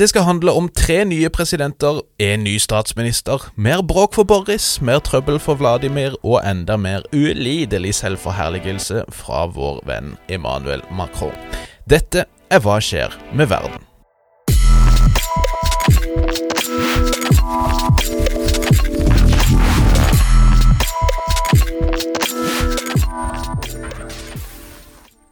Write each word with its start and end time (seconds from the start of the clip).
Det 0.00 0.08
skal 0.08 0.22
handle 0.24 0.52
om 0.56 0.68
tre 0.72 1.02
nye 1.04 1.28
presidenter, 1.28 1.98
en 2.18 2.44
ny 2.44 2.54
statsminister, 2.58 3.42
mer 3.60 3.82
bråk 3.84 4.14
for 4.16 4.24
Boris, 4.24 4.78
mer 4.80 5.02
trøbbel 5.04 5.36
for 5.36 5.60
Vladimir 5.60 6.16
og 6.22 6.38
enda 6.40 6.78
mer 6.80 7.04
ulidelig 7.12 7.92
selvforherligelse 7.98 9.04
fra 9.12 9.44
vår 9.52 9.84
venn 9.90 10.16
Emmanuel 10.32 10.80
Macron. 10.88 11.36
Dette 11.84 12.24
er 12.48 12.64
Hva 12.64 12.80
skjer 12.80 13.12
med 13.36 13.52
verden? 13.52 13.89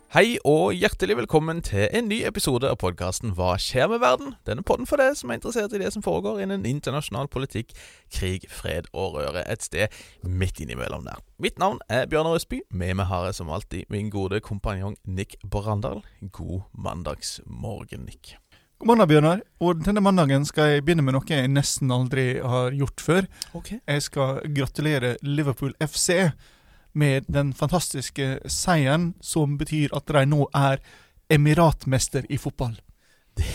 Hei 0.09 0.39
og 0.49 0.71
hjertelig 0.73 1.19
velkommen 1.19 1.59
til 1.61 1.83
en 1.93 2.07
ny 2.09 2.23
episode 2.25 2.65
av 2.65 2.79
podkasten 2.81 3.35
Hva 3.37 3.59
skjer 3.61 3.91
med 3.93 4.01
verden? 4.01 4.31
Denne 4.49 4.65
podden 4.65 4.89
for 4.89 4.97
deg 4.97 5.19
som 5.19 5.29
er 5.29 5.37
interessert 5.37 5.75
i 5.77 5.81
det 5.83 5.91
som 5.93 6.01
foregår 6.01 6.41
innen 6.41 6.65
internasjonal 6.65 7.29
politikk, 7.29 7.75
krig, 8.09 8.47
fred 8.49 8.89
og 8.97 9.19
røre. 9.19 9.43
Et 9.45 9.61
sted 9.61 9.93
midt 10.25 10.65
innimellom 10.65 11.05
der. 11.05 11.21
Mitt 11.37 11.61
navn 11.61 11.77
er 11.93 12.09
Bjørnar 12.09 12.41
Østby. 12.41 12.63
Med 12.73 12.97
meg 12.97 13.13
har 13.13 13.29
jeg 13.29 13.37
som 13.37 13.53
alltid 13.53 13.85
min 13.93 14.09
gode 14.09 14.41
kompanjong 14.41 14.97
Nick 15.05 15.37
Brandal. 15.45 16.01
God 16.33 16.65
mandagsmorgen, 16.73 18.09
Nick. 18.09 18.39
God 18.81 18.95
mandag, 18.95 19.13
Bjørnar. 19.13 19.45
Og 19.61 19.85
denne 19.85 20.01
mandagen 20.01 20.49
skal 20.49 20.73
jeg 20.73 20.89
begynne 20.89 21.05
med 21.05 21.19
noe 21.19 21.29
jeg 21.29 21.53
nesten 21.53 21.93
aldri 21.93 22.31
har 22.41 22.73
gjort 22.81 23.05
før. 23.05 23.29
Okay. 23.61 23.83
Jeg 23.85 24.09
skal 24.09 24.41
gratulere 24.57 25.19
Liverpool 25.21 25.77
FC 25.85 26.33
med 26.99 27.29
den 27.31 27.53
fantastiske 27.57 28.39
seieren 28.51 29.13
som 29.25 29.57
betyr 29.61 29.95
at 29.97 30.11
de 30.11 30.25
nå 30.29 30.49
er 30.57 30.83
emiratmester 31.33 32.27
i 32.29 32.39
fotball. 32.41 32.77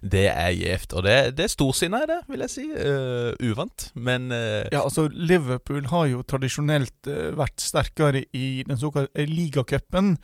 Det 0.00 0.26
er 0.30 0.52
gjevt, 0.56 0.94
og 0.96 1.04
det, 1.04 1.14
det 1.36 1.44
er 1.44 1.52
storsinnet, 1.52 2.06
det, 2.08 2.18
vil 2.30 2.40
jeg 2.46 2.52
si. 2.54 2.62
Uh, 2.72 3.34
uvant, 3.50 3.90
men 3.92 4.30
uh, 4.32 4.64
Ja, 4.72 4.80
altså 4.80 5.10
Liverpool 5.12 5.90
har 5.90 6.06
jo 6.08 6.22
tradisjonelt 6.24 7.10
uh, 7.10 7.28
vært 7.36 7.60
sterkere 7.60 8.22
i 8.32 8.62
den 8.64 8.80
såkalte 8.80 9.26
ligacupen, 9.28 10.14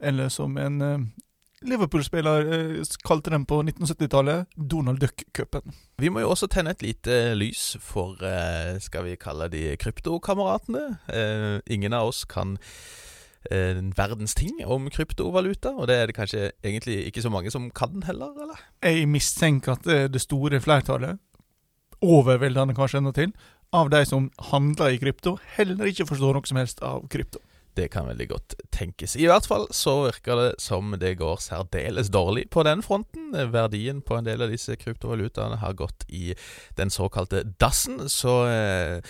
eller 0.00 0.32
som 0.32 0.56
en 0.60 0.80
Liverpool-spiller 1.68 2.50
uh, 2.50 2.96
kalte 3.06 3.32
den 3.32 3.46
på 3.48 3.60
1970-tallet, 3.62 4.52
Donald 4.56 5.00
Duck-cupen. 5.02 5.74
Vi 6.00 6.10
må 6.12 6.22
jo 6.22 6.30
også 6.32 6.48
tenne 6.52 6.74
et 6.74 6.84
lite 6.84 7.34
lys 7.38 7.76
for, 7.82 8.18
uh, 8.22 8.76
skal 8.82 9.06
vi 9.08 9.18
kalle 9.20 9.50
de 9.52 9.68
kryptokameratene. 9.80 10.86
Uh, 11.10 11.58
ingen 11.66 11.96
av 11.96 12.12
oss 12.12 12.24
kan 12.28 12.56
verdens 13.46 14.32
ting 14.34 14.56
om 14.66 14.88
kryptovaluta, 14.90 15.70
og 15.78 15.86
det 15.86 15.94
er 15.94 16.08
det 16.10 16.16
kanskje 16.16 16.40
egentlig 16.66 16.96
ikke 17.06 17.22
så 17.22 17.30
mange 17.30 17.52
som 17.54 17.68
kan 17.70 18.02
heller, 18.02 18.32
eller? 18.42 18.64
Jeg 18.82 19.06
mistenker 19.06 19.76
at 19.76 19.86
det 20.10 20.18
store 20.18 20.58
flertallet, 20.58 21.20
overveldende 22.02 22.74
kanskje 22.74 22.98
enda 22.98 23.12
til, 23.14 23.36
av 23.70 23.92
de 23.94 24.02
som 24.02 24.26
handler 24.50 24.96
i 24.96 24.98
krypto, 24.98 25.36
heller 25.54 25.86
ikke 25.86 26.08
forstår 26.10 26.34
noe 26.34 26.50
som 26.50 26.58
helst 26.58 26.82
av 26.82 27.06
krypto. 27.12 27.38
Det 27.76 27.90
kan 27.92 28.06
veldig 28.08 28.28
godt 28.30 28.54
tenkes. 28.72 29.18
I 29.20 29.26
hvert 29.28 29.46
fall 29.48 29.66
så 29.74 29.98
virker 30.06 30.38
det 30.40 30.50
som 30.64 30.94
det 30.96 31.18
går 31.20 31.42
særdeles 31.44 32.08
dårlig 32.08 32.46
på 32.50 32.64
den 32.64 32.82
fronten. 32.82 33.34
Verdien 33.52 34.00
på 34.00 34.16
en 34.16 34.24
del 34.24 34.44
av 34.44 34.52
disse 34.52 34.78
kryptovalutaene 34.80 35.58
har 35.60 35.76
gått 35.76 36.06
i 36.08 36.30
den 36.78 36.90
såkalte 36.90 37.44
dassen, 37.60 38.08
så 38.08 38.38
eh, 38.48 39.02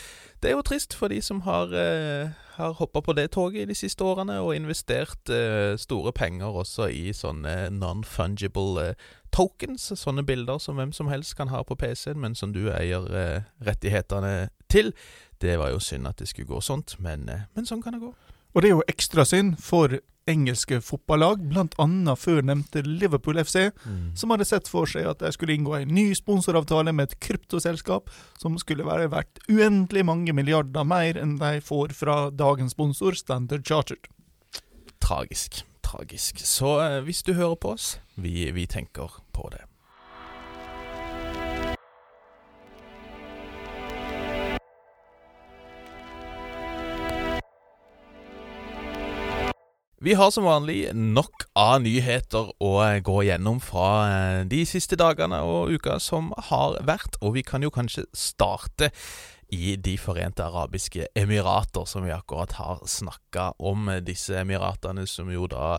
det 0.43 0.51
er 0.51 0.57
jo 0.57 0.65
trist 0.67 0.95
for 0.99 1.09
de 1.09 1.21
som 1.23 1.41
har, 1.47 1.71
eh, 1.75 2.35
har 2.57 2.75
hoppa 2.81 3.01
på 3.01 3.15
det 3.17 3.31
toget 3.33 3.69
de 3.69 3.75
siste 3.75 4.05
årene 4.05 4.41
og 4.43 4.57
investert 4.57 5.31
eh, 5.31 5.77
store 5.81 6.13
penger 6.13 6.59
også 6.61 6.91
i 6.91 7.15
sånne 7.17 7.71
non-fungible 7.71 8.89
eh, 8.91 9.07
tokens. 9.33 9.93
Sånne 9.95 10.27
bilder 10.27 10.59
som 10.59 10.77
hvem 10.77 10.93
som 10.93 11.09
helst 11.09 11.37
kan 11.39 11.49
ha 11.55 11.63
på 11.63 11.79
PC-en, 11.79 12.21
men 12.21 12.35
som 12.35 12.53
du 12.53 12.67
eier 12.71 13.09
eh, 13.15 13.49
rettighetene 13.65 14.51
til. 14.69 14.93
Det 15.41 15.59
var 15.59 15.73
jo 15.73 15.81
synd 15.81 16.09
at 16.09 16.19
det 16.19 16.29
skulle 16.29 16.49
gå 16.49 16.61
sånt, 16.61 16.99
men, 16.99 17.29
eh, 17.29 17.49
men 17.55 17.69
sånn 17.69 17.83
kan 17.85 17.97
det 17.97 18.05
gå. 18.05 18.13
Og 18.57 18.65
det 18.65 18.71
er 18.71 18.79
jo 18.79 18.85
ekstra 18.89 19.27
synd 19.29 19.59
for 19.61 19.99
engelske 20.27 20.81
fotballag, 20.83 21.43
bl.a. 21.53 22.15
før 22.19 22.41
nevnte 22.49 22.83
Liverpool 22.87 23.39
FC, 23.45 23.69
mm. 23.85 24.17
som 24.19 24.33
hadde 24.33 24.47
sett 24.49 24.71
for 24.71 24.89
seg 24.91 25.07
at 25.11 25.21
de 25.23 25.31
skulle 25.35 25.55
inngå 25.55 25.77
en 25.77 25.93
ny 25.95 26.09
sponsoravtale 26.19 26.95
med 26.97 27.11
et 27.11 27.19
kryptoselskap 27.23 28.11
som 28.41 28.57
skulle 28.59 28.87
være 28.89 29.11
verdt 29.13 29.45
uendelig 29.47 30.07
mange 30.09 30.35
milliarder 30.35 30.89
mer 30.89 31.21
enn 31.21 31.37
de 31.43 31.61
får 31.63 31.95
fra 32.01 32.19
dagens 32.35 32.75
sponsor, 32.75 33.15
Standard 33.21 33.69
Chartered. 33.69 34.09
Tragisk. 35.05 35.63
Tragisk. 35.87 36.41
Så 36.43 36.79
eh, 36.83 37.01
hvis 37.07 37.23
du 37.23 37.37
hører 37.37 37.61
på 37.61 37.77
oss, 37.77 37.93
vi, 38.17 38.49
vi 38.57 38.67
tenker 38.67 39.21
på 39.37 39.51
det. 39.53 39.63
Vi 50.05 50.13
har 50.13 50.29
som 50.31 50.45
vanlig 50.45 50.91
nok 50.93 51.47
av 51.57 51.79
nyheter 51.81 52.51
å 52.61 52.73
gå 53.01 53.23
gjennom 53.25 53.63
fra 53.65 53.87
eh, 54.05 54.41
de 54.45 54.59
siste 54.69 54.99
dagene 55.01 55.39
og 55.41 55.73
uka 55.73 55.97
som 56.05 56.35
har 56.51 56.77
vært, 56.85 57.17
og 57.25 57.33
vi 57.39 57.45
kan 57.47 57.65
jo 57.65 57.73
kanskje 57.73 58.05
starte 58.13 58.91
i 59.55 59.77
De 59.77 59.95
forente 59.99 60.43
arabiske 60.45 61.07
emirater, 61.15 61.85
som 61.87 62.05
vi 62.05 62.13
akkurat 62.15 62.53
har 62.59 62.83
snakka 62.87 63.53
om. 63.59 63.91
Disse 64.03 64.41
emiratene 64.41 65.07
som 65.07 65.31
jo 65.31 65.47
da 65.51 65.77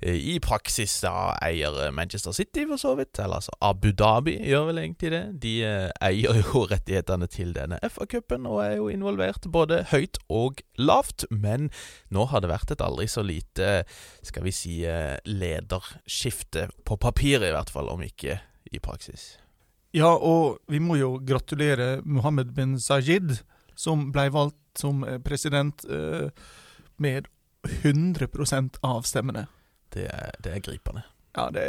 eh, 0.00 0.16
i 0.16 0.38
praksis 0.42 0.96
da 1.04 1.34
eier 1.44 1.92
Manchester 1.94 2.34
City, 2.34 2.66
for 2.70 2.80
så 2.80 2.94
vidt. 2.98 3.18
Eller 3.18 3.38
altså 3.38 3.54
Abu 3.60 3.92
Dhabi 3.92 4.36
gjør 4.42 4.68
vel 4.70 4.82
egentlig 4.82 5.12
det. 5.14 5.22
De 5.44 5.54
eh, 5.66 5.90
eier 6.02 6.40
jo 6.42 6.64
rettighetene 6.72 7.28
til 7.30 7.54
denne 7.56 7.78
FA-cupen 7.86 8.48
og 8.50 8.64
er 8.64 8.76
jo 8.80 8.90
involvert 8.92 9.46
både 9.52 9.84
høyt 9.92 10.18
og 10.28 10.64
lavt. 10.78 11.28
Men 11.30 11.70
nå 12.14 12.26
har 12.32 12.42
det 12.42 12.52
vært 12.52 12.74
et 12.74 12.84
aldri 12.84 13.06
så 13.10 13.22
lite, 13.26 13.84
skal 14.26 14.48
vi 14.48 14.54
si, 14.54 14.80
eh, 14.88 15.16
lederskifte. 15.28 16.68
På 16.84 16.98
papiret 17.00 17.50
i 17.50 17.54
hvert 17.54 17.72
fall, 17.72 17.92
om 17.92 18.02
ikke 18.02 18.40
i 18.72 18.82
praksis. 18.82 19.34
Ja, 19.94 20.10
og 20.10 20.58
vi 20.66 20.80
må 20.82 20.96
jo 20.98 21.20
gratulere 21.22 22.00
Mohammed 22.02 22.50
bin 22.56 22.74
Sajid, 22.82 23.36
som 23.78 24.08
ble 24.14 24.26
valgt 24.34 24.58
som 24.78 25.04
eh, 25.06 25.20
president 25.22 25.84
eh, 25.86 26.30
med 26.98 27.28
100 27.82 28.26
av 28.82 29.06
stemmene. 29.06 29.46
Det 29.94 30.08
er, 30.10 30.34
det 30.42 30.56
er 30.56 30.64
gripende. 30.66 31.04
Ja, 31.36 31.46
det, 31.54 31.62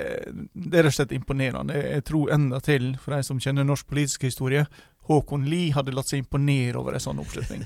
det, 0.53 0.73
er 0.73 0.87
rett 0.87 0.95
og 0.95 0.97
slett 0.97 1.13
imponerende. 1.13 1.77
Jeg 1.77 2.07
tror 2.09 2.33
enda 2.33 2.59
til, 2.65 2.95
for 3.01 3.13
de 3.13 3.21
som 3.29 3.39
kjenner 3.41 3.65
norsk 3.65 3.85
politisk 3.93 4.25
historie, 4.25 4.65
Håkon 5.05 5.45
Lie 5.45 5.73
hadde 5.77 5.93
latt 5.93 6.09
seg 6.09 6.23
imponere 6.23 6.81
over 6.81 6.97
en 6.97 7.05
sånn 7.05 7.21
oppslutning. 7.21 7.61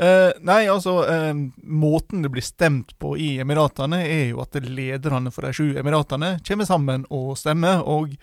uh, 0.00 0.32
nei, 0.50 0.62
altså 0.72 1.02
uh, 1.04 1.32
Måten 1.60 2.24
det 2.24 2.32
blir 2.32 2.44
stemt 2.44 2.96
på 3.00 3.12
i 3.20 3.34
Emiratene, 3.44 4.00
er 4.08 4.26
jo 4.32 4.40
at 4.44 4.56
lederne 4.64 5.32
for 5.32 5.44
de 5.44 5.52
sju 5.56 5.74
Emiratene 5.80 6.38
kommer 6.48 6.68
sammen 6.68 7.08
og 7.12 7.34
stemmer. 7.40 7.84
og 7.84 8.16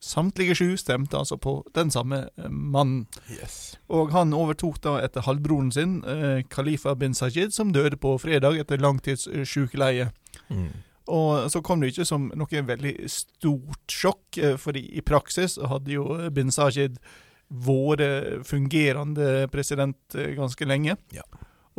Samtlige 0.00 0.54
sju 0.56 0.68
stemte 0.80 1.18
altså 1.18 1.36
på 1.36 1.58
den 1.76 1.90
samme 1.92 2.22
eh, 2.36 2.48
mannen. 2.48 3.06
Yes. 3.28 3.76
Og 3.92 4.14
han 4.14 4.32
overtok 4.36 4.80
da 4.84 4.96
etter 5.04 5.26
halvbroren 5.26 5.72
sin, 5.74 5.98
eh, 6.08 6.40
Khalifa 6.48 6.94
bin 6.96 7.14
Sajid, 7.14 7.52
som 7.52 7.74
døde 7.76 8.00
på 8.00 8.16
fredag 8.22 8.56
etter 8.62 8.80
langtidssykeleie. 8.80 10.08
Mm. 10.48 10.70
Og 11.10 11.50
så 11.52 11.60
kom 11.64 11.82
det 11.82 11.92
ikke 11.92 12.06
som 12.08 12.30
noe 12.38 12.62
veldig 12.66 12.94
stort 13.12 13.92
sjokk, 13.92 14.38
eh, 14.38 14.56
fordi 14.56 14.86
i 14.96 15.04
praksis 15.04 15.58
hadde 15.60 15.92
jo 15.98 16.06
bin 16.32 16.52
Sajid 16.54 16.96
vært 17.50 18.46
fungerende 18.46 19.48
president 19.50 20.14
eh, 20.14 20.34
ganske 20.38 20.64
lenge. 20.64 20.96
Ja. 21.12 21.26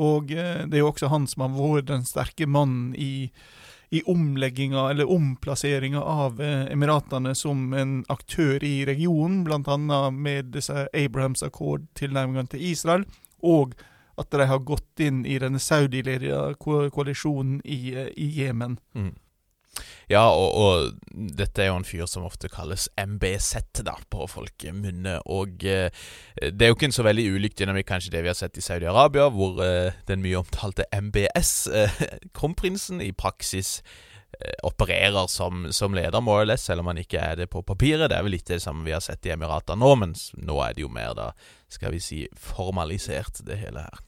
Og 0.02 0.32
eh, 0.36 0.66
det 0.68 0.78
er 0.78 0.84
jo 0.84 0.92
også 0.92 1.12
han 1.12 1.28
som 1.32 1.46
har 1.46 1.56
vært 1.56 1.90
den 1.92 2.06
sterke 2.08 2.48
mannen 2.48 2.94
i 2.96 3.32
i 3.92 4.02
omlegginga 4.08 4.90
eller 4.90 5.10
omplasseringa 5.12 6.02
av 6.02 6.42
eh, 6.42 6.72
Emiratene 6.72 7.36
som 7.36 7.74
en 7.74 8.06
aktør 8.10 8.64
i 8.64 8.86
regionen, 8.88 9.44
bl.a. 9.44 10.12
med 10.12 10.54
disse 10.56 10.88
Abrahams 10.94 11.44
akkord-tilnærmingene 11.44 12.54
til 12.54 12.64
Israel, 12.72 13.04
og 13.44 13.76
at 14.22 14.32
de 14.32 14.48
har 14.48 14.64
gått 14.64 15.04
inn 15.04 15.26
i 15.28 15.36
denne 15.42 15.60
Saudi-ledede 15.60 16.56
koalisjonen 16.62 17.60
i 17.66 18.32
Jemen. 18.38 18.78
Mm. 18.96 19.12
Ja, 20.12 20.26
og, 20.36 20.56
og, 20.60 21.00
dette 21.40 21.64
er 21.64 21.70
jo 21.70 21.78
en 21.80 21.88
fyr 21.88 22.08
som 22.10 22.26
ofte 22.28 22.50
kalles 22.52 22.90
MBZ 23.00 23.84
da, 23.88 23.96
på 24.12 24.28
folkemunne. 24.28 25.20
Og 25.32 25.64
eh, 25.64 25.88
det 26.42 26.66
er 26.66 26.72
jo 26.72 26.78
ikke 26.78 26.90
en 26.90 26.96
så 26.96 27.06
veldig 27.08 27.28
ulik 27.38 27.56
dynamikk 27.60 27.88
kanskje 27.94 28.12
det 28.16 28.26
vi 28.26 28.32
har 28.32 28.38
sett 28.38 28.60
i 28.60 28.66
Saudi-Arabia, 28.66 29.30
hvor 29.32 29.62
eh, 29.64 29.96
den 30.10 30.24
mye 30.26 30.42
omtalte 30.42 30.88
MBS, 30.92 31.54
eh, 31.72 32.04
kronprinsen, 32.38 33.00
i 33.04 33.14
praksis 33.16 33.78
eh, 34.36 34.58
opererer 34.68 35.32
som, 35.32 35.70
som 35.72 35.96
leder, 35.96 36.20
more 36.20 36.44
or 36.44 36.52
less, 36.52 36.68
selv 36.68 36.84
om 36.84 36.92
han 36.92 37.00
ikke 37.00 37.22
er 37.22 37.40
det 37.40 37.52
på 37.54 37.64
papiret. 37.64 38.10
Det 38.12 38.20
er 38.20 38.28
vel 38.28 38.36
litt 38.36 38.52
det 38.52 38.60
samme 38.66 38.84
vi 38.88 38.96
har 38.98 39.04
sett 39.06 39.26
i 39.30 39.36
Emiratene 39.38 39.80
nå, 39.80 39.96
men 40.04 40.18
nå 40.44 40.60
er 40.66 40.76
det 40.76 40.84
jo 40.84 40.92
mer 40.92 41.16
da, 41.16 41.32
skal 41.72 41.96
vi 41.96 42.04
si, 42.04 42.26
formalisert, 42.52 43.46
det 43.48 43.62
hele 43.64 43.88
her. 43.88 44.08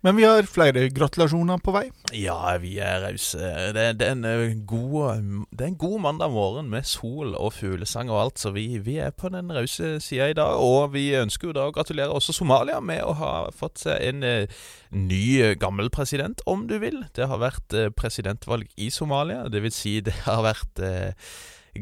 Men 0.00 0.16
vi 0.16 0.24
har 0.24 0.46
flere 0.48 0.86
gratulasjoner 0.96 1.58
på 1.60 1.74
vei. 1.74 1.82
Ja, 2.16 2.54
vi 2.62 2.78
er 2.80 3.02
rause. 3.04 3.36
Det, 3.76 3.82
eh, 3.84 3.92
det 3.92 4.06
er 4.06 4.14
en 4.14 5.76
god 5.76 5.98
mandag 6.00 6.32
morgen 6.32 6.70
med 6.72 6.88
sol 6.88 7.34
og 7.36 7.52
fuglesang 7.52 8.08
og 8.08 8.20
alt, 8.22 8.40
så 8.40 8.54
vi, 8.54 8.78
vi 8.80 8.96
er 8.96 9.12
på 9.12 9.28
den 9.28 9.52
rause 9.52 9.98
sida 10.00 10.30
i 10.30 10.38
dag. 10.38 10.56
Og 10.56 10.94
vi 10.94 11.10
ønsker 11.20 11.50
jo 11.50 11.56
da 11.58 11.68
å 11.68 11.76
gratulere 11.76 12.16
også 12.16 12.32
Somalia 12.32 12.80
med 12.80 13.04
å 13.04 13.12
ha 13.20 13.34
fått 13.52 13.84
seg 13.84 14.00
en 14.08 14.24
uh, 14.24 14.64
ny, 14.96 15.22
eh, 15.44 15.54
gammel 15.60 15.92
president, 15.92 16.40
om 16.48 16.64
du 16.70 16.78
vil. 16.80 17.02
Det 17.12 17.28
har 17.28 17.44
vært 17.44 17.76
presidentvalg 18.00 18.72
i 18.80 18.88
Somalia. 18.88 19.44
Vil 19.52 19.74
si, 19.74 19.98
det 20.00 20.16
har 20.24 20.40
vært 20.48 20.80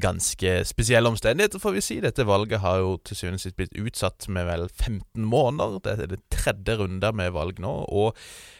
ganske 0.00 0.52
spesielle 0.68 1.10
omstendigheter, 1.10 1.62
får 1.62 1.74
vi 1.76 1.84
si. 1.84 1.98
Dette 2.04 2.26
valget 2.28 2.62
har 2.62 2.82
jo 2.82 2.96
til 3.04 3.18
syvende 3.18 3.40
og 3.40 3.44
sist 3.46 3.58
blitt 3.58 3.76
utsatt 3.78 4.28
med 4.32 4.48
vel 4.48 4.68
15 4.68 5.24
måneder. 5.24 5.80
Det 5.84 5.96
er 5.96 6.12
det 6.14 6.22
tredje 6.34 6.78
runde 6.80 7.12
med 7.16 7.34
valg 7.36 7.60
nå. 7.62 7.74
og 7.88 8.16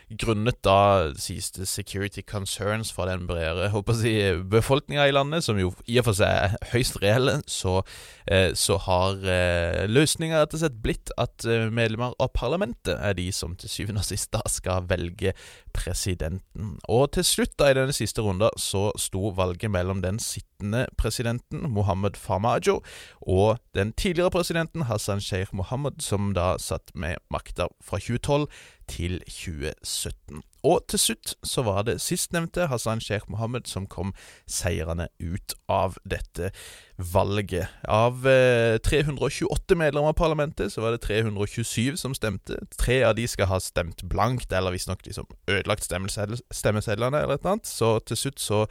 grunnet 0.09 0.57
da, 0.65 1.13
sies 1.21 1.51
det, 1.53 1.67
security 1.69 2.23
concerns 2.25 2.91
fra 2.95 3.07
den 3.11 3.27
bredere 3.29 3.69
si, 3.99 4.15
befolkninga 4.49 5.07
i 5.09 5.13
landet, 5.13 5.45
som 5.45 5.59
jo 5.61 5.73
i 5.87 5.99
og 6.01 6.09
for 6.09 6.19
seg 6.19 6.33
er 6.33 6.71
høyst 6.73 6.97
reelle, 7.03 7.39
så, 7.47 7.83
eh, 8.27 8.55
så 8.57 8.79
har 8.87 9.21
eh, 9.29 9.85
løsninga 9.91 10.41
rett 10.41 10.57
og 10.57 10.63
slett 10.63 10.81
blitt 10.85 11.13
at 11.21 11.45
eh, 11.45 11.69
medlemmer 11.69 12.17
av 12.19 12.33
parlamentet 12.37 12.97
er 12.97 13.19
de 13.19 13.29
som 13.33 13.57
til 13.59 13.73
syvende 13.73 14.05
og 14.05 14.09
sist 14.09 14.33
da 14.33 14.41
skal 14.49 14.89
velge 14.89 15.35
presidenten. 15.77 16.79
Og 16.89 17.11
til 17.17 17.27
slutt, 17.27 17.59
da, 17.61 17.69
i 17.69 17.77
denne 17.77 17.97
siste 17.97 18.25
runden, 18.25 18.49
så 18.57 18.89
sto 18.99 19.33
valget 19.37 19.71
mellom 19.73 20.01
den 20.05 20.21
sittende 20.23 20.87
presidenten, 20.99 21.69
Mohammed 21.71 22.17
Farmajo, 22.17 22.81
og 23.21 23.59
den 23.77 23.93
tidligere 23.93 24.33
presidenten, 24.33 24.87
Hassan 24.89 25.21
Sheikh 25.21 25.55
Mohammed, 25.55 26.01
som 26.03 26.33
da 26.35 26.55
satt 26.63 26.95
med 26.95 27.21
makta 27.31 27.69
fra 27.85 28.01
2012 28.01 28.49
til 28.89 29.21
2017. 29.27 30.43
Og 30.67 30.83
til 30.91 30.99
slutt 30.99 31.35
så 31.47 31.63
var 31.63 31.85
det 31.87 32.01
sistnevnte, 32.03 32.67
Hassan 32.67 33.01
Sheikh 33.01 33.31
Mohammed, 33.31 33.69
som 33.71 33.87
kom 33.87 34.11
seirende 34.51 35.07
ut 35.23 35.55
av 35.71 35.95
dette 36.03 36.51
valget. 36.99 37.71
Av 37.87 38.27
eh, 38.27 38.79
328 38.83 39.77
medlemmer 39.79 40.11
av 40.11 40.19
parlamentet 40.19 40.73
så 40.75 40.83
var 40.83 40.97
det 40.97 41.05
327 41.07 41.97
som 41.97 42.15
stemte. 42.17 42.59
Tre 42.79 43.01
av 43.07 43.15
de 43.15 43.29
skal 43.31 43.53
ha 43.53 43.61
stemt 43.63 44.03
blankt, 44.11 44.53
eller 44.53 44.75
visstnok 44.75 45.07
liksom 45.07 45.31
ødelagt 45.47 45.87
stemmesedlene, 45.87 47.23
eller 47.23 47.39
et 47.39 47.45
eller 47.45 47.55
annet. 47.55 47.71
Så 47.71 47.99
til 48.09 48.19
slutt 48.19 48.43
så 48.43 48.65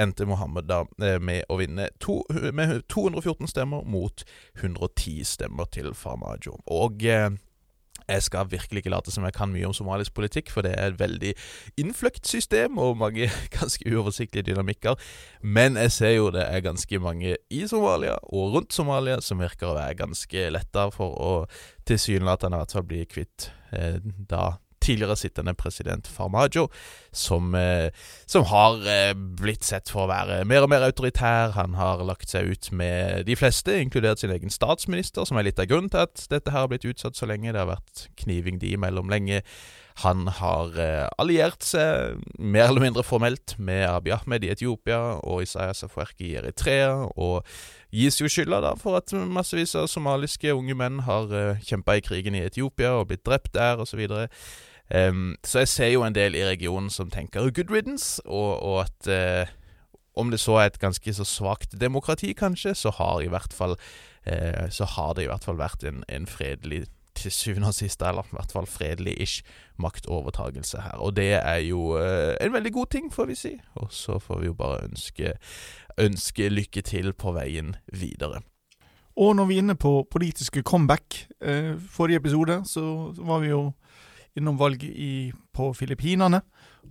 endte 0.00 0.26
Mohammed 0.26 0.70
da 0.70 0.84
eh, 1.02 1.20
med 1.20 1.44
å 1.52 1.60
vinne 1.60 1.90
to, 2.00 2.22
med 2.56 2.80
214 2.88 3.52
stemmer 3.52 3.84
mot 3.84 4.24
110 4.62 5.20
stemmer 5.28 5.68
til 5.76 5.92
Farmajo. 5.92 6.62
Og 6.72 7.04
eh, 7.04 7.34
jeg 8.08 8.22
skal 8.26 8.50
virkelig 8.50 8.82
ikke 8.82 8.92
late 8.92 9.12
som 9.14 9.24
jeg 9.24 9.36
kan 9.36 9.52
mye 9.52 9.68
om 9.68 9.74
somalisk 9.76 10.14
politikk, 10.16 10.50
for 10.52 10.66
det 10.66 10.74
er 10.76 10.92
et 10.92 11.00
veldig 11.00 11.32
innfløkt 11.80 12.26
system 12.28 12.78
og 12.78 12.98
mange 13.00 13.30
ganske 13.58 13.84
uoversiktlige 13.90 14.50
dynamikker. 14.50 14.98
Men 15.42 15.78
jeg 15.80 15.92
ser 15.92 16.16
jo 16.16 16.30
det 16.34 16.44
er 16.48 16.64
ganske 16.64 16.98
mange 17.02 17.36
i 17.50 17.64
Somalia 17.70 18.18
og 18.22 18.58
rundt 18.58 18.76
Somalia 18.76 19.20
som 19.24 19.42
virker 19.42 19.70
å 19.70 19.78
være 19.78 20.00
ganske 20.04 20.50
letta 20.52 20.88
for 20.94 21.16
å 21.20 21.32
tilsynelatende 21.88 22.58
i 22.58 22.62
hvert 22.62 22.76
fall 22.76 22.86
bli 22.88 23.04
kvitt 23.08 23.50
eh, 23.72 23.98
da 24.02 24.54
tidligere 24.84 25.16
sittende 25.18 25.54
president 25.58 26.08
Farmajo, 26.10 26.68
som, 27.12 27.54
eh, 27.54 27.90
som 28.26 28.44
har 28.50 28.82
eh, 28.90 29.12
blitt 29.14 29.64
sett 29.64 29.90
for 29.92 30.04
å 30.04 30.10
være 30.10 30.42
mer 30.48 30.66
og 30.66 30.72
mer 30.72 30.84
autoritær. 30.86 31.54
Han 31.58 31.76
har 31.78 32.04
lagt 32.04 32.32
seg 32.32 32.50
ut 32.52 32.72
med 32.72 33.24
de 33.28 33.36
fleste, 33.38 33.78
inkludert 33.80 34.20
sin 34.22 34.34
egen 34.34 34.52
statsminister, 34.52 35.24
som 35.24 35.38
er 35.38 35.48
litt 35.48 35.62
av 35.62 35.70
grunnen 35.70 35.92
til 35.92 36.04
at 36.04 36.26
dette 36.32 36.52
her 36.52 36.66
har 36.66 36.72
blitt 36.72 36.88
utsatt 36.88 37.16
så 37.18 37.28
lenge. 37.30 37.52
Det 37.52 37.62
har 37.62 37.72
vært 37.72 38.08
kniving 38.24 38.60
de 38.62 38.74
imellom 38.76 39.12
lenge. 39.12 39.42
Han 40.02 40.26
har 40.40 40.74
eh, 40.82 41.06
alliert 41.22 41.62
seg 41.62 42.18
mer 42.42 42.66
eller 42.66 42.82
mindre 42.82 43.04
formelt 43.06 43.54
med 43.62 43.86
Abiy 43.86 44.16
Ahmed 44.16 44.42
i 44.42 44.50
Etiopia 44.50 45.20
og 45.22 45.44
Isaiah 45.46 45.70
Afwerki 45.86 46.32
i 46.32 46.36
Eritrea, 46.40 46.96
og 47.14 47.46
gis 47.94 48.18
jo 48.18 48.26
skylda 48.26 48.58
da 48.64 48.72
for 48.74 48.98
at 48.98 49.14
massevis 49.14 49.76
av 49.78 49.86
somaliske 49.86 50.50
unge 50.50 50.74
menn 50.74 51.04
har 51.06 51.30
kjempa 51.62 51.94
i 51.94 52.02
krigen 52.02 52.34
i 52.34 52.42
Etiopia 52.42 52.96
og 52.98 53.12
blitt 53.12 53.22
drept 53.22 53.54
der, 53.54 53.78
osv. 53.84 54.02
Um, 54.92 55.36
så 55.44 55.64
jeg 55.64 55.68
ser 55.68 55.92
jo 55.94 56.02
en 56.04 56.14
del 56.14 56.34
i 56.36 56.44
regionen 56.44 56.90
som 56.92 57.10
tenker 57.10 57.50
good 57.50 57.70
riddance, 57.72 58.20
og, 58.26 58.62
og 58.62 58.80
at 58.84 59.08
uh, 59.08 59.52
om 60.14 60.30
det 60.30 60.40
så 60.40 60.58
er 60.60 60.68
et 60.68 60.80
ganske 60.80 61.14
så 61.14 61.24
svakt 61.24 61.80
demokrati, 61.80 62.32
kanskje, 62.32 62.74
så 62.74 62.90
har, 62.90 63.20
i 63.20 63.30
hvert 63.32 63.52
fall, 63.52 63.78
uh, 64.28 64.66
så 64.70 64.84
har 64.84 65.14
det 65.16 65.24
i 65.24 65.30
hvert 65.32 65.44
fall 65.44 65.58
vært 65.58 65.86
en, 65.88 66.04
en 66.08 66.26
fredelig 66.26 66.84
til 67.14 67.32
syvende 67.32 67.70
og 67.70 67.74
sist, 67.74 68.02
eller 68.02 68.26
i 68.26 68.36
hvert 68.36 68.52
fall 68.52 68.66
fredelig-ish, 68.66 69.42
maktovertagelse 69.78 70.80
her. 70.80 70.98
Og 70.98 71.16
det 71.16 71.32
er 71.38 71.60
jo 71.64 71.94
uh, 71.96 72.34
en 72.40 72.52
veldig 72.52 72.72
god 72.72 72.86
ting, 72.92 73.12
får 73.12 73.30
vi 73.30 73.34
si. 73.38 73.54
Og 73.74 73.92
så 73.94 74.18
får 74.18 74.40
vi 74.40 74.50
jo 74.50 74.54
bare 74.58 74.84
ønske, 74.84 75.32
ønske 75.98 76.48
lykke 76.48 76.82
til 76.82 77.12
på 77.12 77.32
veien 77.32 77.76
videre. 77.92 78.42
Og 79.16 79.36
når 79.36 79.46
vi 79.46 79.56
er 79.56 79.62
inne 79.62 79.76
på 79.78 80.06
politiske 80.10 80.62
comeback, 80.66 81.28
eh, 81.40 81.78
forrige 81.78 82.18
episode 82.18 82.62
så 82.66 83.14
var 83.18 83.38
vi 83.44 83.52
jo 83.52 83.72
innom 84.38 84.58
valg 84.60 84.82
i, 84.84 85.32
på 85.54 85.72
Filippinene, 85.78 86.42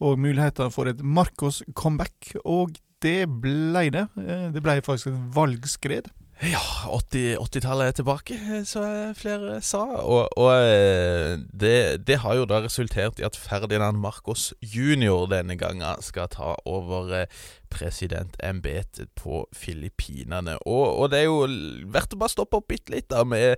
og 0.01 0.19
muligheter 0.19 0.71
for 0.73 0.89
et 0.89 1.03
Marcos-comeback. 1.03 2.33
Og 2.45 2.75
det 3.03 3.27
ble 3.43 3.89
det. 3.93 4.07
Eh, 4.17 4.49
det 4.53 4.63
ble 4.63 4.79
faktisk 4.85 5.11
et 5.11 5.23
valgskred. 5.35 6.11
Ja, 6.43 6.59
80-tallet 6.89 7.39
80 7.39 7.81
er 7.85 7.91
tilbake, 7.95 8.37
som 8.67 9.13
flere 9.15 9.61
sa. 9.63 9.83
Og, 10.01 10.27
og 10.35 10.49
eh, 10.57 11.37
det, 11.53 12.03
det, 12.07 12.17
har 12.19 12.35
jo 12.35 12.47
da 12.49 12.59
resultert 12.65 13.21
i 13.21 13.27
at 13.27 13.37
Ferdinand 13.39 14.01
Marcos 14.01 14.49
jr. 14.59 15.27
denne 15.31 15.55
gangen 15.55 16.01
skal 16.03 16.27
ta 16.33 16.55
over 16.67 17.13
eh, 17.21 17.43
presidentembetet 17.71 19.13
på 19.15 19.45
Filippinene. 19.55 20.57
Og, 20.65 20.83
og, 20.97 21.11
det 21.13 21.21
er 21.21 21.29
jo 21.29 21.45
verdt 21.93 22.17
å 22.17 22.23
bare 22.25 22.35
stoppe 22.35 22.59
opp 22.59 22.67
bitte 22.73 22.91
litt 22.95 23.11
da 23.13 23.23
med 23.23 23.55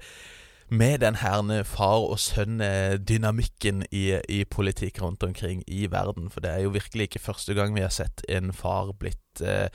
med 0.69 0.99
den 1.03 1.19
herne 1.21 1.63
far 1.63 2.07
og 2.09 2.19
sønn-dynamikken 2.19 3.83
i, 3.91 4.05
i, 4.29 4.43
politikk 4.45 5.01
rundt 5.01 5.23
omkring 5.23 5.63
i 5.67 5.85
verden. 5.91 6.31
For 6.33 6.41
det 6.41 6.51
er 6.51 6.65
jo 6.65 6.73
virkelig 6.73 7.09
ikke 7.09 7.25
første 7.27 7.53
gang 7.53 7.75
vi 7.75 7.85
har 7.85 7.93
sett 7.93 8.25
en 8.29 8.53
far 8.53 8.93
blitt 8.99 9.21
eh, 9.41 9.67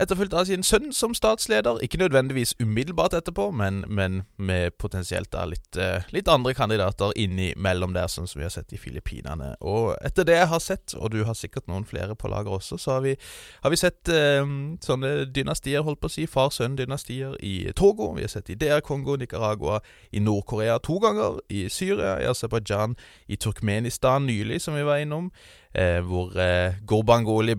etterfulgt 0.00 0.34
av 0.34 0.48
sin 0.48 0.64
sønn 0.66 0.92
som 0.92 1.14
statsleder. 1.14 1.80
Ikke 1.84 2.00
nødvendigvis 2.00 2.54
umiddelbart 2.60 3.14
etterpå, 3.14 3.50
men, 3.54 3.84
men 3.88 4.22
med 4.36 4.76
potensielt 4.80 5.30
da 5.32 5.44
litt, 5.48 5.76
eh, 5.76 6.06
litt 6.14 6.28
andre 6.28 6.54
kandidater 6.54 7.14
innimellom 7.16 7.94
der, 7.94 8.10
sånn 8.10 8.28
som 8.30 8.40
vi 8.40 8.46
har 8.46 8.54
sett 8.54 8.74
i 8.74 8.80
Filippinene. 8.80 9.54
Og 9.60 9.94
etter 10.04 10.26
det 10.28 10.38
jeg 10.38 10.50
har 10.52 10.62
sett, 10.62 10.96
og 10.98 11.12
du 11.14 11.22
har 11.24 11.38
sikkert 11.38 11.68
noen 11.70 11.86
flere 11.88 12.16
på 12.18 12.30
lager 12.32 12.58
også, 12.58 12.78
så 12.80 12.96
har 12.96 13.04
vi, 13.06 13.16
har 13.64 13.74
vi 13.74 13.80
sett 13.80 14.12
eh, 14.12 14.44
sånne 14.84 15.14
dynastier, 15.34 15.84
holdt 15.86 16.02
på 16.02 16.10
å 16.10 16.16
si, 16.16 16.28
far-sønn-dynastier 16.30 17.38
i 17.44 17.56
Togo. 17.76 18.12
Vi 18.18 18.26
har 18.26 18.32
sett 18.32 18.52
i 18.52 18.58
DR 18.58 18.84
Kongo, 18.84 19.18
Nicaragua, 19.20 19.80
i 20.12 20.22
Nord-Korea 20.22 20.78
to 20.84 20.98
ganger, 21.02 21.40
i 21.48 21.66
Syria, 21.72 22.16
i 22.22 22.30
Aserbajdsjan, 22.30 22.98
i 23.28 23.38
Turkmenistan 23.40 24.26
nylig, 24.26 24.62
som 24.62 24.74
vi 24.74 24.86
var 24.86 25.02
innom 25.02 25.30
eh, 25.74 26.00
hvor 26.04 26.34
eh, 26.38 26.74
Gurbanguly 26.86 27.54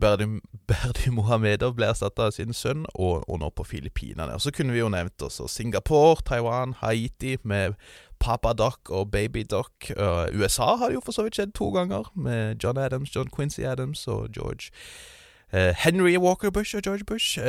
Berdi, 0.67 1.11
Mohamedov 1.13 1.75
ble 1.77 1.89
erstatta 1.91 2.29
av 2.29 2.35
sin 2.35 2.53
sønn, 2.53 2.85
og, 2.93 3.23
og, 3.27 3.39
nå 3.41 3.51
på 3.55 3.65
Filippinene. 3.67 4.33
Og 4.35 4.41
Så 4.41 4.53
kunne 4.55 4.73
vi 4.73 4.81
jo 4.81 4.89
nevnt 4.89 5.21
også 5.21 5.47
Singapore, 5.51 6.23
Taiwan, 6.25 6.75
Haiti 6.81 7.35
med 7.43 7.75
Papa 8.19 8.53
Doc 8.53 8.89
og 8.89 9.11
Baby 9.11 9.45
Doc. 9.49 9.91
Uh, 9.91 10.25
USA 10.33 10.75
har 10.75 10.89
det 10.89 10.99
jo 10.99 11.05
for 11.05 11.15
så 11.15 11.27
vidt 11.27 11.37
skjedd 11.37 11.53
to 11.57 11.69
ganger, 11.75 12.09
med 12.15 12.63
John 12.63 12.77
Adams, 12.81 13.13
John 13.15 13.29
Quincy 13.29 13.67
Adams 13.67 14.07
og 14.07 14.31
George 14.33 14.71
Eh, 14.71 15.24
Henry 15.55 16.17
Walker 16.19 16.51
Bush 16.51 16.75
og 16.75 16.83
George 16.83 17.05
Bush. 17.07 17.39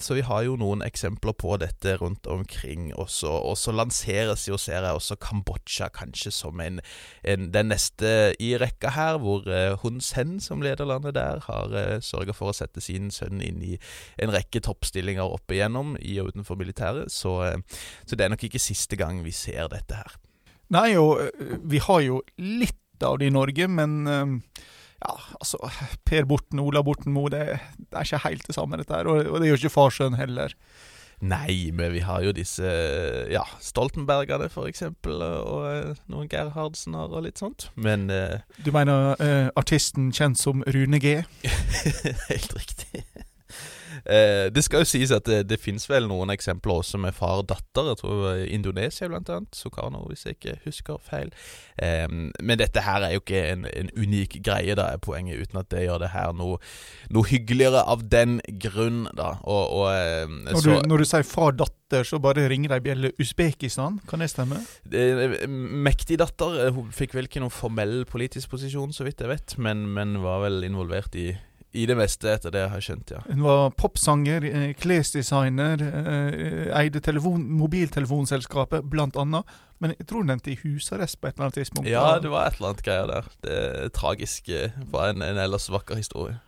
Så 0.00 0.14
vi 0.14 0.22
har 0.26 0.44
jo 0.46 0.54
noen 0.60 0.84
eksempler 0.86 1.34
på 1.34 1.56
dette 1.58 1.96
rundt 1.98 2.26
omkring 2.30 2.92
også. 2.94 3.30
Og 3.50 3.56
så 3.58 3.74
lanseres 3.74 4.46
jo, 4.48 4.58
ser 4.60 4.84
jeg, 4.84 4.94
også 4.94 5.16
Kambodsja 5.20 5.88
kanskje 5.94 6.30
som 6.34 6.60
en, 6.62 6.80
en, 7.26 7.48
den 7.54 7.70
neste 7.72 8.12
i 8.42 8.52
rekka 8.60 8.92
her, 8.94 9.18
hvor 9.22 9.46
uh, 9.48 9.74
Hun 9.82 10.00
Sen, 10.04 10.36
som 10.40 10.62
leder 10.62 10.86
landet 10.88 11.16
der, 11.16 11.42
har 11.48 11.74
uh, 11.74 11.96
sørga 12.04 12.36
for 12.36 12.52
å 12.52 12.56
sette 12.56 12.82
sin 12.84 13.10
sønn 13.14 13.42
inn 13.44 13.62
i 13.64 13.74
en 14.22 14.32
rekke 14.34 14.62
toppstillinger 14.64 15.26
opp 15.26 15.52
igjennom 15.52 15.96
i 16.00 16.18
og 16.22 16.32
utenfor 16.32 16.58
militæret. 16.60 17.12
Så, 17.12 17.38
så 18.06 18.16
det 18.16 18.26
er 18.26 18.32
nok 18.34 18.46
ikke 18.46 18.62
siste 18.62 18.98
gang 19.00 19.24
vi 19.26 19.34
ser 19.34 19.70
dette 19.72 19.98
her. 19.98 20.16
Nei, 20.74 20.96
og 20.98 21.22
vi 21.66 21.78
har 21.82 22.02
jo 22.02 22.22
litt 22.42 23.04
av 23.06 23.20
det 23.20 23.28
i 23.28 23.34
Norge, 23.34 23.68
men 23.70 24.42
ja, 25.02 25.14
altså 25.38 25.60
Per 26.08 26.26
Borten, 26.28 26.60
Ola 26.62 26.82
Borten 26.86 27.14
Moe, 27.14 27.30
det, 27.32 27.58
det, 27.78 27.92
er 27.92 28.06
ikke 28.06 28.24
helt 28.28 28.46
det 28.48 28.56
samme, 28.56 28.78
dette 28.80 28.96
her. 28.96 29.08
Og, 29.10 29.26
og 29.30 29.40
det 29.40 29.50
gjør 29.50 29.64
ikke 29.64 29.76
farsønn 29.76 30.18
heller. 30.18 30.54
Nei, 31.24 31.70
men 31.72 31.94
vi 31.94 32.02
har 32.04 32.20
jo 32.26 32.32
disse 32.36 32.68
ja, 33.32 33.42
Stoltenbergerne, 33.64 34.50
for 34.52 34.68
eksempel, 34.68 35.22
og 35.24 35.62
eh, 35.70 36.02
noen 36.12 36.28
Gerhardsener 36.28 37.08
og 37.08 37.24
litt 37.24 37.40
sånt. 37.40 37.70
Men 37.74 38.10
uh, 38.12 38.42
Du 38.60 38.68
mener 38.76 39.16
uh, 39.16 39.48
artisten 39.56 40.10
kjent 40.12 40.40
som 40.40 40.64
Rune 40.76 41.00
G? 41.00 41.22
Helt 42.30 42.52
riktig. 42.58 43.06
Eh, 44.04 44.46
det 44.52 44.64
skal 44.66 44.82
jo 44.82 44.88
sies 44.88 45.12
at 45.14 45.26
det, 45.28 45.44
det 45.50 45.58
finnes 45.62 45.86
vel 45.90 46.08
noen 46.10 46.32
eksempler 46.34 46.82
også 46.82 47.00
med 47.02 47.14
far 47.16 47.42
og 47.42 47.48
datter. 47.50 47.92
Jeg 47.92 48.00
tror 48.02 48.26
i 48.42 48.50
Indonesia 48.54 49.08
blant 49.10 49.30
annet. 49.32 49.56
Sukarno, 49.56 50.04
hvis 50.10 50.26
jeg 50.26 50.38
ikke 50.38 50.56
husker 50.66 51.00
feil. 51.02 51.32
Eh, 51.82 52.06
men 52.08 52.60
dette 52.60 52.84
her 52.84 53.06
er 53.06 53.16
jo 53.16 53.22
ikke 53.24 53.42
en, 53.52 53.66
en, 53.70 53.92
unik 53.96 54.38
greie, 54.44 54.76
da 54.78 54.90
er 54.92 55.02
poenget, 55.02 55.40
uten 55.42 55.62
at 55.62 55.70
det 55.72 55.86
gjør 55.86 56.02
det 56.04 56.12
her 56.12 56.34
noe, 56.36 56.60
noe 57.14 57.30
hyggeligere 57.30 57.84
av 57.86 58.04
den 58.12 58.38
grunn, 58.62 59.06
da. 59.16 59.36
Og, 59.44 59.64
og 59.80 59.88
eh, 59.94 60.28
når, 60.50 60.62
du, 60.62 60.72
når, 60.90 61.02
du, 61.02 61.08
sier 61.08 61.26
far-datter, 61.26 62.06
så 62.06 62.18
bare 62.22 62.48
ringer 62.50 62.74
de 62.74 62.82
bjelle 62.82 63.12
Usbekistan, 63.22 64.00
kan 64.10 64.22
det 64.22 64.32
stemme? 64.32 64.58
Det, 64.90 65.46
mektig 65.48 66.18
datter. 66.22 66.72
Hun 66.74 66.90
fikk 66.94 67.14
vel 67.16 67.30
ikke 67.30 67.42
noen 67.44 67.54
formell 67.54 68.00
politisk 68.10 68.50
posisjon, 68.52 68.94
så 68.96 69.06
vidt 69.06 69.22
jeg 69.22 69.30
vet, 69.30 69.58
men, 69.62 69.86
men 69.94 70.18
var 70.24 70.42
vel 70.44 70.66
involvert 70.66 71.14
i 71.18 71.30
i 71.76 71.84
det 71.88 71.96
meste, 71.98 72.30
etter 72.32 72.54
det 72.54 72.64
jeg 72.64 72.72
har 72.72 72.84
skjønt, 72.86 73.12
ja. 73.12 73.20
Hun 73.28 73.44
var 73.44 73.70
popsanger, 73.76 74.48
eh, 74.48 74.72
klesdesigner, 74.80 75.84
eh, 75.84 76.72
eide 76.80 77.02
telefon, 77.04 77.44
mobiltelefonselskapet, 77.60 78.88
blant 78.90 79.18
annet. 79.20 79.44
Men 79.78 79.92
jeg 79.92 80.08
tror 80.08 80.24
hun 80.24 80.32
endte 80.32 80.54
i 80.54 80.58
husarrest 80.62 81.20
på 81.20 81.28
et 81.28 81.36
eller 81.36 81.50
annet 81.50 81.60
tidspunkt. 81.60 81.90
Ja, 81.90 82.18
det 82.22 82.32
var 82.32 82.48
et 82.48 82.56
eller 82.56 82.72
annet 82.72 82.84
greier 82.86 83.10
der. 83.10 83.30
Det 83.44 83.56
er 83.60 83.88
tragisk 83.92 84.48
for 84.88 85.10
en, 85.10 85.20
en 85.22 85.40
ellers 85.44 85.68
vakker 85.68 86.00
historie. 86.00 86.38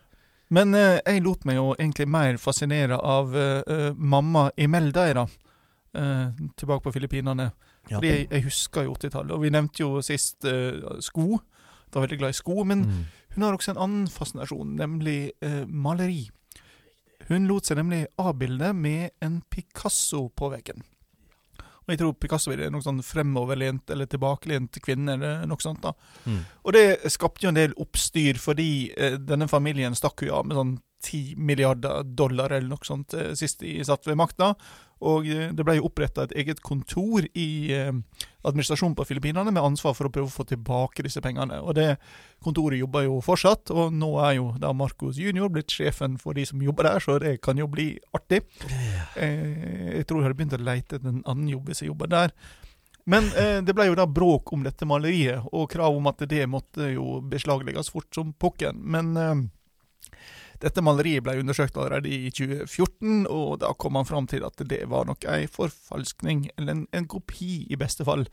Men 0.54 0.72
eh, 0.76 0.96
jeg 1.04 1.24
lot 1.24 1.44
meg 1.48 1.58
jo 1.58 1.72
egentlig 1.76 2.08
mer 2.08 2.38
fascinere 2.40 2.96
av 2.96 3.36
eh, 3.36 3.90
mamma 3.94 4.48
Imelda, 4.56 5.06
da. 5.16 5.26
Eh, 5.98 6.44
tilbake 6.56 6.86
på 6.86 6.94
Filippinene. 6.94 7.50
Ja. 7.88 7.98
Fordi 7.98 8.08
jeg, 8.08 8.26
jeg, 8.30 8.44
husker 8.48 8.88
jo 8.88 8.96
80-tallet, 8.96 9.34
og 9.36 9.44
vi 9.44 9.52
nevnte 9.52 9.84
jo 9.84 10.02
sist 10.04 10.44
sko. 11.04 11.28
Jeg 11.38 11.94
var 11.94 12.04
veldig 12.04 12.18
glad 12.20 12.34
i 12.34 12.36
sko. 12.36 12.64
Men 12.68 12.84
mm. 12.84 13.04
Hun 13.38 13.44
har 13.46 13.54
også 13.54 13.70
en 13.70 13.78
annen 13.78 14.06
fascinasjon, 14.10 14.72
nemlig 14.74 15.30
eh, 15.46 15.60
maleri. 15.70 16.24
Hun 17.28 17.44
lot 17.46 17.68
seg 17.68 17.78
nemlig 17.78 18.08
avbilde 18.18 18.72
med 18.74 19.12
en 19.22 19.36
Picasso 19.46 20.24
på 20.34 20.48
veggen. 20.50 20.82
Og 21.86 21.92
Jeg 21.92 22.00
tror 22.00 22.16
Picasso 22.18 22.50
er 22.50 22.64
noe 22.74 22.82
sånn 22.82 22.98
fremoverlent 23.06 23.92
eller 23.94 24.10
tilbakelent 24.10 24.80
kvinne. 24.82 25.14
eller 25.14 25.46
noe 25.46 25.62
sånt 25.62 25.86
da. 25.86 25.92
Mm. 26.26 26.40
Og 26.66 26.74
det 26.74 27.12
skapte 27.14 27.46
jo 27.46 27.52
en 27.52 27.60
del 27.60 27.78
oppstyr, 27.78 28.42
fordi 28.42 28.90
eh, 28.98 29.14
denne 29.22 29.46
familien 29.46 29.94
stakk 29.94 30.26
jo 30.26 30.34
av 30.34 30.50
med 30.50 30.58
sånn 30.58 30.74
10 31.04 31.36
milliarder 31.36 32.02
dollar 32.02 32.52
eller 32.52 32.68
noe 32.68 32.86
sånt 32.86 33.14
eh, 33.14 33.32
sist 33.38 33.62
de 33.62 33.78
satt 33.86 34.06
ved 34.08 34.18
makta. 34.18 34.54
Og 35.06 35.28
eh, 35.30 35.50
det 35.54 35.66
ble 35.66 35.76
jo 35.78 35.86
oppretta 35.88 36.26
et 36.26 36.34
eget 36.42 36.62
kontor 36.64 37.26
i 37.38 37.48
eh, 37.74 37.92
administrasjonen 38.48 38.96
på 38.98 39.06
Filippinene 39.08 39.52
med 39.54 39.62
ansvar 39.62 39.94
for 39.94 40.08
å 40.08 40.12
prøve 40.14 40.30
å 40.30 40.34
få 40.34 40.46
tilbake 40.50 41.06
disse 41.06 41.22
pengene. 41.24 41.60
Og 41.62 41.76
det 41.78 41.88
kontoret 42.44 42.80
jobber 42.80 43.06
jo 43.06 43.18
fortsatt, 43.24 43.72
og 43.74 43.94
nå 43.94 44.12
er 44.26 44.38
jo 44.38 44.52
da 44.60 44.72
Marcos 44.76 45.20
junior 45.22 45.52
blitt 45.54 45.74
sjefen 45.74 46.18
for 46.22 46.38
de 46.38 46.46
som 46.48 46.62
jobber 46.62 46.90
der, 46.90 47.04
så 47.04 47.18
det 47.22 47.36
kan 47.44 47.58
jo 47.58 47.70
bli 47.70 47.92
artig. 48.16 48.44
jeg 49.18 50.06
tror 50.06 50.20
jeg 50.20 50.28
hadde 50.28 50.38
begynt 50.38 50.58
å 50.58 50.62
leite 50.62 50.98
etter 50.98 51.12
en 51.12 51.22
annen 51.26 51.52
jobb 51.52 51.70
hvis 51.70 51.84
jeg 51.84 51.92
jobber 51.92 52.10
der. 52.14 52.34
Men 53.08 53.30
eh, 53.40 53.58
det 53.64 53.72
ble 53.72 53.86
jo 53.88 53.96
da 53.96 54.04
bråk 54.04 54.52
om 54.52 54.64
dette 54.66 54.86
maleriet, 54.88 55.46
og 55.56 55.70
krav 55.72 55.96
om 55.96 56.10
at 56.10 56.26
det 56.28 56.44
måtte 56.50 56.90
jo 56.92 57.22
beslaglegges 57.24 57.88
fort 57.94 58.10
som 58.12 58.34
pokken. 58.36 58.82
Men 58.84 59.14
eh, 59.16 59.38
dette 60.62 60.82
maleriet 60.82 61.22
ble 61.26 61.36
undersøkt 61.38 61.76
allerede 61.78 62.10
i 62.10 62.30
2014, 62.34 63.26
og 63.30 63.60
da 63.62 63.72
kom 63.78 63.98
han 63.98 64.08
fram 64.08 64.26
til 64.30 64.46
at 64.46 64.58
det 64.70 64.82
var 64.90 65.06
nok 65.08 65.26
ei 65.30 65.46
forfalskning, 65.50 66.48
eller 66.56 66.74
en, 66.74 66.86
en, 66.92 67.06
kopi 67.10 67.66
i 67.70 67.78
beste 67.78 68.06
fall. 68.08 68.26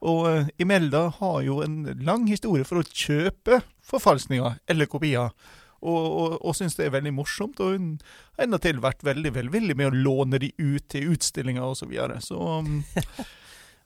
Og 0.00 0.20
uh, 0.28 0.50
Imelda 0.60 1.06
har 1.18 1.40
jo 1.44 1.60
en 1.64 1.82
lang 2.04 2.28
historie 2.28 2.68
for 2.68 2.80
å 2.80 2.86
kjøpe 2.86 3.62
forfalskninger 3.84 4.60
eller 4.70 4.88
kopier. 4.92 5.32
Og, 5.80 6.04
og, 6.04 6.34
og 6.44 6.56
syns 6.56 6.76
det 6.76 6.86
er 6.86 6.96
veldig 6.98 7.14
morsomt, 7.16 7.60
og 7.64 7.72
hun 7.72 7.90
har 8.36 8.44
endatil 8.44 8.82
vært 8.84 9.04
veldig 9.06 9.32
velvillig 9.38 9.76
med 9.80 9.88
å 9.88 9.96
låne 9.96 10.40
de 10.42 10.52
ut 10.60 10.84
til 10.92 11.14
utstillinger 11.14 11.64
osv. 11.64 11.86
Så, 11.86 11.88
videre. 11.88 12.20
så 12.24 12.40
um, 12.60 12.82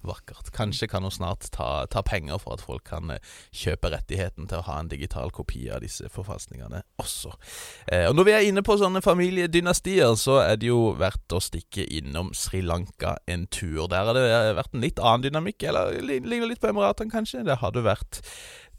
Vakkert. 0.09 0.51
Kanskje 0.55 0.89
kan 0.91 1.05
hun 1.07 1.13
snart 1.15 1.49
ta, 1.55 1.87
ta, 1.91 2.03
penger 2.05 2.41
for 2.43 2.57
at 2.57 2.65
folk 2.65 2.85
kan 2.89 3.11
eh, 3.15 3.35
kjøpe 3.55 3.91
rettigheten 3.95 4.49
til 4.51 4.61
å 4.61 4.67
ha 4.69 4.79
en 4.81 4.91
digital 4.93 5.33
kopi 5.35 5.67
av 5.73 5.83
disse 5.85 6.09
forfalskningene 6.13 6.83
også. 7.03 7.35
Eh, 7.89 8.07
og 8.09 8.19
Når 8.19 8.29
vi 8.29 8.35
er 8.37 8.49
inne 8.49 8.65
på 8.67 8.77
sånne 8.81 9.03
familiedynastier, 9.05 10.15
så 10.21 10.41
er 10.45 10.61
det 10.61 10.71
jo 10.71 10.95
verdt 11.01 11.35
å 11.35 11.43
stikke 11.43 11.87
innom 11.87 12.33
Sri 12.37 12.63
Lanka 12.65 13.17
en 13.31 13.47
tur. 13.47 13.87
Der 13.93 14.11
har 14.11 14.17
det 14.17 14.57
vært 14.61 14.75
en 14.75 14.85
litt 14.85 15.01
annen 15.01 15.29
dynamikk, 15.29 15.67
eller 15.71 15.99
ligner 16.05 16.51
litt 16.51 16.63
på 16.63 16.73
Emiratene, 16.73 17.13
kanskje. 17.13 17.45
Det 17.47 17.61
hadde 17.63 17.85
vært 17.87 18.21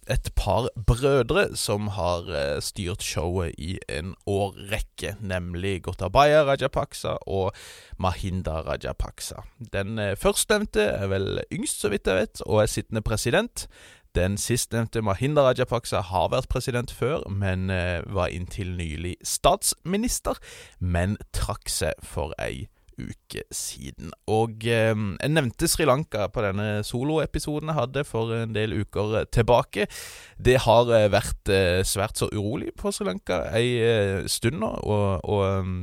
et 0.07 0.29
par 0.37 0.67
brødre 0.87 1.47
som 1.57 1.87
har 1.95 2.27
uh, 2.29 2.61
styrt 2.61 3.03
showet 3.03 3.55
i 3.57 3.77
en 3.89 4.13
årrekke, 4.29 5.15
nemlig 5.19 5.83
Gotabaya 5.87 6.43
Rajapaksa 6.45 7.17
og 7.27 7.55
Mahinda 7.97 8.61
Rajapaksa. 8.67 9.41
Den 9.73 9.99
uh, 9.99 10.13
førstnevnte 10.17 10.81
er 10.81 11.07
vel 11.09 11.41
yngst, 11.53 11.81
så 11.81 11.89
vidt 11.89 12.07
jeg 12.07 12.21
vet, 12.21 12.41
og 12.45 12.61
er 12.61 12.71
sittende 12.71 13.01
president. 13.01 13.67
Den 14.15 14.37
sistnevnte, 14.37 15.01
Mahinda 15.01 15.41
Rajapaksa, 15.41 16.01
har 16.11 16.29
vært 16.31 16.49
president 16.49 16.93
før, 16.93 17.25
men 17.29 17.69
uh, 17.73 18.05
var 18.05 18.31
inntil 18.31 18.75
nylig 18.77 19.17
statsminister, 19.25 20.37
men 20.79 21.17
trakk 21.33 21.69
seg 21.69 21.97
for 22.05 22.37
ei 22.39 22.67
uke 22.99 23.43
siden. 23.53 24.11
Og 24.31 24.65
eh, 24.67 24.93
jeg 24.93 25.33
nevnte 25.33 25.69
Sri 25.71 25.87
Lanka 25.87 26.27
på 26.31 26.43
denne 26.45 26.83
soloepisoden 26.87 27.71
jeg 27.71 27.79
hadde 27.79 28.05
for 28.07 28.33
en 28.35 28.55
del 28.55 28.75
uker 28.81 29.25
tilbake. 29.35 29.87
Det 30.37 30.59
har 30.65 30.91
eh, 30.95 31.09
vært 31.13 31.51
eh, 31.53 31.81
svært 31.87 32.21
så 32.21 32.29
urolig 32.33 32.73
på 32.77 32.93
Sri 32.95 33.09
Lanka 33.09 33.45
ei 33.55 33.75
eh, 33.81 34.23
stund 34.31 34.61
nå, 34.61 34.71
og, 34.83 35.25
og 35.25 35.43
ehm, 35.49 35.75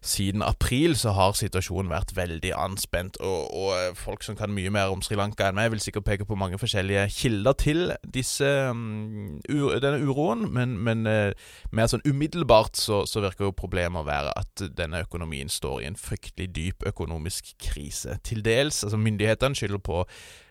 siden 0.00 0.42
april 0.42 0.96
så 0.98 1.12
har 1.16 1.34
situasjonen 1.38 1.90
vært 1.90 2.14
veldig 2.16 2.52
anspent, 2.56 3.18
og, 3.20 3.54
og, 3.54 3.70
eh, 3.76 3.94
folk 3.98 4.22
som 4.26 4.36
kan 4.38 4.52
mye 4.54 4.70
mer 4.74 4.92
om 4.92 5.02
Sri 5.04 5.18
Lanka 5.18 5.48
enn 5.48 5.58
meg, 5.58 5.72
vil 5.72 5.82
sikkert 5.82 6.06
peke 6.06 6.28
på 6.28 6.38
mange 6.38 6.58
forskjellige 6.60 7.08
kilder 7.14 7.58
til 7.58 7.92
disse, 8.14 8.48
um, 8.70 9.40
denne 9.48 10.00
uroen, 10.06 10.46
men, 10.54 10.76
men 10.84 11.06
uh, 11.08 11.30
mer 11.74 11.90
sånn 11.90 12.04
umiddelbart 12.06 12.78
så, 12.78 13.02
så, 13.08 13.22
virker 13.24 13.48
jo 13.48 13.56
problemet 13.58 14.04
å 14.04 14.08
være 14.08 14.34
at 14.38 14.66
denne 14.78 15.02
økonomien 15.02 15.50
står 15.50 15.82
i 15.82 15.88
en 15.90 15.98
fryktelig 15.98 16.52
dyp 16.54 16.86
økonomisk 16.86 17.56
krise. 17.62 18.20
Til 18.24 18.44
dels, 18.46 18.84
altså 18.86 19.00
myndighetene 19.00 19.58
skylder 19.58 19.82
på 19.82 20.04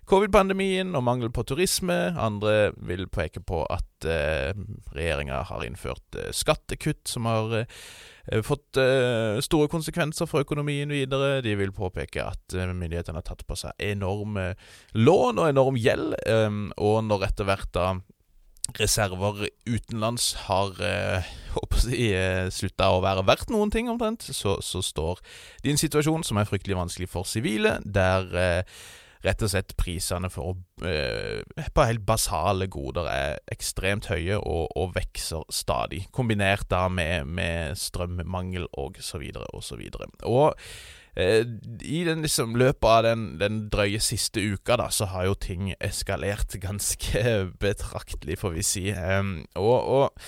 covid-pandemien 0.07 0.95
og 0.95 1.03
mangel 1.05 1.31
på 1.33 1.43
turisme. 1.47 1.95
Andre 2.17 2.71
vil 2.87 3.07
peke 3.11 3.41
på 3.43 3.63
at 3.71 4.07
eh, 4.07 4.51
regjeringa 4.95 5.43
har 5.49 5.65
innført 5.67 6.17
eh, 6.17 6.31
skattekutt 6.35 7.07
som 7.11 7.27
har 7.29 7.55
eh, 7.61 8.41
fått 8.45 8.79
eh, 8.81 9.39
store 9.43 9.69
konsekvenser 9.71 10.29
for 10.29 10.45
økonomien 10.47 10.91
videre. 10.93 11.41
De 11.45 11.55
vil 11.59 11.75
påpeke 11.75 12.23
at 12.23 12.55
eh, 12.55 12.71
myndighetene 12.71 13.19
har 13.19 13.27
tatt 13.27 13.43
på 13.47 13.59
seg 13.59 13.75
enorme 13.83 14.53
lån 14.95 15.41
og 15.41 15.49
enorm 15.49 15.79
gjeld, 15.81 16.15
eh, 16.27 16.61
og 16.77 17.01
når 17.07 17.31
etter 17.31 17.49
hvert 17.49 17.73
da 17.75 17.89
reserver 18.75 19.47
utenlands 19.67 20.33
har 20.47 20.79
eh, 20.83 21.27
eh, 21.95 22.47
slutta 22.51 22.91
å 22.91 23.01
være 23.03 23.25
verdt 23.27 23.51
noen 23.53 23.71
ting, 23.73 23.89
omtrent, 23.91 24.27
så, 24.35 24.57
så 24.63 24.83
står 24.83 25.21
de 25.63 25.71
i 25.71 25.75
en 25.75 25.81
situasjon 25.81 26.25
som 26.27 26.39
er 26.39 26.47
fryktelig 26.49 26.79
vanskelig 26.79 27.09
for 27.11 27.27
sivile, 27.27 27.77
der 27.85 28.27
eh, 28.35 28.79
rett 29.27 29.43
og 29.43 29.51
slett 29.51 29.75
prisene 29.79 30.29
for 30.31 30.57
eh, 30.87 31.43
på 31.75 31.87
helt 31.87 32.05
basale 32.07 32.69
goder 32.71 33.09
er 33.11 33.39
ekstremt 33.53 34.09
høye 34.11 34.39
og, 34.39 34.71
og 34.77 34.93
vokser 34.95 35.43
stadig, 35.53 36.05
kombinert 36.15 36.67
da 36.71 36.85
med, 36.91 37.27
med 37.27 37.77
strømmangel 37.79 38.69
og 38.77 39.01
så 39.03 39.21
videre 39.21 39.49
og 39.53 39.65
så 39.65 39.77
videre. 39.79 40.09
Og 40.27 40.55
eh, 41.19 41.43
i 41.83 42.03
den 42.07 42.23
liksom, 42.25 42.55
løpet 42.59 42.89
av 42.89 43.03
den, 43.09 43.27
den, 43.41 43.61
drøye 43.73 44.01
siste 44.03 44.43
uka 44.43 44.79
da, 44.79 44.89
så 44.93 45.09
har 45.13 45.29
jo 45.29 45.37
ting 45.47 45.73
eskalert 45.77 46.57
ganske 46.67 47.23
betraktelig, 47.59 48.39
får 48.43 48.57
vi 48.57 48.65
si. 48.65 48.85
Eh, 48.95 49.23
og, 49.59 49.77
og, 49.77 50.27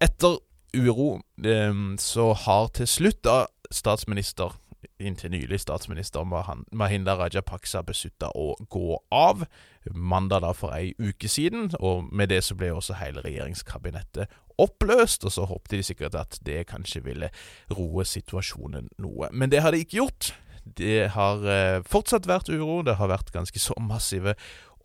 etter 0.00 0.40
uro 0.70 1.18
um, 1.18 1.96
så 1.98 2.30
har 2.46 2.68
til 2.78 2.86
slutt 2.86 3.24
da 3.26 3.40
statsminister 3.74 4.54
inntil 5.00 5.32
nylig 5.32 5.60
statsminister 5.62 6.26
Mahinda 6.26 7.16
Rajapaksa 7.18 7.82
beslutta 7.86 8.30
å 8.36 8.54
gå 8.70 8.98
av. 9.14 9.46
Mandag 9.94 10.44
da 10.44 10.52
for 10.56 10.74
ei 10.76 10.92
uke 10.98 11.28
siden, 11.28 11.70
og 11.80 12.10
med 12.12 12.30
det 12.32 12.42
så 12.44 12.56
ble 12.58 12.72
også 12.74 12.98
hele 13.00 13.24
regjeringskabinettet 13.24 14.30
oppløst. 14.60 15.24
Og 15.24 15.34
så 15.34 15.46
håpte 15.48 15.78
de 15.78 15.86
sikkert 15.86 16.18
at 16.20 16.38
det 16.46 16.66
kanskje 16.70 17.04
ville 17.06 17.32
roe 17.72 18.04
situasjonen 18.04 18.90
noe. 19.00 19.30
Men 19.32 19.52
det 19.52 19.64
har 19.64 19.74
det 19.74 19.84
ikke 19.86 20.02
gjort. 20.02 20.34
Det 20.64 21.10
har 21.16 21.44
eh, 21.48 21.80
fortsatt 21.88 22.28
vært 22.28 22.52
uro. 22.52 22.82
Det 22.86 22.98
har 23.00 23.10
vært 23.10 23.32
ganske 23.34 23.62
så 23.62 23.76
massive 23.80 24.36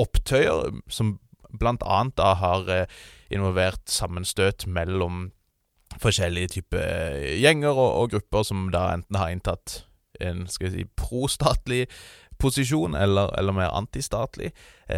opptøyer, 0.01 0.71
som 0.91 1.17
blant 1.59 1.83
annet 1.87 2.17
da 2.19 2.33
har 2.39 2.69
eh, 2.71 2.85
involvert 3.33 3.83
sammenstøt 3.91 4.67
mellom 4.67 5.29
forskjellige 6.01 6.55
typer 6.57 6.83
eh, 6.83 7.35
gjenger 7.41 7.73
og, 7.75 7.91
og, 8.01 8.15
grupper 8.15 8.47
som 8.47 8.69
da 8.73 8.89
enten 8.95 9.19
har 9.19 9.33
inntatt 9.33 9.83
en 10.23 10.45
skal 10.51 10.71
si, 10.73 10.85
prostatlig 10.99 11.85
posisjon, 12.41 12.95
eller, 12.99 13.31
eller 13.39 13.55
mer 13.55 13.71
antistatlig. 13.75 14.51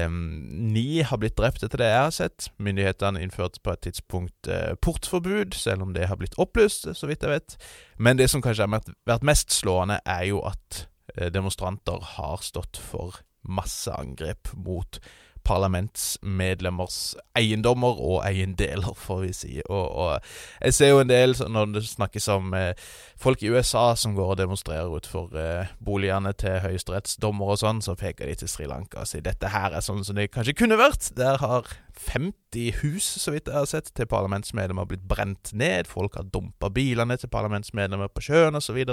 Ni 0.10 1.02
har 1.06 1.20
blitt 1.22 1.38
drept, 1.38 1.64
etter 1.64 1.82
det 1.82 1.90
jeg 1.92 2.02
har 2.02 2.16
sett. 2.16 2.48
Myndighetene 2.58 3.22
innførte 3.22 3.62
på 3.62 3.76
et 3.76 3.84
tidspunkt 3.86 4.50
eh, 4.50 4.74
portforbud, 4.82 5.54
selv 5.54 5.86
om 5.86 5.94
det 5.94 6.10
har 6.10 6.18
blitt 6.18 6.38
opplyst, 6.42 6.90
så 6.98 7.10
vidt 7.10 7.26
jeg 7.26 7.36
vet. 7.36 7.58
Men 8.02 8.18
det 8.18 8.30
som 8.34 8.42
kanskje 8.42 8.66
har 8.66 8.90
vært 9.10 9.28
mest 9.28 9.54
slående, 9.54 10.00
er 10.06 10.26
jo 10.32 10.42
at 10.50 10.88
eh, 11.16 11.30
demonstranter 11.34 12.02
har 12.18 12.42
stått 12.46 12.82
for 12.82 13.22
masse 13.48 13.94
angrep 13.94 14.52
mot 14.58 15.00
parlamentsmedlemmers 15.48 17.16
eiendommer 17.38 18.00
og 18.04 18.22
eiendeler, 18.28 18.94
får 19.00 19.22
vi 19.24 19.32
si. 19.36 19.52
Og, 19.66 19.86
og, 19.88 20.28
jeg 20.62 20.76
ser 20.76 20.92
jo 20.92 21.02
en 21.04 21.12
del 21.12 21.36
når 21.48 21.72
det 21.78 21.86
snakkes 21.88 22.28
om 22.34 22.54
eh, 22.58 22.74
folk 23.20 23.44
i 23.44 23.52
USA 23.54 23.90
som 24.00 24.16
går 24.18 24.34
og 24.36 24.40
demonstrerer 24.42 24.92
utenfor 24.92 25.38
eh, 25.40 25.74
boligene 25.84 26.34
til 26.38 26.60
høyesterettsdommer 26.66 27.54
og 27.56 27.62
sånn, 27.64 27.82
så 27.86 27.96
peker 28.00 28.28
de 28.28 28.38
til 28.42 28.52
Sri 28.52 28.68
Lanka 28.70 29.04
og 29.04 29.10
sier 29.10 29.26
dette 29.26 29.52
her 29.54 29.76
er 29.76 29.86
sånn 29.86 30.04
som 30.08 30.20
det 30.20 30.30
kanskje 30.34 30.58
kunne 30.58 30.80
vært. 30.80 31.12
Der 31.18 31.40
har 31.44 31.72
50 32.08 32.82
hus, 32.84 33.08
så 33.24 33.34
vidt 33.34 33.50
jeg 33.50 33.58
har 33.58 33.70
sett, 33.70 33.94
til 33.96 34.10
parlamentsmedlemmer 34.10 34.90
blitt 34.90 35.08
brent 35.08 35.54
ned. 35.58 35.90
Folk 35.90 36.20
har 36.20 36.28
dumpa 36.34 36.70
bilene 36.74 37.18
til 37.20 37.32
parlamentsmedlemmer 37.34 38.12
på 38.12 38.28
sjøen 38.30 38.60
osv 38.60 38.84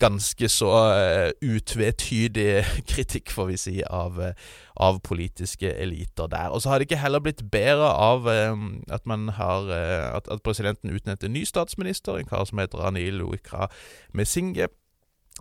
ganske 0.00 0.48
så 0.48 0.70
uh, 0.70 1.30
utvetydig 1.44 2.64
kritikk, 2.90 3.30
får 3.34 3.50
vi 3.50 3.58
si, 3.60 3.76
av, 3.86 4.18
uh, 4.18 4.56
av, 4.80 5.00
politiske 5.04 5.70
eliter 5.70 6.30
der. 6.32 6.48
Og 6.50 6.62
så 6.62 6.72
har 6.72 6.80
det 6.80 6.88
ikke 6.88 7.02
heller 7.02 7.22
blitt 7.24 7.44
bedre 7.52 7.92
av 7.92 8.26
um, 8.26 8.82
at 8.90 9.06
har 9.36 9.70
at, 10.16 10.28
at, 10.28 10.42
presidenten 10.42 10.90
utnevnte 10.90 11.28
en 11.28 11.36
ny 11.36 11.44
statsminister, 11.44 12.16
en 12.16 12.28
kar 12.28 12.44
som 12.48 12.58
heter 12.58 12.86
Anil 12.86 13.22
Wikra 13.24 13.68
Mesinge 14.12 14.68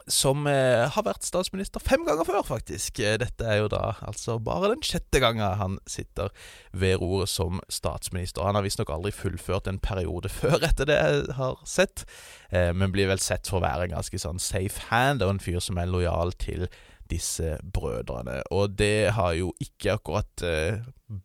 som 0.08 0.48
eh, 0.50 0.86
har 0.90 1.06
vært 1.06 1.26
statsminister 1.28 1.82
fem 1.84 2.06
ganger 2.08 2.28
før, 2.28 2.42
faktisk. 2.46 3.00
Eh, 3.04 3.18
dette 3.22 3.46
er 3.46 3.62
jo 3.62 3.70
da 3.72 3.96
altså 4.06 4.38
bare 4.44 4.72
den 4.74 4.84
sjette 4.86 5.22
gangen 5.24 5.58
han 5.60 5.78
sitter 5.90 6.32
ved 6.72 7.00
roret 7.02 7.32
som 7.32 7.62
statsminister. 7.72 8.46
Han 8.46 8.58
har 8.58 8.66
visstnok 8.66 8.92
aldri 8.94 9.14
fullført 9.16 9.70
en 9.72 9.82
periode 9.84 10.32
før, 10.40 10.60
etter 10.66 10.90
det 10.90 11.00
jeg 11.00 11.38
har 11.40 11.58
sett, 11.68 12.06
eh, 12.52 12.72
men 12.76 12.94
blir 12.96 13.10
vel 13.12 13.24
sett 13.24 13.50
for 13.50 13.60
å 13.60 13.66
være 13.66 13.90
en 13.90 13.98
ganske 13.98 14.22
sånn 14.22 14.42
safe 14.44 14.90
hand 14.90 15.26
og 15.26 15.36
en 15.36 15.44
fyr 15.44 15.60
som 15.64 15.82
er 15.82 15.92
lojal 15.92 16.36
til 16.40 16.68
disse 17.10 17.56
brødrene. 17.74 18.44
Og 18.54 18.78
det 18.78 19.16
har 19.18 19.34
jo 19.34 19.50
ikke 19.64 19.96
akkurat 19.98 20.44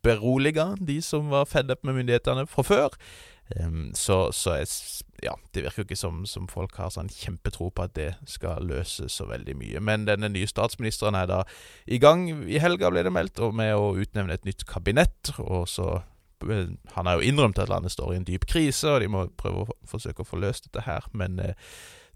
beroliga 0.00 0.70
de 0.80 0.96
som 1.04 1.28
var 1.28 1.44
fed 1.50 1.68
up 1.68 1.84
med 1.84 1.98
myndighetene 1.98 2.46
fra 2.48 2.64
før. 2.64 2.96
Så, 3.92 4.16
så 4.32 4.54
jeg, 4.56 4.70
ja, 5.24 5.34
det 5.56 5.64
virker 5.64 5.86
ikke 5.86 5.96
som, 5.98 6.24
som, 6.28 6.46
folk 6.50 6.76
har 6.76 6.92
sånn 6.92 7.08
kjempetro 7.12 7.70
på 7.72 7.86
at 7.86 7.94
det 7.96 8.10
skal 8.28 8.66
løse 8.68 9.08
så 9.12 9.26
veldig 9.30 9.56
mye. 9.56 9.80
Men 9.84 10.04
denne 10.08 10.28
nye 10.32 10.48
statsministeren 10.50 11.16
er 11.16 11.30
da 11.30 11.40
i 11.88 11.98
gang. 12.02 12.26
I 12.44 12.60
helga 12.62 12.90
ble 12.92 13.06
det 13.06 13.12
meldt 13.14 13.40
med 13.56 13.72
å 13.76 13.94
utnevne 14.00 14.36
et 14.36 14.44
nytt 14.44 14.66
kabinett. 14.68 15.32
Og 15.40 15.66
så 15.70 15.88
eh, 16.44 16.72
Han 16.96 17.08
har 17.08 17.18
jo 17.18 17.28
innrømt 17.30 17.60
at 17.62 17.72
landet 17.72 17.96
står 17.96 18.12
i 18.12 18.20
en 18.20 18.28
dyp 18.28 18.46
krise, 18.50 18.90
og 18.90 19.00
de 19.00 19.10
må 19.10 19.26
prøve 19.40 19.64
å 19.64 19.76
forsøke 19.88 20.24
å 20.24 20.28
få 20.28 20.40
løst 20.42 20.68
dette 20.68 20.84
her. 20.84 21.08
Men 21.16 21.40
uh, 21.40 21.54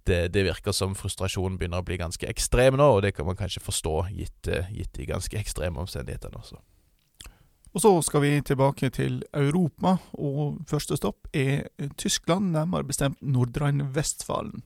det, 0.04 0.34
det, 0.36 0.44
virker 0.44 0.76
som 0.76 0.96
frustrasjonen 0.98 1.56
begynner 1.60 1.80
å 1.80 1.88
bli 1.88 2.00
ganske 2.00 2.28
ekstrem 2.28 2.76
nå, 2.76 2.90
og 2.98 3.06
det 3.06 3.14
kan 3.16 3.28
man 3.28 3.38
kanskje 3.40 3.64
forstå 3.64 3.96
gitt, 4.12 4.52
uh, 4.52 4.68
gitt 4.74 4.92
de 5.00 5.08
ganske 5.08 5.40
ekstreme 5.40 5.80
omstendighetene 5.80 6.44
også. 6.44 6.60
Og 7.76 7.82
så 7.84 7.90
skal 8.02 8.22
vi 8.24 8.30
tilbake 8.40 8.88
til 8.94 9.20
Europa, 9.36 9.98
og 10.16 10.62
første 10.68 10.96
stopp 10.96 11.28
er 11.36 11.68
Tyskland, 12.00 12.52
nærmere 12.54 12.86
bestemt 12.88 13.20
Nordrhein-Westfalen. 13.20 14.62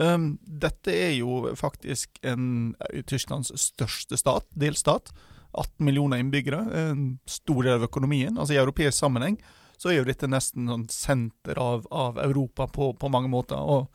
Um, 0.00 0.38
dette 0.46 0.94
er 0.94 1.10
jo 1.18 1.50
faktisk 1.58 2.20
en, 2.24 2.74
Tysklands 3.10 3.50
største 3.60 4.16
stat, 4.16 4.46
delstat. 4.54 5.10
18 5.50 5.84
millioner 5.84 6.20
innbyggere, 6.22 6.60
en 6.78 7.18
stor 7.26 7.64
del 7.66 7.80
av 7.80 7.88
økonomien. 7.88 8.36
Altså 8.38 8.54
I 8.54 8.60
europeisk 8.62 9.00
sammenheng 9.00 9.40
så 9.80 9.90
er 9.90 9.98
jo 9.98 10.06
dette 10.06 10.28
nesten 10.30 10.68
sånn 10.70 10.86
senter 10.92 11.58
av, 11.58 11.86
av 11.90 12.20
Europa 12.22 12.68
på, 12.70 12.92
på, 12.94 13.10
mange 13.12 13.30
måter. 13.32 13.58
Og 13.58 13.88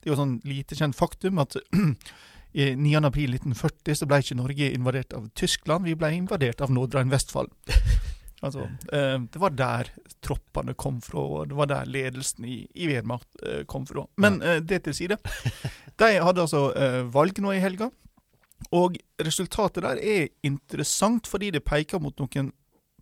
det 0.00 0.08
er 0.08 0.14
jo 0.14 0.20
sånn 0.22 0.38
lite 0.48 0.78
kjent 0.78 0.96
faktum 0.96 1.42
at 1.42 1.58
I 2.52 2.72
9.4.1940 2.76 3.96
så 3.96 4.08
ble 4.08 4.18
ikke 4.20 4.36
Norge 4.36 4.68
invadert 4.72 5.14
av 5.16 5.28
Tyskland, 5.38 5.86
vi 5.88 5.96
ble 5.96 6.10
invadert 6.18 6.60
av 6.60 6.72
Nordrhein-Westfalen. 6.74 7.52
altså, 8.44 8.66
eh, 8.92 9.16
det 9.24 9.40
var 9.40 9.56
der 9.56 9.90
troppene 10.24 10.74
kom 10.76 11.00
fra, 11.04 11.22
og 11.22 11.48
det 11.48 11.56
var 11.56 11.70
der 11.70 11.88
ledelsen 11.88 12.44
i, 12.44 12.58
i 12.76 12.90
Wehrmacht 12.90 13.28
eh, 13.46 13.64
kom 13.64 13.86
fra. 13.88 14.04
Men 14.20 14.40
eh, 14.42 14.60
det 14.60 14.82
til 14.84 14.98
side. 15.00 15.18
De 16.00 16.10
hadde 16.12 16.44
altså 16.44 16.66
eh, 16.76 17.00
valg 17.14 17.40
nå 17.40 17.54
i 17.56 17.62
helga, 17.62 17.88
og 18.70 18.98
resultatet 19.24 19.82
der 19.84 19.98
er 19.98 20.28
interessant 20.46 21.26
fordi 21.26 21.50
det 21.56 21.64
peker 21.66 22.02
mot 22.02 22.20
noen 22.20 22.52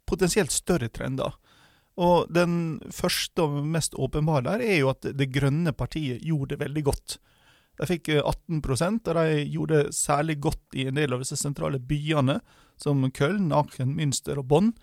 potensielt 0.09 0.55
større 0.55 0.89
trender. 0.89 1.35
Og 2.01 2.31
den 2.33 2.79
første 2.95 3.45
og 3.45 3.59
mest 3.67 3.97
åpenbare 3.99 4.47
der 4.47 4.63
er 4.65 4.79
jo 4.79 4.93
at 4.95 5.05
Det 5.17 5.27
grønne 5.35 5.75
partiet 5.77 6.23
gjorde 6.25 6.55
det 6.55 6.61
veldig 6.63 6.85
godt. 6.87 7.19
De 7.81 7.89
fikk 7.89 8.13
18 8.21 8.61
eh, 8.61 8.97
og 9.09 9.15
de 9.17 9.45
gjorde 9.49 9.85
særlig 9.97 10.41
godt 10.41 10.77
i 10.77 10.87
en 10.91 10.99
del 10.99 11.15
av 11.17 11.23
disse 11.23 11.39
sentrale 11.41 11.81
byene, 11.81 12.41
som 12.81 13.03
Köln, 13.13 13.53
Aachen, 13.53 13.95
Münster 13.97 14.41
og 14.41 14.49
Bonn. 14.49 14.75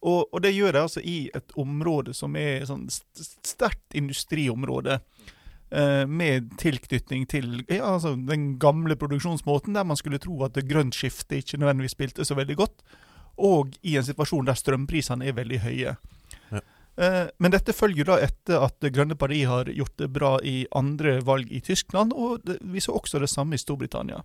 Og, 0.00 0.24
og, 0.32 0.40
det 0.40 0.54
gjør 0.54 0.72
de 0.72 0.80
altså 0.80 1.02
i 1.04 1.18
et 1.36 1.52
område 1.60 2.14
som 2.16 2.36
er 2.40 2.64
sånn 2.68 2.86
sterkt 2.88 3.96
industriområde. 3.96 5.00
Eh, 5.70 6.06
med 6.08 6.48
tilknytning 6.58 7.28
til 7.30 7.60
ja, 7.68 7.92
altså 7.92 8.16
den 8.16 8.56
gamle 8.58 8.96
produksjonsmåten, 8.98 9.76
der 9.76 9.84
man 9.86 9.98
skulle 10.00 10.18
tro 10.18 10.40
at 10.42 10.58
grønt 10.66 10.96
skifte 10.98 11.38
ikke 11.38 11.60
nødvendigvis 11.60 11.94
spilte 11.94 12.26
så 12.26 12.34
veldig 12.34 12.56
godt. 12.58 12.80
Og 13.38 13.76
i 13.86 13.94
en 14.00 14.06
situasjon 14.06 14.48
der 14.48 14.58
strømprisene 14.58 15.28
er 15.28 15.36
veldig 15.36 15.60
høye. 15.62 15.94
Eh, 16.96 17.26
men 17.38 17.54
dette 17.54 17.74
følger 17.76 18.08
da 18.08 18.18
etter 18.20 18.64
at 18.64 18.80
Det 18.82 18.92
grønne 18.94 19.16
parti 19.16 19.44
har 19.48 19.70
gjort 19.70 19.96
det 20.00 20.08
bra 20.12 20.32
i 20.42 20.66
andre 20.76 21.20
valg 21.24 21.50
i 21.52 21.60
Tyskland, 21.60 22.12
og 22.12 22.48
vi 22.60 22.80
så 22.80 22.96
også 22.96 23.20
det 23.22 23.30
samme 23.30 23.54
i 23.54 23.62
Storbritannia. 23.62 24.24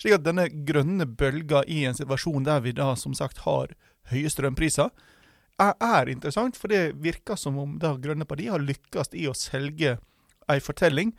Slik 0.00 0.16
at 0.18 0.26
denne 0.26 0.48
grønne 0.66 1.06
bølga 1.06 1.62
i 1.70 1.84
en 1.86 1.94
situasjon 1.94 2.44
der 2.48 2.62
vi 2.64 2.74
da 2.74 2.94
som 2.98 3.14
sagt 3.14 3.44
har 3.46 3.74
høye 4.10 4.30
strømpriser, 4.30 4.90
er, 5.60 5.74
er 5.78 6.08
interessant, 6.10 6.56
for 6.58 6.72
det 6.72 6.96
virker 7.04 7.36
som 7.38 7.58
om 7.60 7.76
det 7.78 7.92
grønne 8.02 8.26
parti 8.26 8.48
har 8.50 8.62
lykkes 8.62 9.12
i 9.14 9.28
å 9.30 9.36
selge 9.36 9.98
ei 10.50 10.58
fortelling 10.60 11.12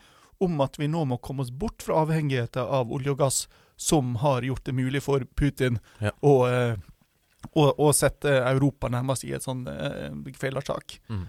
om 0.43 0.59
at 0.65 0.79
vi 0.79 0.89
nå 0.91 1.05
må 1.07 1.19
komme 1.23 1.45
oss 1.45 1.51
bort 1.51 1.85
fra 1.85 2.01
avhengigheten 2.03 2.65
av 2.65 2.91
olje 2.91 3.13
og 3.13 3.21
gass, 3.21 3.45
som 3.79 4.17
har 4.21 4.43
gjort 4.43 4.65
det 4.65 4.75
mulig 4.75 5.01
for 5.05 5.23
Putin 5.39 5.79
ja. 6.03 6.11
å 6.21 6.33
eh, 6.49 6.75
og, 7.53 7.79
og 7.79 7.93
sette 7.95 8.31
Europa 8.49 8.89
nærmest 8.91 9.25
i 9.27 9.33
et 9.35 9.45
sånn 9.45 9.65
uh, 9.69 10.09
feilertak. 10.39 10.97
Mm. 11.09 11.25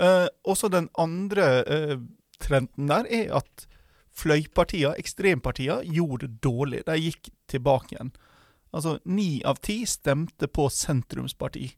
Uh, 0.00 0.26
også 0.48 0.70
den 0.72 0.88
andre 0.98 1.48
uh, 1.66 1.98
trenden 2.40 2.88
der 2.88 3.08
er 3.10 3.34
at 3.40 3.66
fløypartiene, 4.16 4.96
ekstrempartiene, 5.00 5.84
gjorde 5.92 6.26
det 6.26 6.40
dårlig. 6.44 6.84
De 6.86 6.96
gikk 6.96 7.30
tilbake 7.50 7.94
igjen. 7.94 8.14
Altså, 8.72 8.98
Ni 9.04 9.42
av 9.44 9.60
ti 9.64 9.82
stemte 9.88 10.48
på 10.48 10.68
sentrumsparti. 10.72 11.68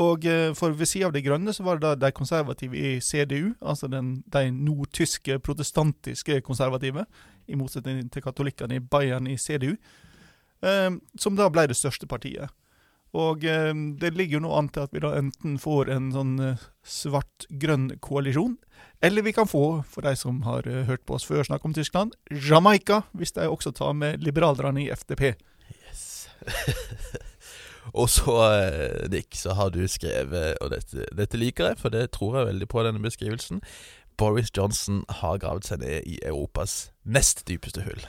Og 0.00 0.24
uh, 0.24 0.52
for 0.56 0.76
ved 0.78 0.88
siden 0.88 1.10
av 1.10 1.16
De 1.16 1.24
grønne 1.24 1.52
så 1.52 1.66
var 1.66 1.80
det 1.80 1.88
da 1.88 2.06
de 2.06 2.12
konservative 2.16 2.78
i 2.78 3.00
CDU, 3.04 3.52
altså 3.60 3.90
den, 3.90 4.20
de 4.32 4.46
nordtyske 4.54 5.40
protestantiske 5.44 6.40
konservative, 6.46 7.04
i 7.50 7.58
motsetning 7.58 8.06
til 8.14 8.22
katolikkene 8.22 8.78
i 8.78 8.84
Bayern 8.84 9.26
i 9.26 9.34
CDU, 9.34 9.74
som 11.18 11.34
da 11.34 11.48
ble 11.50 11.64
det 11.66 11.74
største 11.74 12.06
partiet. 12.06 12.52
Og 13.16 13.44
eh, 13.44 13.72
det 14.00 14.12
ligger 14.14 14.38
jo 14.38 14.44
nå 14.46 14.52
an 14.54 14.68
til 14.70 14.86
at 14.86 14.92
vi 14.94 15.02
da 15.02 15.12
enten 15.18 15.56
får 15.60 15.90
en 15.90 16.10
sånn 16.14 16.34
eh, 16.44 16.66
svart-grønn 16.86 17.96
koalisjon, 18.04 18.56
eller 19.02 19.24
vi 19.26 19.34
kan 19.34 19.48
få, 19.50 19.82
for 19.88 20.06
de 20.06 20.14
som 20.18 20.42
har 20.46 20.68
eh, 20.70 20.84
hørt 20.86 21.02
på 21.08 21.16
oss 21.18 21.26
før 21.26 21.42
snakke 21.46 21.66
om 21.66 21.74
Tyskland, 21.74 22.14
Jamaica, 22.30 23.02
hvis 23.18 23.34
de 23.34 23.48
også 23.50 23.74
tar 23.74 23.96
med 23.98 24.22
liberalerne 24.22 24.84
i 24.84 24.90
FDP. 24.94 25.32
Yes. 25.88 26.28
og 27.98 28.06
så, 28.12 28.36
Dick, 29.10 29.34
så 29.34 29.58
har 29.58 29.74
du 29.74 29.82
skrevet, 29.90 30.60
og 30.62 30.70
dette, 30.76 31.08
dette 31.10 31.40
liker 31.40 31.72
jeg, 31.72 31.80
for 31.82 31.90
det 31.90 32.12
tror 32.14 32.38
jeg 32.38 32.52
veldig 32.52 32.70
på, 32.70 32.86
denne 32.86 33.02
beskrivelsen. 33.02 33.64
Boris 34.20 34.50
Johnson 34.56 35.04
har 35.20 35.38
gravd 35.40 35.70
seg 35.70 35.80
ned 35.80 36.08
i 36.08 36.18
Europas 36.28 36.90
nest 37.08 37.46
dypeste 37.48 37.84
hull. 37.86 38.02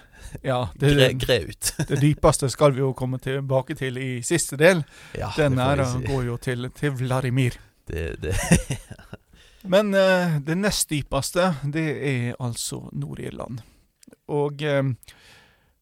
Ja, 0.43 0.65
det, 0.79 0.93
gre, 0.95 1.09
gre 1.19 1.39
ut. 1.47 1.71
det 1.91 2.01
dypeste 2.01 2.49
skal 2.51 2.75
vi 2.75 2.83
jo 2.83 2.91
komme 2.97 3.21
tilbake 3.23 3.77
til 3.79 3.99
i 4.01 4.11
siste 4.25 4.59
del. 4.59 4.83
Ja, 5.17 5.31
Den 5.37 5.59
her 5.61 5.83
si. 5.87 6.03
går 6.09 6.27
jo 6.27 6.37
til, 6.41 6.69
til 6.75 6.95
Vladimir. 6.99 7.57
Det, 7.87 8.15
det. 8.23 8.35
Men 9.73 9.93
uh, 9.93 10.39
det 10.43 10.57
nest 10.57 10.89
dypeste, 10.91 11.51
det 11.73 11.87
er 12.11 12.39
altså 12.39 12.83
Nord-Irland. 12.91 13.61
Og 14.31 14.63
uh, 14.65 14.91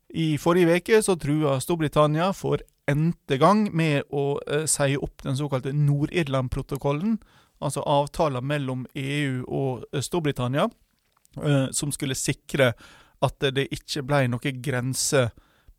i 0.09 0.33
forrige 0.41 0.79
uke 0.81 1.01
så 1.05 1.15
trua 1.21 1.59
Storbritannia 1.63 2.31
for 2.35 2.61
n-te 2.89 3.37
gang 3.41 3.67
med 3.73 4.09
å 4.09 4.39
uh, 4.41 4.65
si 4.69 4.97
opp 4.97 5.23
den 5.25 5.37
såkalte 5.37 5.73
Nord-Irland-protokollen 5.73 7.19
altså 7.59 7.83
avtaler 7.87 8.43
mellom 8.45 8.85
EU 8.95 9.43
og 9.47 9.85
eh, 9.93 10.03
Storbritannia, 10.03 10.69
eh, 11.43 11.67
som 11.75 11.91
skulle 11.91 12.17
sikre 12.17 12.73
at 13.25 13.49
det 13.55 13.67
ikke 13.75 14.03
ble 14.07 14.23
noen 14.31 14.61
grense 14.63 15.27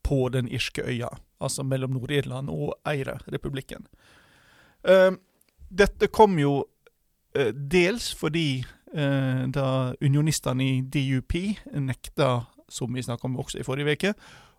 på 0.04 0.28
den 0.32 0.48
irske 0.48 0.84
øya, 0.84 1.08
altså 1.40 1.64
mellom 1.64 1.94
Nord-Irland 1.96 2.52
og 2.52 2.74
Eire-republikken. 2.88 3.86
Eh, 4.84 5.12
dette 5.70 6.10
kom 6.12 6.38
jo 6.40 6.64
dels 7.30 8.08
fordi 8.18 8.64
da 9.54 9.64
unionistene 10.02 10.64
i 10.66 10.80
DUP 10.82 11.36
nekta, 11.78 12.40
som 12.66 12.90
vi 12.90 13.04
snakka 13.06 13.28
om 13.28 13.36
også 13.38 13.60
i 13.60 13.62
forrige 13.62 13.94
uke, 13.94 14.10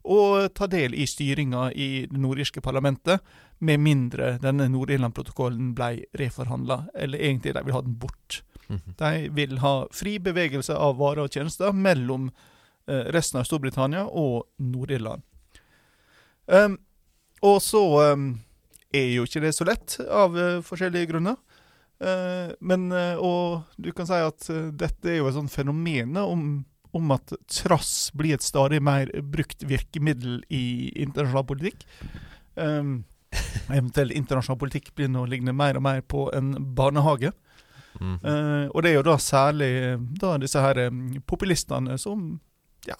å 0.03 0.47
ta 0.49 0.67
del 0.67 0.95
i 0.97 1.05
styringa 1.07 1.71
i 1.73 2.05
det 2.09 2.21
nordirske 2.21 2.61
parlamentet, 2.61 3.21
med 3.61 3.79
mindre 3.79 4.37
denne 4.41 4.65
Nord-Irland-protokollen 4.73 5.75
ble 5.77 6.07
reforhandla, 6.17 6.87
eller 6.97 7.21
egentlig 7.21 7.53
de 7.53 7.61
vil 7.65 7.75
ha 7.75 7.81
den 7.85 7.97
bort. 8.01 8.41
Mhm. 8.67 8.95
De 8.97 9.29
vil 9.35 9.59
ha 9.59 9.73
fri 9.91 10.17
bevegelse 10.19 10.73
av 10.73 10.97
varer 10.97 11.25
og 11.25 11.33
tjenester 11.33 11.73
mellom 11.75 12.31
eh, 12.87 13.11
resten 13.13 13.41
av 13.41 13.45
Storbritannia 13.45 14.05
og 14.07 14.47
Nord-Irland. 14.57 15.21
Um, 16.47 16.79
og 17.41 17.61
så 17.63 17.81
um, 18.13 18.33
er 18.93 19.07
jo 19.15 19.25
ikke 19.27 19.43
det 19.43 19.53
så 19.55 19.67
lett, 19.67 19.99
av 20.09 20.35
uh, 20.35 20.61
forskjellige 20.65 21.11
grunner. 21.13 21.37
Uh, 22.01 22.51
men 22.59 22.89
uh, 22.91 23.15
Og 23.21 23.61
du 23.77 23.91
kan 23.93 24.07
si 24.09 24.17
at 24.17 24.47
dette 24.73 25.09
er 25.09 25.19
jo 25.19 25.29
et 25.29 25.37
sånt 25.37 25.53
fenomen 25.53 26.17
om, 26.17 26.63
om 26.97 27.13
at 27.15 27.33
trass 27.51 28.11
blir 28.17 28.35
et 28.35 28.45
stadig 28.45 28.81
mer 28.83 29.11
brukt 29.23 29.63
virkemiddel 29.67 30.41
i 30.51 30.91
internasjonal 31.03 31.45
politikk. 31.47 31.85
Um, 32.55 33.03
eventuell 33.71 34.11
internasjonal 34.11 34.59
politikk 34.59 34.91
begynner 34.95 35.23
å 35.23 35.31
ligne 35.31 35.55
mer 35.55 35.79
og 35.79 35.85
mer 35.87 36.03
på 36.03 36.27
en 36.35 36.53
barnehage. 36.75 37.31
Mm. 37.99 38.17
Uh, 38.23 38.67
og 38.71 38.83
det 38.83 38.91
er 38.91 38.99
jo 38.99 39.07
da 39.07 39.17
særlig 39.19 39.71
da 40.19 40.37
disse 40.39 40.61
her 40.63 40.79
eh, 40.79 41.01
populistene 41.27 41.97
som 41.99 42.39
Ja, 42.87 42.95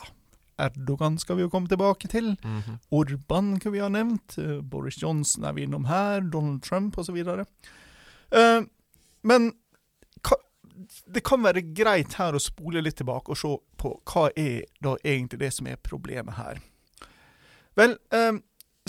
Erdogan 0.62 1.15
skal 1.17 1.39
vi 1.39 1.45
jo 1.45 1.49
komme 1.49 1.71
tilbake 1.71 2.10
til. 2.12 2.36
Mhm. 2.43 2.75
Orban 2.93 3.56
kan 3.60 3.73
vi 3.73 3.80
ha 3.82 3.88
nevnt. 3.89 4.38
eh, 4.38 4.60
Boris 4.62 4.99
Johnson 5.01 5.47
er 5.47 5.54
vi 5.54 5.63
innom 5.63 5.88
her. 5.89 6.21
Donald 6.21 6.62
Trump 6.62 6.97
osv. 6.97 7.17
Uh, 8.32 8.62
men 9.23 9.51
det 11.12 11.23
kan 11.23 11.43
være 11.43 11.63
greit 11.75 12.15
her 12.19 12.36
å 12.36 12.41
spole 12.41 12.82
litt 12.84 12.97
tilbake 13.01 13.34
og 13.34 13.39
se 13.39 13.51
på 13.82 13.96
hva 14.06 14.30
er 14.38 14.67
da 14.84 14.96
egentlig 15.02 15.41
det 15.41 15.52
som 15.56 15.70
er 15.70 15.82
problemet 15.82 16.38
her. 16.38 16.62
Vel, 17.80 17.98
eh, 18.13 18.38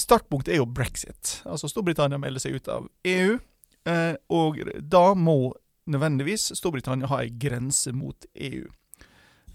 startpunktet 0.01 0.55
er 0.55 0.61
jo 0.61 0.69
brexit. 0.69 1.41
Altså 1.49 1.71
Storbritannia 1.71 2.21
melder 2.21 2.43
seg 2.43 2.59
ut 2.59 2.71
av 2.73 2.89
EU, 3.09 3.39
eh, 3.89 4.15
og 4.29 4.63
da 4.83 5.13
må 5.15 5.55
nødvendigvis 5.91 6.53
Storbritannia 6.59 7.11
ha 7.11 7.23
ei 7.23 7.31
grense 7.31 7.93
mot 7.95 8.27
EU. 8.35 8.69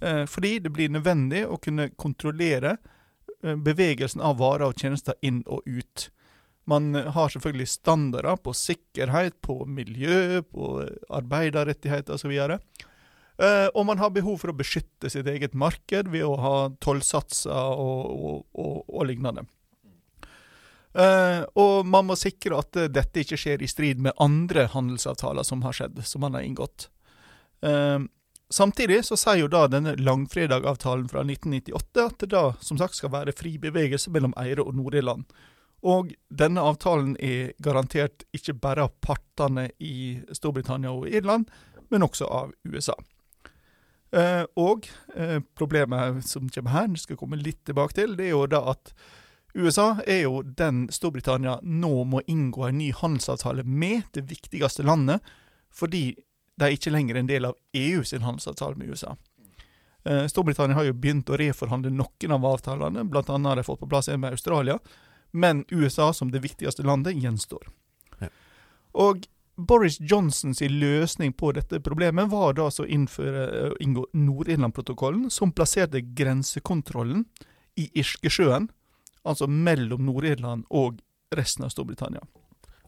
Eh, 0.01 0.25
fordi 0.25 0.57
det 0.59 0.73
blir 0.73 0.93
nødvendig 0.93 1.45
å 1.47 1.59
kunne 1.61 1.89
kontrollere 1.95 2.77
bevegelsen 3.41 4.21
av 4.25 4.39
varer 4.39 4.65
og 4.65 4.79
tjenester 4.79 5.13
inn 5.21 5.43
og 5.45 5.61
ut. 5.65 6.09
Man 6.67 6.95
har 6.95 7.29
selvfølgelig 7.29 7.67
standarder 7.69 8.35
på 8.43 8.51
sikkerhet, 8.57 9.37
på 9.41 9.61
miljø, 9.65 10.41
på 10.41 10.81
arbeiderrettigheter 11.13 12.17
osv. 12.17 12.33
Eh, 13.37 13.67
og 13.73 13.85
man 13.85 13.99
har 14.01 14.13
behov 14.15 14.39
for 14.41 14.49
å 14.49 14.57
beskytte 14.57 15.11
sitt 15.13 15.27
eget 15.29 15.53
marked 15.53 16.09
ved 16.09 16.25
å 16.25 16.33
ha 16.41 16.55
tollsatser 16.81 17.53
og, 17.53 18.05
og, 18.09 18.43
og, 18.57 18.77
og 18.89 19.07
lignende. 19.09 19.45
Uh, 20.97 21.43
og 21.61 21.85
man 21.85 22.07
må 22.07 22.15
sikre 22.17 22.57
at 22.57 22.73
uh, 22.79 22.87
dette 22.89 23.21
ikke 23.21 23.37
skjer 23.37 23.61
i 23.61 23.67
strid 23.69 23.99
med 24.01 24.17
andre 24.23 24.63
handelsavtaler 24.73 25.45
som 25.45 25.61
har 25.61 25.75
skjedd, 25.77 25.99
som 26.01 26.23
man 26.25 26.33
har 26.33 26.45
inngått. 26.47 26.87
Samtidig 28.53 28.99
så 29.05 29.17
sier 29.17 29.41
jo 29.41 29.49
da 29.51 29.63
denne 29.67 29.95
langfredag-avtalen 29.97 31.07
fra 31.09 31.23
1998 31.25 32.03
at 32.03 32.17
det 32.21 32.29
da 32.31 32.43
som 32.63 32.77
sagt 32.79 32.95
skal 32.95 33.11
være 33.11 33.33
fri 33.35 33.55
bevegelse 33.61 34.13
mellom 34.13 34.35
Eire 34.39 34.63
og 34.63 34.77
Nord-Irland. 34.77 35.25
Og 35.85 36.13
denne 36.29 36.63
avtalen 36.63 37.15
er 37.17 37.51
garantert 37.65 38.25
ikke 38.37 38.55
bare 38.61 38.85
av 38.87 38.93
partene 39.03 39.67
i 39.81 40.19
Storbritannia 40.37 40.93
og 40.93 41.09
Irland, 41.09 41.49
men 41.89 42.05
også 42.05 42.29
av 42.29 42.53
USA. 42.69 42.95
Eh, 44.11 44.43
og 44.55 44.87
eh, 45.15 45.39
problemet 45.57 46.25
som 46.25 46.47
kommer 46.49 46.71
her, 46.71 46.91
skal 46.99 47.19
komme 47.19 47.39
litt 47.39 47.65
tilbake 47.67 47.97
til, 47.97 48.15
det 48.15 48.29
er 48.29 48.35
jo 48.35 48.45
da 48.47 48.63
at 48.71 48.93
USA 49.57 49.97
er 50.05 50.21
jo 50.27 50.43
den 50.43 50.85
Storbritannia 50.93 51.57
nå 51.63 52.03
må 52.05 52.21
inngå 52.29 52.67
en 52.67 52.77
ny 52.77 52.91
handelsavtale 52.95 53.65
med, 53.65 54.05
det 54.13 54.27
viktigste 54.29 54.85
landet, 54.85 55.23
fordi 55.73 56.11
de 56.57 56.65
er 56.65 56.75
ikke 56.75 56.93
lenger 56.93 57.19
en 57.19 57.29
del 57.29 57.49
av 57.49 57.57
EU 57.77 58.03
sin 58.05 58.23
handelsavtale 58.25 58.77
med 58.79 58.93
USA. 58.93 59.15
Eh, 60.07 60.25
Storbritannia 60.31 60.77
har 60.77 60.87
jo 60.87 60.95
begynt 60.95 61.29
å 61.29 61.39
reforhandle 61.39 61.91
noen 61.91 62.37
av 62.37 62.45
avtalene, 62.47 63.05
blant 63.11 63.29
annet 63.33 63.51
har 63.51 63.59
de 63.59 63.67
fått 63.67 63.81
på 63.83 63.89
plass 63.91 64.07
en 64.09 64.21
med 64.23 64.37
Australia, 64.37 64.79
men 65.31 65.65
USA 65.69 66.13
som 66.13 66.31
det 66.31 66.45
viktigste 66.45 66.85
landet 66.87 67.19
gjenstår. 67.19 67.67
Ja. 68.21 68.29
Og 68.93 69.27
Boris 69.57 69.97
Johnsons 69.99 70.61
løsning 70.61 71.33
på 71.33 71.51
dette 71.57 71.79
problemet 71.81 72.29
var 72.29 72.53
da 72.53 72.67
altså 72.69 72.85
å 72.85 72.89
innføre 72.93 73.45
å 73.71 73.75
inngå 73.81 74.05
Nord-Irland-protokollen, 74.13 75.31
som 75.33 75.51
plasserte 75.51 76.01
grensekontrollen 76.01 77.25
i 77.77 77.87
Irskesjøen, 77.97 78.69
altså 79.25 79.47
mellom 79.49 80.05
Nord-Irland 80.05 80.67
og 80.69 81.01
resten 81.35 81.65
av 81.65 81.73
Storbritannia. 81.73 82.21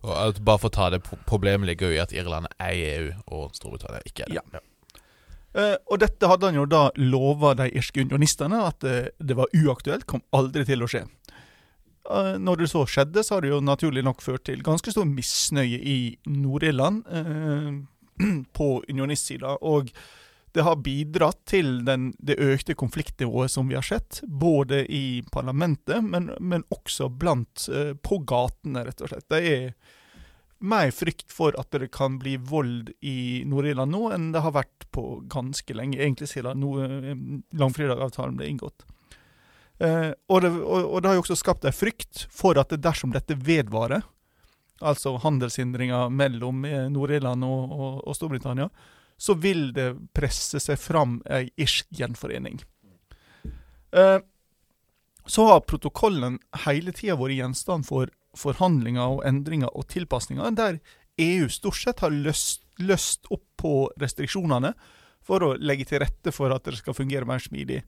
Og 0.06 0.38
bare 0.46 0.62
for 0.62 0.70
å 0.70 0.76
ta 0.78 0.90
det, 0.94 1.02
pro- 1.04 1.18
Problemet 1.28 1.68
ligger 1.68 1.90
jo 1.92 1.98
i 1.98 2.04
at 2.06 2.14
Irland 2.16 2.48
er 2.62 2.78
EU, 2.78 3.08
og 3.36 3.56
Storbritannia 3.58 4.06
ikke 4.08 4.28
er 4.30 4.38
det. 4.38 4.44
Ja. 4.62 4.62
Uh, 5.50 5.76
og 5.90 5.98
dette 6.04 6.30
hadde 6.30 6.46
han 6.52 6.60
jo 6.60 6.68
da 6.70 6.84
lova 7.02 7.56
de 7.58 7.66
irske 7.74 8.04
unionistene 8.06 8.62
at 8.68 8.86
eh, 8.86 9.08
det 9.18 9.34
var 9.36 9.50
uaktuelt, 9.58 10.06
kom 10.06 10.22
aldri 10.38 10.62
til 10.70 10.86
å 10.86 10.90
skje. 10.92 11.08
Eh, 12.10 12.38
når 12.42 12.64
det 12.64 12.70
så 12.72 12.86
skjedde, 12.90 13.24
så 13.24 13.38
har 13.38 13.46
det 13.46 13.54
jo 13.54 13.62
naturlig 13.64 14.04
nok 14.06 14.24
ført 14.26 14.48
til 14.50 14.64
ganske 14.66 14.94
stor 14.94 15.08
misnøye 15.10 15.78
i 15.78 16.00
Nord-Irland 16.30 17.04
eh, 17.14 17.70
på 18.58 18.72
unionistsida, 18.90 19.60
og 19.62 19.94
det 20.52 20.66
har 20.66 20.82
bidratt 20.82 21.44
til 21.46 21.84
den, 21.86 22.10
det 22.18 22.40
økte 22.42 22.74
konfliktnivået 22.74 23.54
som 23.54 23.70
vi 23.70 23.78
har 23.78 23.86
sett, 23.86 24.24
både 24.26 24.82
i 24.90 25.22
parlamentet, 25.32 26.02
men, 26.04 26.32
men 26.40 26.66
også 26.74 27.12
blant 27.14 27.68
eh, 27.70 27.94
på 27.94 28.22
gatene, 28.26 28.88
rett 28.88 29.04
og 29.06 29.12
slett. 29.12 29.30
Det 29.30 29.42
er 29.54 29.74
mer 30.60 30.90
frykt 30.92 31.30
for 31.32 31.56
at 31.60 31.70
det 31.72 31.92
kan 31.96 32.18
bli 32.20 32.36
vold 32.50 32.90
i 33.06 33.46
Nord-Irland 33.48 33.94
nå 33.94 34.10
enn 34.16 34.32
det 34.34 34.42
har 34.44 34.58
vært 34.58 34.90
på 34.96 35.22
ganske 35.32 35.78
lenge, 35.78 36.02
egentlig 36.02 36.32
siden 36.34 36.66
eh, 36.66 37.14
langfredag-avtalen 37.62 38.40
ble 38.40 38.50
inngått. 38.50 38.90
Eh, 39.80 40.12
og, 40.28 40.42
det, 40.44 40.50
og, 40.52 40.86
og 40.94 41.02
det 41.02 41.10
har 41.10 41.18
jo 41.18 41.24
også 41.24 41.38
skapt 41.40 41.68
en 41.68 41.76
frykt 41.76 42.26
for 42.36 42.60
at 42.60 42.72
det 42.74 42.82
dersom 42.84 43.14
dette 43.16 43.38
vedvarer, 43.40 44.04
altså 44.80 45.16
handelshindringer 45.24 46.12
mellom 46.12 46.66
eh, 46.68 46.88
Nord-Irland 46.92 47.46
og, 47.48 48.02
og, 48.04 48.16
Storbritannia, 48.18 48.70
så 49.20 49.36
vil 49.40 49.70
det 49.76 49.94
presse 50.16 50.60
seg 50.64 50.80
fram 50.80 51.20
ei 51.32 51.48
irsk 51.60 51.88
gjenforening. 51.96 52.60
Eh, 53.96 54.20
så 55.30 55.46
har 55.48 55.66
protokollen 55.68 56.40
hele 56.66 56.92
tida 56.96 57.18
vært 57.20 57.38
gjenstand 57.38 57.88
for 57.88 58.12
forhandlinger 58.38 59.18
og 59.18 59.26
endringer 59.28 59.72
og 59.76 59.88
tilpasninger, 59.92 60.56
der 60.58 60.80
EU 61.20 61.50
stort 61.52 61.80
sett 61.80 62.04
har 62.04 62.14
løst, 62.14 62.64
løst 62.80 63.28
opp 63.32 63.44
på 63.60 63.74
restriksjonene 64.00 64.74
for 65.26 65.44
å 65.44 65.56
legge 65.60 65.88
til 65.90 66.02
rette 66.04 66.32
for 66.36 66.54
at 66.56 66.68
det 66.68 66.80
skal 66.80 66.96
fungere 66.98 67.28
mer 67.28 67.44
smidig. 67.44 67.82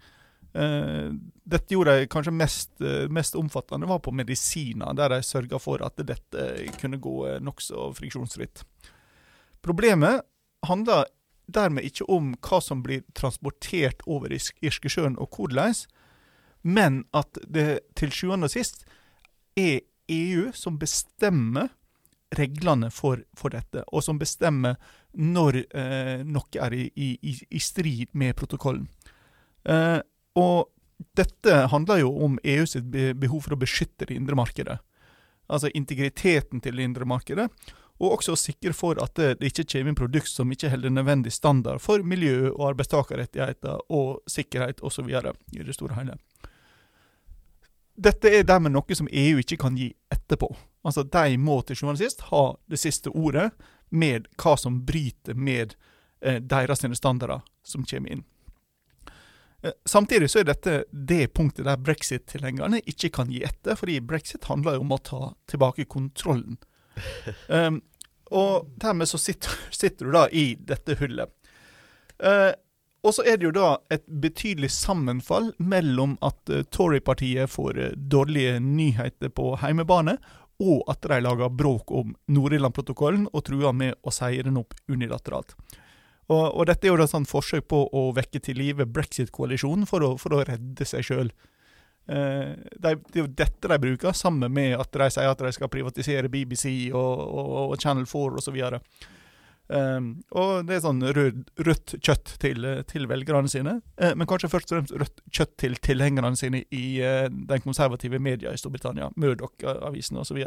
Eh, 0.53 1.11
dette 1.43 1.73
gjorde 1.73 1.95
de 1.99 2.07
kanskje 2.11 2.33
mest, 2.35 2.71
uh, 2.83 3.07
mest 3.11 3.35
omfattende 3.39 3.87
var 3.87 4.01
på 4.03 4.11
medisiner, 4.11 4.93
der 4.95 5.13
de 5.13 5.21
sørga 5.23 5.59
for 5.59 5.83
at 5.83 5.99
dette 6.03 6.47
kunne 6.79 6.99
gå 6.99 7.15
uh, 7.27 7.39
nokså 7.43 7.91
friksjonsfritt. 7.95 8.63
Problemet 9.63 10.25
handler 10.67 11.07
dermed 11.51 11.87
ikke 11.87 12.07
om 12.11 12.33
hva 12.43 12.61
som 12.63 12.83
blir 12.83 13.03
transportert 13.15 14.03
over 14.07 14.31
Irsk- 14.31 14.59
Irskesjøen 14.63 15.17
og 15.19 15.35
hvordan, 15.35 15.75
men 16.63 17.03
at 17.15 17.39
det 17.47 17.81
til 17.97 18.11
sjuende 18.13 18.47
og 18.47 18.53
sist 18.53 18.85
er 19.59 19.81
EU 20.11 20.51
som 20.55 20.77
bestemmer 20.79 21.71
reglene 22.37 22.91
for, 22.93 23.23
for 23.35 23.51
dette, 23.51 23.83
og 23.91 24.03
som 24.03 24.19
bestemmer 24.19 24.77
når 25.11 25.63
noe 26.23 26.61
er 26.63 26.75
i, 26.77 26.85
i, 26.95 27.33
i 27.49 27.59
strid 27.59 28.13
med 28.15 28.37
protokollen. 28.39 28.85
Eh, 29.67 29.99
og 30.39 30.69
dette 31.17 31.65
handler 31.71 32.03
jo 32.03 32.11
om 32.25 32.39
EU 32.43 32.65
sitt 32.69 32.87
behov 32.91 33.45
for 33.45 33.55
å 33.55 33.59
beskytte 33.59 34.05
det 34.07 34.15
indre 34.15 34.37
markedet. 34.37 34.77
Altså 35.51 35.71
integriteten 35.75 36.61
til 36.63 36.77
det 36.77 36.85
indre 36.85 37.07
markedet, 37.09 37.49
og 38.01 38.15
også 38.17 38.33
å 38.33 38.39
sikre 38.39 38.73
for 38.73 38.97
at 39.03 39.17
det, 39.19 39.35
ikke 39.45 39.67
kommer 39.69 39.91
inn 39.91 39.97
produkt 39.97 40.31
som 40.31 40.51
ikke 40.53 40.71
holder 40.73 40.93
nødvendig 40.93 41.33
standard 41.35 41.81
for 41.83 42.01
miljø 42.07 42.49
og 42.51 42.71
arbeidstakerrettigheter 42.71 43.83
og 43.93 44.23
sikkerhet 44.29 44.81
osv. 44.81 45.09
i 45.11 45.65
det 45.65 45.75
store 45.77 45.93
og 45.93 45.99
hele. 45.99 46.17
Dette 48.01 48.31
er 48.31 48.47
dermed 48.47 48.73
noe 48.73 48.97
som 48.97 49.09
EU 49.11 49.41
ikke 49.43 49.59
kan 49.61 49.77
gi 49.77 49.91
etterpå. 50.09 50.49
Altså, 50.87 51.03
De 51.03 51.37
må 51.37 51.59
til 51.61 51.77
sjuende 51.77 51.99
og 51.99 52.01
sist 52.01 52.25
ha 52.31 52.43
det 52.71 52.79
siste 52.81 53.11
ordet 53.13 53.51
med 53.89 54.25
hva 54.41 54.55
som 54.57 54.81
bryter 54.85 55.35
med 55.35 55.75
eh, 56.21 56.39
deres 56.39 56.81
standarder 56.97 57.43
som 57.61 57.85
kommer 57.85 58.15
inn. 58.15 58.23
Eh, 59.62 59.71
Samtidig 59.86 60.32
så 60.32 60.41
er 60.41 60.50
dette 60.50 60.76
det 60.91 61.28
punktet 61.36 61.67
der 61.67 61.80
brexit-tilhengerne 61.82 62.82
ikke 62.89 63.12
kan 63.17 63.32
gi 63.32 63.43
etter, 63.45 63.78
fordi 63.78 64.00
brexit 64.02 64.50
handler 64.50 64.78
jo 64.78 64.86
om 64.86 64.95
å 64.95 65.02
ta 65.06 65.21
tilbake 65.52 65.86
kontrollen. 65.91 66.58
Um, 67.47 67.82
og 68.41 68.71
dermed 68.82 69.10
så 69.10 69.19
sitter, 69.21 69.54
sitter 69.71 70.10
du 70.10 70.17
da 70.17 70.26
i 70.30 70.52
dette 70.56 70.97
hullet. 71.00 71.32
Uh, 72.21 72.52
og 73.02 73.15
så 73.17 73.26
er 73.26 73.39
det 73.39 73.47
jo 73.47 73.54
da 73.56 73.69
et 73.93 74.04
betydelig 74.06 74.69
sammenfall 74.76 75.52
mellom 75.58 76.19
at 76.26 76.52
uh, 76.54 76.62
Tory-partiet 76.69 77.50
får 77.50 77.80
uh, 77.82 77.88
dårlige 77.97 78.60
nyheter 78.62 79.34
på 79.34 79.56
heimebane, 79.62 80.17
og 80.62 80.84
at 80.91 81.02
de 81.10 81.17
lager 81.26 81.50
bråk 81.58 81.89
om 81.97 82.12
Nord-Irland-protokollen 82.30 83.26
og 83.32 83.45
truer 83.47 83.74
med 83.74 83.97
å 84.06 84.13
seie 84.13 84.43
den 84.45 84.60
opp 84.62 84.76
unilateralt. 84.86 85.56
Og, 86.31 86.43
og 86.55 86.67
dette 86.69 86.87
er 86.87 86.93
jo 86.93 86.99
da 87.01 87.07
sånn 87.09 87.27
forsøk 87.27 87.67
på 87.71 87.85
å 87.91 88.03
vekke 88.15 88.39
til 88.43 88.59
live 88.61 88.87
brexit-koalisjonen 88.87 89.87
for, 89.89 90.05
for 90.21 90.37
å 90.37 90.43
redde 90.47 90.87
seg 90.87 91.03
sjøl. 91.07 91.31
Eh, 92.11 92.53
de, 92.55 92.93
det 93.11 93.19
er 93.19 93.23
jo 93.25 93.31
dette 93.43 93.71
de 93.71 93.79
bruker, 93.83 94.15
sammen 94.17 94.53
med 94.53 94.77
at 94.79 94.91
de 94.95 95.09
sier 95.13 95.31
at 95.31 95.41
de 95.43 95.51
skal 95.55 95.71
privatisere 95.71 96.31
BBC 96.31 96.91
og, 96.91 97.25
og, 97.25 97.49
og 97.71 97.81
Channel 97.81 98.07
4 98.09 98.41
osv. 98.41 98.61
Um, 99.71 100.07
og 100.35 100.65
det 100.67 100.75
er 100.75 100.81
sånn 100.83 100.99
rød, 101.15 101.45
rødt 101.63 101.93
kjøtt 102.03 102.33
til, 102.43 102.65
til 102.89 103.05
velgerne 103.07 103.47
sine, 103.47 103.77
eh, 104.03 104.11
men 104.19 104.27
kanskje 104.27 104.49
først 104.51 104.73
og 104.73 104.81
fremst 104.81 104.97
rødt 104.99 105.21
kjøtt 105.31 105.53
til 105.63 105.77
tilhengerne 105.79 106.35
sine 106.35 106.65
i 106.75 106.97
eh, 106.99 107.29
den 107.31 107.63
konservative 107.63 108.19
media 108.19 108.51
i 108.51 108.59
Storbritannia, 108.59 109.07
Murdoch-avisen 109.15 110.19
osv. 110.19 110.41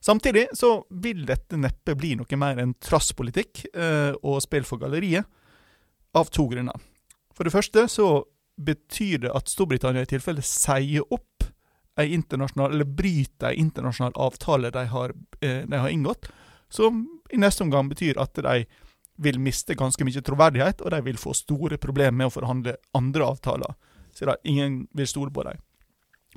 Samtidig 0.00 0.46
så 0.54 0.84
vil 1.02 1.24
dette 1.26 1.58
neppe 1.58 1.96
bli 1.98 2.14
noe 2.18 2.38
mer 2.38 2.60
enn 2.62 2.76
trasspolitikk 2.82 3.64
eh, 3.72 4.14
og 4.22 4.40
spill 4.44 4.66
for 4.66 4.80
galleriet, 4.82 5.26
av 6.16 6.30
to 6.32 6.46
grunner. 6.50 6.78
For 7.36 7.46
det 7.46 7.52
første 7.52 7.84
så 7.90 8.08
betyr 8.58 9.26
det 9.26 9.34
at 9.36 9.50
Storbritannia 9.50 10.06
i 10.06 10.10
tilfelle 10.10 10.42
sier 10.42 11.04
opp 11.14 11.44
ei 11.98 12.12
internasjonal, 12.14 12.72
eller 12.74 12.86
bryter 12.86 13.50
ei 13.50 13.58
internasjonal 13.62 14.14
avtale 14.22 14.70
de 14.74 14.84
har, 14.90 15.14
eh, 15.40 15.64
de 15.66 15.76
har 15.76 15.90
inngått, 15.90 16.30
som 16.70 17.04
i 17.30 17.36
neste 17.36 17.64
omgang 17.66 17.90
betyr 17.90 18.18
at 18.22 18.34
de 18.34 18.64
vil 19.18 19.38
miste 19.42 19.74
ganske 19.74 20.04
mye 20.06 20.22
troverdighet, 20.22 20.82
og 20.82 20.90
de 20.94 21.00
vil 21.02 21.18
få 21.18 21.34
store 21.34 21.78
problemer 21.78 22.14
med 22.14 22.30
å 22.30 22.34
forhandle 22.38 22.76
andre 22.94 23.24
avtaler, 23.26 23.74
Så 24.14 24.26
da, 24.26 24.34
ingen 24.42 24.88
vil 24.94 25.06
stole 25.06 25.30
på 25.30 25.44
dem. 25.44 25.58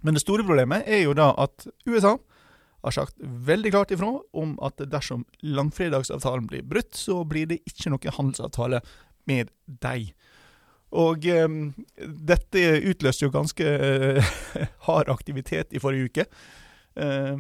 Men 0.03 0.13
det 0.13 0.21
store 0.21 0.43
problemet 0.43 0.83
er 0.85 1.03
jo 1.03 1.13
da 1.13 1.33
at 1.37 1.65
USA 1.87 2.17
har 2.81 2.95
sagt 2.95 3.17
veldig 3.21 3.71
klart 3.73 3.93
ifra 3.93 4.09
om 4.37 4.55
at 4.65 4.81
dersom 4.89 5.25
langfredagsavtalen 5.45 6.47
blir 6.49 6.65
brutt, 6.65 6.95
så 6.97 7.21
blir 7.27 7.49
det 7.51 7.61
ikke 7.69 7.93
noe 7.93 8.15
handelsavtale 8.17 8.81
med 9.29 9.51
dem. 9.83 10.09
Og 10.91 11.23
um, 11.23 11.59
dette 11.97 12.63
utløste 12.89 13.23
jo 13.23 13.31
ganske 13.31 13.63
uh, 13.63 14.33
hard 14.87 15.11
aktivitet 15.13 15.71
i 15.71 15.79
forrige 15.79 16.09
uke. 16.09 16.25
Eh, 16.95 17.37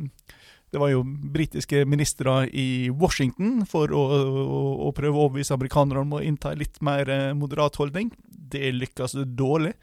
det 0.71 0.79
var 0.79 0.89
jo 0.93 1.03
britiske 1.03 1.85
ministre 1.85 2.45
i 2.47 2.89
Washington 2.89 3.65
for 3.67 3.91
å, 3.91 4.03
å, 4.15 4.59
å 4.87 4.91
prøve 4.95 5.17
å 5.17 5.25
overbevise 5.25 5.55
amerikanerne 5.57 6.05
om 6.05 6.13
å 6.15 6.21
innta 6.23 6.53
en 6.53 6.61
litt 6.61 6.79
mer 6.85 7.09
eh, 7.11 7.31
moderat 7.35 7.75
holdning. 7.81 8.13
Det 8.23 8.71
lykkes 8.77 9.17
dårlig. 9.35 9.73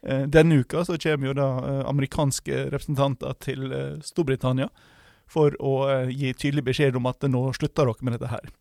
Eh, 0.00 0.24
denne 0.32 0.62
uka 0.62 0.84
så 0.88 0.96
kommer 1.00 1.30
jo 1.30 1.36
da 1.36 1.50
amerikanske 1.90 2.70
representanter 2.72 3.36
til 3.44 3.68
Storbritannia 4.06 4.70
for 5.30 5.54
å 5.62 5.74
eh, 5.90 6.10
gi 6.10 6.34
tydelig 6.34 6.66
beskjed 6.72 6.98
om 6.98 7.08
at 7.10 7.24
nå 7.30 7.46
slutter 7.56 7.86
dere 7.90 8.06
med 8.06 8.18
dette 8.18 8.30
her. 8.32 8.52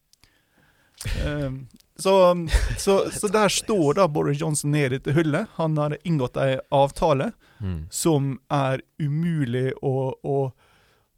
Eh, 1.26 1.52
så, 2.00 2.14
så, 2.78 3.02
så 3.12 3.28
der 3.34 3.52
står 3.52 4.00
da 4.00 4.08
Boris 4.08 4.40
Johnson 4.40 4.72
ned 4.72 4.94
i 4.94 4.98
dette 4.98 5.16
hullet. 5.18 5.50
Han 5.58 5.78
har 5.82 5.98
inngått 6.04 6.38
en 6.40 6.60
avtale 6.72 7.34
Mm. 7.60 7.88
som 7.92 8.38
er 8.50 8.80
umulig 9.04 9.74
å, 9.84 10.14
å, 10.24 10.38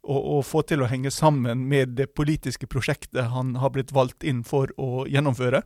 å, 0.02 0.38
få 0.42 0.62
til 0.66 0.82
å 0.82 0.88
henge 0.90 1.12
sammen 1.14 1.68
med 1.70 1.94
det 1.98 2.08
politiske 2.18 2.66
prosjektet 2.66 3.30
han 3.30 3.54
har 3.62 3.70
blitt 3.70 3.92
valgt 3.94 4.26
inn 4.26 4.42
for 4.42 4.72
å 4.74 5.04
gjennomføre. 5.06 5.62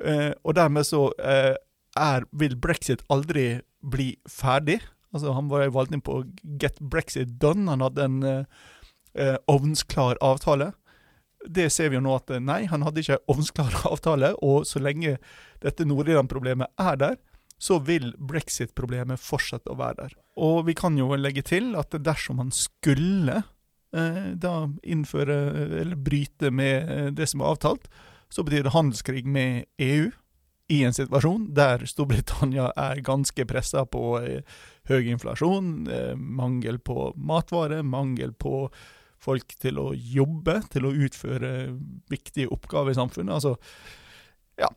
Eh, 0.00 0.30
og 0.44 0.54
dermed 0.54 0.86
så 0.86 1.08
eh, 1.18 1.56
er, 1.98 2.28
vil 2.30 2.54
brexit 2.54 3.02
aldri 3.10 3.64
bli 3.82 4.12
ferdig. 4.30 4.78
Altså 5.10 5.34
Han 5.34 5.50
var 5.50 5.66
valgt 5.74 5.96
inn 5.96 6.06
på 6.06 6.22
Get 6.62 6.78
Brexit 6.78 7.34
Done. 7.42 7.66
Han 7.66 7.82
hadde 7.82 8.06
en 8.06 8.22
eh, 8.22 8.44
eh, 9.14 9.36
ovnsklar 9.50 10.20
avtale. 10.20 10.72
Det 11.48 11.70
ser 11.72 11.90
vi 11.90 11.96
jo 11.96 12.04
nå 12.04 12.14
at 12.18 12.30
eh, 12.30 12.42
nei, 12.42 12.64
han 12.70 12.84
hadde 12.86 13.04
ikke 13.04 13.20
ovnsklar 13.32 13.80
avtale, 13.92 14.34
og 14.44 14.66
så 14.68 14.82
lenge 14.82 15.18
dette 15.64 15.86
Nord-Iran-problemet 15.88 16.72
er 16.80 17.00
der, 17.00 17.18
så 17.60 17.76
vil 17.84 18.14
brexit-problemet 18.16 19.20
fortsette 19.20 19.68
å 19.68 19.76
være 19.76 20.06
der. 20.06 20.14
Og 20.40 20.64
vi 20.70 20.74
kan 20.78 20.96
jo 20.96 21.12
legge 21.18 21.44
til 21.44 21.74
at 21.76 21.92
dersom 21.92 22.40
han 22.40 22.52
skulle 22.56 23.42
eh, 23.92 24.30
da 24.40 24.54
innføre, 24.80 25.36
eller 25.82 26.00
bryte 26.00 26.52
med 26.54 26.88
eh, 26.88 27.10
det 27.12 27.28
som 27.28 27.44
er 27.44 27.52
avtalt, 27.52 27.90
så 28.30 28.46
betyr 28.46 28.64
det 28.64 28.74
handelskrig 28.76 29.26
med 29.26 29.66
EU 29.82 30.08
i 30.70 30.84
en 30.86 30.94
situasjon 30.94 31.48
der 31.56 31.82
Storbritannia 31.88 32.68
er 32.78 33.02
ganske 33.04 33.46
pressa 33.50 33.82
på 33.90 34.04
eh, 34.22 34.46
høy 34.90 35.10
inflasjon, 35.10 35.72
eh, 35.90 36.14
mangel 36.14 36.78
på 36.78 37.10
matvarer, 37.18 37.82
mangel 37.82 38.32
på 38.38 38.68
folk 39.20 39.54
til 39.60 39.80
å 39.80 39.90
jobbe, 39.94 40.60
til 40.72 40.88
å 40.88 40.94
utføre 41.06 41.52
viktige 42.10 42.50
oppgaver 42.52 42.94
i 42.94 42.98
samfunnet. 42.98 43.36
Altså, 43.36 43.56
ja, 44.60 44.70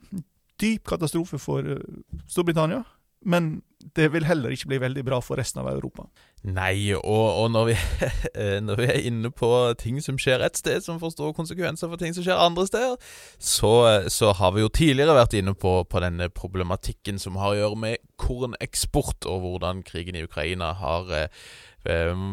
dyp 0.62 0.88
katastrofe 0.88 1.39
for 1.41 1.67
eh, 1.67 1.86
Storbritannia, 2.29 2.84
men 3.23 3.62
det 3.95 4.10
vil 4.13 4.25
heller 4.27 4.53
ikke 4.53 4.69
bli 4.71 4.79
veldig 4.79 5.03
bra 5.06 5.19
for 5.23 5.39
resten 5.39 5.62
av 5.62 5.67
Europa. 5.71 6.06
Nei, 6.43 6.91
og, 6.95 7.25
og 7.39 7.49
når, 7.51 7.69
vi, 7.71 7.75
når 8.67 8.79
vi 8.79 8.88
er 8.91 9.08
inne 9.08 9.32
på 9.32 9.49
ting 9.79 9.99
som 10.03 10.17
skjer 10.19 10.43
et 10.43 10.60
sted, 10.60 10.84
som 10.84 10.99
får 11.01 11.15
store 11.15 11.36
konsekvenser 11.36 11.91
for 11.91 11.99
ting 11.99 12.15
som 12.15 12.25
skjer 12.25 12.39
andre 12.39 12.65
steder, 12.67 12.95
så, 13.39 13.73
så 14.12 14.34
har 14.39 14.56
vi 14.56 14.63
jo 14.63 14.71
tidligere 14.71 15.17
vært 15.17 15.38
inne 15.39 15.56
på, 15.56 15.75
på 15.88 16.03
denne 16.03 16.29
problematikken 16.36 17.19
som 17.21 17.39
har 17.39 17.53
å 17.53 17.60
gjøre 17.62 17.82
med 17.86 18.10
korneksport, 18.19 19.27
og 19.27 19.43
hvordan 19.45 19.84
krigen 19.88 20.19
i 20.19 20.25
Ukraina 20.27 20.73
har 20.79 21.12
eh, 21.15 21.45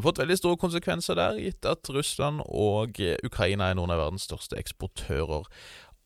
fått 0.05 0.21
veldig 0.23 0.37
store 0.39 0.59
konsekvenser 0.61 1.19
der, 1.19 1.39
gitt 1.43 1.67
at 1.67 1.89
Russland 1.91 2.45
og 2.47 3.01
eh, 3.03 3.19
Ukraina 3.27 3.71
er 3.71 3.79
noen 3.79 3.91
av 3.91 3.99
verdens 4.05 4.29
største 4.29 4.59
eksportører 4.61 5.49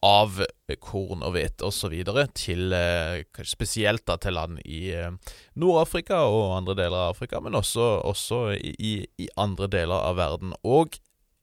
av 0.05 0.43
korn 0.85 1.25
og 1.25 1.33
hvete 1.35 1.65
osv. 1.65 1.95
til 2.37 2.75
eh, 2.77 3.25
spesielt 3.49 4.05
da 4.09 4.19
til 4.21 4.37
land 4.37 4.61
i 4.65 4.93
eh, 4.93 5.15
Nord-Afrika 5.61 6.21
og 6.29 6.57
andre 6.59 6.77
deler 6.83 7.07
av 7.07 7.15
Afrika, 7.15 7.41
men 7.41 7.57
også, 7.57 7.87
også 8.05 8.43
i, 8.59 8.95
i, 9.07 9.29
andre 9.41 9.69
deler 9.73 9.97
av 9.97 10.19
verden. 10.21 10.53
Og 10.63 10.99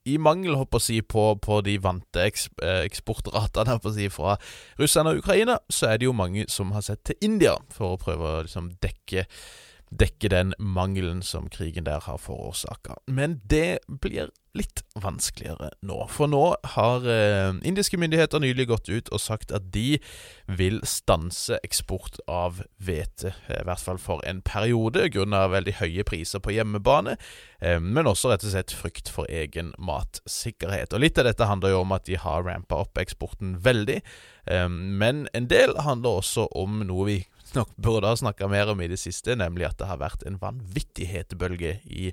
i 0.05 0.17
mangel 0.17 0.57
å 0.57 0.81
si, 0.81 1.01
på, 1.01 1.25
på 1.41 1.59
de 1.65 1.77
vante 1.81 2.21
eks, 2.25 2.47
eh, 2.61 2.83
eksportratene 2.85 3.79
si, 3.95 4.09
fra 4.13 4.37
Russland 4.81 5.09
og 5.09 5.23
Ukraina, 5.23 5.57
så 5.69 5.91
er 5.91 6.01
det 6.01 6.09
jo 6.09 6.15
mange 6.17 6.45
som 6.49 6.73
har 6.75 6.85
sett 6.85 7.03
til 7.05 7.17
India 7.21 7.57
for 7.73 7.95
å 7.95 8.01
prøve 8.01 8.29
å 8.29 8.45
liksom, 8.45 8.73
dekke 8.81 9.25
dekke 9.91 10.29
den 10.31 10.53
mangelen 10.59 11.21
som 11.21 11.49
krigen 11.51 11.85
der 11.85 11.99
har 12.05 12.17
forårsaka. 12.17 12.95
Men 13.07 13.41
det 13.49 13.79
blir 13.87 14.31
litt 14.57 14.81
vanskeligere 14.99 15.69
nå. 15.87 15.97
For 16.11 16.27
nå 16.27 16.43
har 16.73 17.05
eh, 17.07 17.53
indiske 17.67 17.95
myndigheter 17.99 18.41
nylig 18.43 18.67
gått 18.67 18.89
ut 18.91 19.11
og 19.15 19.21
sagt 19.23 19.53
at 19.55 19.69
de 19.71 19.95
vil 20.51 20.81
stanse 20.87 21.59
eksport 21.63 22.19
av 22.27 22.59
hvete, 22.83 23.31
eh, 23.47 23.61
i 23.61 23.67
hvert 23.67 23.83
fall 23.83 24.01
for 24.01 24.23
en 24.27 24.41
periode, 24.43 25.07
grunnet 25.13 25.53
veldig 25.53 25.77
høye 25.79 26.05
priser 26.07 26.43
på 26.43 26.55
hjemmebane, 26.57 27.15
eh, 27.63 27.79
men 27.79 28.11
også 28.11 28.33
rett 28.33 28.43
og 28.47 28.51
slett 28.55 28.75
frykt 28.75 29.11
for 29.11 29.29
egen 29.31 29.71
matsikkerhet. 29.79 30.91
Og 30.91 31.03
Litt 31.05 31.21
av 31.21 31.29
dette 31.29 31.47
handler 31.47 31.75
jo 31.75 31.85
om 31.85 31.95
at 31.95 32.07
de 32.09 32.19
har 32.19 32.43
rampa 32.47 32.83
opp 32.83 32.99
eksporten 32.99 33.55
veldig, 33.63 34.01
eh, 34.51 34.67
men 34.67 35.29
en 35.33 35.47
del 35.47 35.77
handler 35.79 36.19
også 36.19 36.49
om 36.59 36.83
noe 36.91 37.07
vi 37.07 37.21
nok 37.57 37.73
burde 37.81 38.09
ha 38.09 38.17
snakka 38.17 38.49
mer 38.51 38.71
om 38.71 38.81
i 38.81 38.89
det 38.91 38.99
siste, 39.01 39.35
nemlig 39.39 39.69
at 39.69 39.79
det 39.81 39.89
har 39.89 40.01
vært 40.01 40.25
en 40.27 40.39
vanvittig 40.41 41.09
hetebølge 41.11 41.79
i 41.89 42.11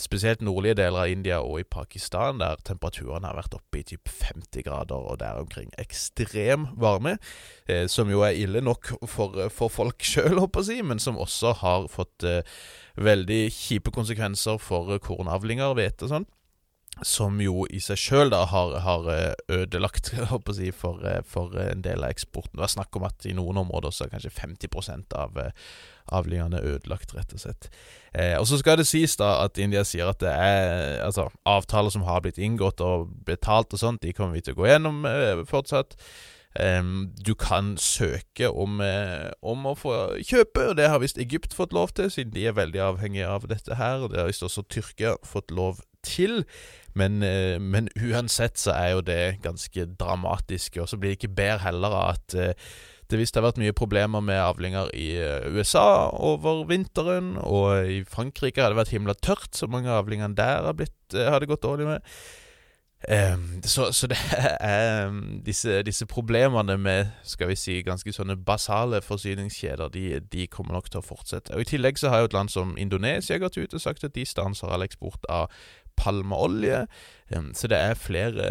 spesielt 0.00 0.40
nordlige 0.42 0.74
deler 0.80 1.04
av 1.04 1.12
India 1.12 1.36
og 1.44 1.60
i 1.60 1.66
Pakistan, 1.70 2.40
der 2.42 2.58
temperaturen 2.66 3.26
har 3.26 3.36
vært 3.38 3.54
oppe 3.54 3.78
i 3.78 3.84
typ 3.86 4.10
50 4.10 4.64
grader 4.66 4.98
og 4.98 5.20
der 5.20 5.38
omkring. 5.38 5.70
Ekstrem 5.78 6.66
varme, 6.80 7.16
eh, 7.68 7.86
som 7.86 8.10
jo 8.10 8.24
er 8.26 8.34
ille 8.34 8.62
nok 8.64 8.90
for, 9.06 9.38
for 9.54 9.70
folk 9.70 10.02
sjøl, 10.02 10.40
håper 10.42 10.64
jeg 10.64 10.66
å 10.66 10.70
si, 10.72 10.88
men 10.90 11.02
som 11.02 11.20
også 11.22 11.54
har 11.62 11.86
fått 11.92 12.26
eh, 12.26 12.42
veldig 12.98 13.44
kjipe 13.54 13.94
konsekvenser 13.94 14.58
for 14.62 14.98
kornavlinger, 14.98 15.76
hvete 15.78 16.08
og 16.08 16.16
sånn 16.16 16.28
som 17.02 17.40
jo 17.42 17.64
i 17.74 17.80
seg 17.82 17.98
sjøl 17.98 18.34
har, 18.34 18.76
har 18.84 19.08
ødelagt 19.50 20.12
håper 20.30 20.54
jeg, 20.60 20.70
si, 20.70 20.76
for, 20.78 21.02
for 21.26 21.56
en 21.58 21.82
del 21.82 22.04
av 22.06 22.14
eksporten. 22.14 22.60
Det 22.60 22.68
er 22.68 22.76
snakk 22.76 22.96
om 23.00 23.08
at 23.08 23.26
i 23.26 23.34
noen 23.34 23.58
områder 23.64 23.90
så 23.90 24.06
er 24.06 24.14
kanskje 24.14 24.34
50% 24.36 25.16
av 25.18 25.40
avlingene 26.12 26.60
ødelagt, 26.62 27.14
rett 27.16 27.32
og 27.34 27.40
slett. 27.40 27.70
Eh, 28.12 28.36
og 28.38 28.46
så 28.48 28.58
skal 28.60 28.78
det 28.78 28.86
sies 28.88 29.16
da 29.20 29.38
at 29.44 29.58
India 29.60 29.84
sier 29.88 30.10
at 30.10 30.20
det 30.22 30.30
er 30.30 31.00
altså, 31.04 31.30
avtaler 31.48 31.92
som 31.94 32.04
har 32.06 32.22
blitt 32.24 32.38
inngått 32.38 32.82
og 32.84 33.10
betalt 33.26 33.72
og 33.74 33.80
sånt, 33.80 34.04
de 34.04 34.14
kommer 34.14 34.36
vi 34.36 34.44
til 34.44 34.56
å 34.56 34.62
gå 34.62 34.70
gjennom 34.70 35.04
eh, 35.08 35.42
fortsatt. 35.48 35.96
Um, 36.54 37.08
du 37.18 37.32
kan 37.34 37.72
søke 37.82 38.46
om, 38.46 38.78
eh, 38.84 39.32
om, 39.42 39.64
å 39.66 39.72
få 39.74 39.94
kjøpe, 40.22 40.68
og 40.70 40.76
det 40.78 40.86
har 40.86 41.00
visst 41.02 41.18
Egypt 41.18 41.56
fått 41.56 41.74
lov 41.74 41.90
til, 41.98 42.12
siden 42.14 42.30
de 42.36 42.44
er 42.46 42.54
veldig 42.54 42.84
avhengige 42.92 43.26
av 43.26 43.48
dette 43.50 43.74
her. 43.80 44.04
og 44.04 44.12
Det 44.12 44.20
har 44.20 44.30
visst 44.30 44.46
også 44.46 44.62
Tyrkia 44.70 45.16
fått 45.26 45.50
lov 45.50 45.82
til. 46.06 46.44
Men, 46.94 47.22
uh, 47.22 47.60
men, 47.60 47.88
uansett 47.98 48.58
så 48.60 48.74
er 48.74 48.94
jo 48.94 49.04
det 49.06 49.38
ganske 49.44 49.86
dramatisk, 50.00 50.80
og 50.82 50.90
så 50.90 50.98
blir 50.98 51.12
det 51.14 51.20
ikke 51.22 51.36
bedre 51.36 51.64
heller 51.66 51.96
av 51.98 52.14
at 52.14 52.36
uh, 52.38 52.76
det 53.10 53.20
visst 53.20 53.36
har 53.36 53.44
vært 53.44 53.60
mye 53.60 53.74
problemer 53.76 54.22
med 54.24 54.40
avlinger 54.40 54.88
i 54.96 55.10
USA 55.52 56.08
over 56.14 56.62
vinteren, 56.70 57.34
og 57.36 57.90
i 57.92 57.98
Frankrike 58.08 58.62
har 58.64 58.72
det 58.72 58.80
vært 58.80 58.94
himla 58.94 59.14
tørt, 59.18 59.52
så 59.52 59.68
mange 59.68 59.90
av 59.92 60.00
avlingene 60.00 60.32
der 60.38 60.64
har, 60.64 60.72
blitt, 60.78 60.96
har 61.12 61.36
det 61.42 61.50
gått 61.50 61.66
dårlig 61.66 61.90
med. 61.90 62.14
Um, 63.08 63.62
så, 63.64 63.92
så, 63.92 64.06
det 64.06 64.16
er 64.60 65.06
um, 65.06 65.42
disse, 65.46 65.82
disse, 65.82 66.06
problemene 66.06 66.78
med 66.78 67.06
skal 67.22 67.48
vi 67.48 67.56
si, 67.56 67.82
ganske 67.82 68.12
sånne 68.12 68.36
basale 68.36 69.02
forsyningskjeder, 69.04 69.88
de, 69.92 70.20
de, 70.32 70.46
kommer 70.46 70.72
nok 70.72 70.88
til 70.90 71.02
å 71.02 71.04
fortsette. 71.04 71.52
Og 71.54 71.60
I 71.60 71.68
tillegg 71.68 72.00
så 72.00 72.08
har 72.08 72.22
jo 72.22 72.30
et 72.30 72.36
land 72.36 72.52
som 72.52 72.76
Indonesia 72.80 73.38
gått 73.38 73.58
ut 73.60 73.74
og 73.74 73.82
sagt 73.82 74.04
at 74.04 74.14
de 74.16 74.24
stanser 74.24 74.72
all 74.72 74.86
eksport 74.86 75.28
av 75.28 75.52
palmeolje. 76.00 76.84
Så 77.56 77.70
det 77.72 77.78
er 77.80 77.98
flere, 77.98 78.48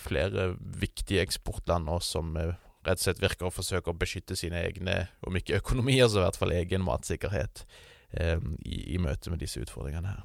flere 0.00 0.54
viktige 0.58 1.22
eksportland 1.22 1.86
nå 1.86 1.98
som 2.02 2.32
uh, 2.40 2.54
rett 2.86 3.00
og 3.00 3.04
slett 3.04 3.22
virker 3.22 3.48
å 3.48 3.54
forsøke 3.54 3.92
å 3.92 3.98
beskytte 4.00 4.36
sine 4.38 4.62
egne, 4.64 5.04
om 5.26 5.36
ikke 5.36 5.60
økonomier, 5.60 6.08
så 6.08 6.22
i 6.22 6.24
hvert 6.24 6.40
fall 6.40 6.56
egen 6.56 6.84
matsikkerhet 6.86 7.66
i, 8.14 8.94
i 8.94 8.98
møte 9.02 9.32
med 9.32 9.40
disse 9.42 9.58
utfordringene 9.58 10.12
her. 10.12 10.22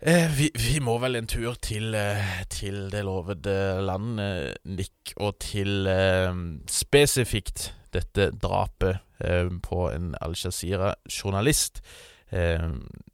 Eh, 0.00 0.30
vi, 0.32 0.46
vi, 0.56 0.78
må 0.80 0.94
vel 1.02 1.18
en 1.18 1.28
tur 1.28 1.58
til, 1.60 1.92
eh, 1.94 2.40
til 2.48 2.86
det 2.88 3.02
lovede 3.04 3.82
land, 3.84 4.20
eh, 4.20 4.54
Nick, 4.64 5.12
og 5.20 5.36
til 5.44 5.84
eh, 5.92 6.32
spesifikt 6.72 7.74
dette 7.92 8.30
drapet 8.32 9.02
eh, 9.20 9.50
på 9.60 9.90
en 9.92 10.14
Al-Jazeera-journalist. 10.24 11.82
Eh, 12.32 12.64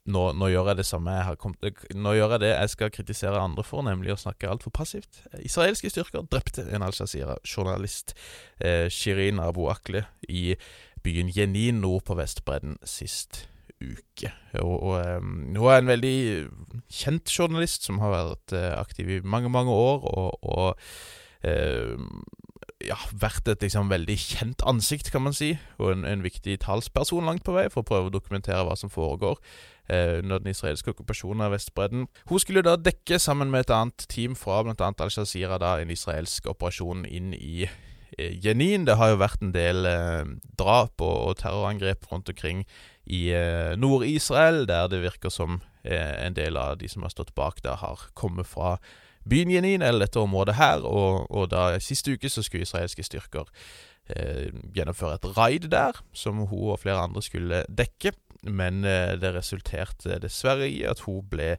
nå, 0.06 0.22
nå, 0.38 0.50
gjør 0.52 0.70
jeg 0.70 0.80
det 0.80 0.86
samme 0.88 1.14
jeg 1.16 1.26
har 1.28 1.38
kommet, 1.40 1.82
Nå 1.94 2.14
gjør 2.16 2.36
jeg 2.36 2.44
det 2.44 2.52
jeg 2.52 2.72
skal 2.72 2.92
kritisere 2.94 3.42
andre 3.42 3.64
for, 3.66 3.84
nemlig 3.86 4.14
å 4.14 4.20
snakke 4.20 4.50
altfor 4.50 4.74
passivt. 4.74 5.24
Israelske 5.42 5.90
styrker 5.92 6.28
drepte 6.30 6.66
en 6.70 6.86
Al-Jazeera-journalist, 6.86 8.14
Shirin 8.92 9.42
Abu 9.42 9.66
Akle, 9.72 10.06
i 10.28 10.54
byen 11.06 11.30
Jenin 11.30 11.82
nord 11.82 12.06
på 12.06 12.16
Vestbredden 12.18 12.78
sist 12.86 13.44
uke. 13.80 14.32
Og, 14.60 14.82
og 14.82 15.16
um, 15.18 15.54
Hun 15.56 15.68
er 15.68 15.82
en 15.82 15.90
veldig 15.90 16.16
kjent 16.92 17.30
journalist 17.30 17.86
som 17.86 18.00
har 18.02 18.14
vært 18.14 18.56
uh, 18.56 18.72
aktiv 18.80 19.10
i 19.10 19.20
mange, 19.24 19.50
mange 19.52 19.72
år, 19.72 20.06
og, 20.06 20.38
og 20.42 20.80
uh, 21.46 21.96
ja, 22.84 22.98
vært 23.12 23.48
et 23.52 23.62
liksom 23.64 23.90
veldig 23.92 24.16
kjent 24.20 24.64
ansikt, 24.68 25.10
kan 25.12 25.24
man 25.26 25.36
si, 25.36 25.54
og 25.78 25.92
en, 25.92 26.04
en, 26.08 26.24
viktig 26.24 26.58
talsperson 26.64 27.28
langt 27.28 27.44
på 27.46 27.54
vei 27.56 27.68
for 27.72 27.82
å 27.82 27.88
prøve 27.88 28.10
å 28.10 28.16
dokumentere 28.16 28.64
hva 28.66 28.76
som 28.78 28.92
foregår 28.92 29.40
under 29.88 30.40
den 30.42 30.50
israelske 30.50 30.90
okkupasjonen 30.90 31.44
av 31.46 31.52
Vestbredden. 31.54 32.08
Hun 32.26 32.40
skulle 32.42 32.64
da 32.66 32.74
dekke, 32.74 33.20
sammen 33.22 33.52
med 33.52 33.66
et 33.66 33.74
annet 33.74 34.06
team 34.10 34.34
fra 34.34 34.64
bl.a. 34.66 34.74
Al-Shazira, 34.90 35.60
en 35.78 35.92
israelsk 35.94 36.48
operasjon 36.50 37.04
inn 37.06 37.30
i 37.38 37.68
Jenin. 38.18 38.86
Det 38.88 38.96
har 38.98 39.12
jo 39.12 39.20
vært 39.22 39.44
en 39.46 39.54
del 39.54 39.86
drap 40.58 40.98
og, 40.98 41.16
og 41.28 41.38
terrorangrep 41.38 42.10
rundt 42.10 42.34
omkring 42.34 42.64
i 43.06 43.30
eh, 43.30 43.78
Nord-Israel, 43.78 44.66
der 44.68 44.88
det 44.88 45.02
virker 45.02 45.30
som 45.30 45.60
eh, 45.84 46.26
en 46.26 46.34
del 46.34 46.56
av 46.56 46.78
de 46.78 46.88
som 46.88 47.02
har 47.02 47.14
stått 47.14 47.34
bak 47.34 47.62
der, 47.62 47.78
har 47.78 48.08
kommet 48.14 48.46
fra 48.46 48.76
byen 49.28 49.50
Jenin, 49.50 49.82
eller 49.82 50.06
dette 50.06 50.20
området 50.20 50.54
her. 50.58 50.82
Og, 50.82 51.30
og 51.30 51.50
da 51.50 51.78
siste 51.78 52.12
uke 52.12 52.30
så 52.30 52.42
skulle 52.42 52.66
israelske 52.66 53.06
styrker 53.06 53.46
eh, 53.46 53.52
gjennomføre 54.06 55.16
et 55.18 55.26
raid 55.36 55.68
der, 55.72 55.98
som 56.14 56.44
hun 56.46 56.72
og 56.72 56.80
flere 56.84 57.02
andre 57.08 57.22
skulle 57.24 57.64
dekke. 57.66 58.12
Men 58.46 58.84
eh, 58.86 59.16
det 59.18 59.34
resulterte 59.34 60.20
dessverre 60.22 60.68
i 60.70 60.82
at 60.86 61.02
hun 61.06 61.24
ble, 61.30 61.56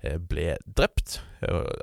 eh, 0.00 0.16
ble 0.16 0.54
drept. 0.64 1.20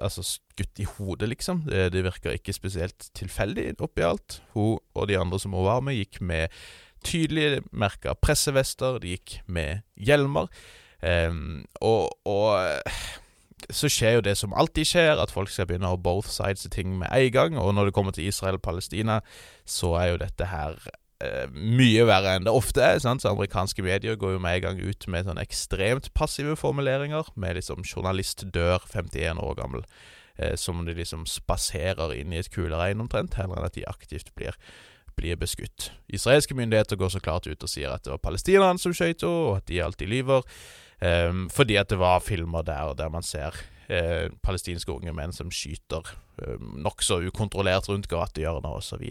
altså 0.02 0.24
skutt 0.24 0.80
i 0.80 0.86
hodet, 0.86 1.30
liksom. 1.30 1.64
Det, 1.70 1.92
det 1.94 2.04
virker 2.06 2.38
ikke 2.38 2.54
spesielt 2.54 3.10
tilfeldig 3.18 3.76
oppi 3.80 4.06
alt. 4.06 4.42
Hun 4.54 4.78
og 4.96 5.08
de 5.10 5.18
andre 5.18 5.40
som 5.40 5.54
hun 5.54 5.66
var 5.66 5.82
med, 5.82 5.98
gikk 5.98 6.22
med 6.22 6.54
tydelig 7.06 7.64
merka 7.72 8.16
pressevester, 8.16 9.00
de 9.02 9.16
gikk 9.16 9.42
med 9.46 9.84
hjelmer. 9.96 10.50
Um, 11.02 11.66
og, 11.82 12.10
og, 12.26 12.58
så 13.74 13.90
skjer 13.90 14.18
jo 14.18 14.24
det 14.28 14.36
som 14.38 14.54
alltid 14.54 14.88
skjer, 14.88 15.18
at 15.20 15.34
folk 15.34 15.50
skal 15.52 15.68
begynne 15.70 15.90
å 15.90 16.00
both 16.00 16.30
sides 16.30 16.68
i 16.68 16.72
ting 16.74 16.94
med 17.00 17.10
en 17.12 17.32
gang. 17.34 17.58
Og 17.58 17.74
når 17.76 17.90
det 17.90 17.98
kommer 17.98 18.16
til 18.16 18.30
Israel 18.30 18.60
og 18.60 18.66
Palestina, 18.66 19.20
så 19.66 19.96
er 20.00 20.12
jo 20.12 20.20
dette 20.22 20.50
her 20.52 20.78
eh, 21.26 21.48
mye 21.52 22.06
verre 22.08 22.36
enn 22.38 22.46
det 22.46 22.54
ofte 22.54 22.84
er. 22.86 23.02
Sant? 23.04 23.24
Så 23.24 23.32
Amerikanske 23.34 23.86
medier 23.86 24.20
går 24.20 24.38
jo 24.38 24.44
med 24.44 24.60
en 24.60 24.68
gang 24.68 24.84
ut 24.84 25.10
med 25.10 25.28
sånn 25.28 25.42
ekstremt 25.42 26.12
passive 26.18 26.56
formuleringer, 26.60 27.34
med 27.36 27.58
liksom 27.58 27.84
'journalist 27.84 28.46
dør 28.54 28.86
51 28.94 29.42
år 29.42 29.58
gammel'. 29.58 29.88
Eh, 30.38 30.56
som 30.56 30.78
om 30.80 30.86
de 30.86 30.94
liksom 30.94 31.26
spaserer 31.26 32.14
inn 32.14 32.34
i 32.34 32.38
et 32.38 32.52
kuleregn 32.54 33.02
omtrent, 33.02 33.40
heller 33.42 33.58
enn 33.58 33.66
at 33.72 33.74
de 33.74 33.90
aktivt 33.90 34.34
blir 34.36 34.54
blir 35.18 35.36
beskutt. 35.36 35.92
Israelske 36.14 36.54
myndigheter 36.54 36.96
går 36.96 37.10
så 37.10 37.20
klart 37.20 37.48
ut 37.48 37.64
og 37.64 37.70
sier 37.72 37.90
at 37.90 38.04
det 38.06 38.12
var 38.14 38.22
palestinerne 38.22 38.78
som 38.78 38.94
skøyt 38.94 39.24
henne, 39.26 39.48
og 39.50 39.56
at 39.58 39.66
de 39.66 39.82
alltid 39.82 40.12
lyver, 40.12 40.46
um, 41.02 41.48
fordi 41.54 41.78
at 41.80 41.90
det 41.90 42.00
var 42.00 42.24
filmer 42.26 42.66
der 42.66 42.94
der 42.98 43.10
man 43.10 43.24
ser 43.24 43.56
uh, 43.90 44.28
palestinske 44.44 44.92
unge 44.92 45.14
menn 45.14 45.34
som 45.34 45.52
skyter 45.52 46.06
um, 46.44 46.78
nokså 46.84 47.22
ukontrollert 47.28 47.90
rundt 47.90 48.10
gatehjørner 48.12 48.80
osv. 48.80 49.04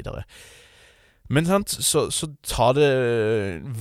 Men 1.29 1.46
sant, 1.46 1.70
så, 1.70 2.09
så 2.11 2.31
tar 2.46 2.77
det 2.79 2.90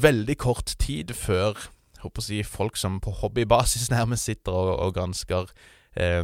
veldig 0.02 0.38
kort 0.42 0.76
tid 0.82 1.14
før 1.14 1.70
håper 2.06 2.22
å 2.22 2.26
si, 2.26 2.42
folk 2.46 2.78
som 2.80 3.00
på 3.04 3.14
hobbybasis 3.22 3.90
nærmest 3.94 4.30
sitter 4.30 4.56
og, 4.56 4.74
og 4.80 4.96
gransker 4.98 5.52
eh, 5.96 6.22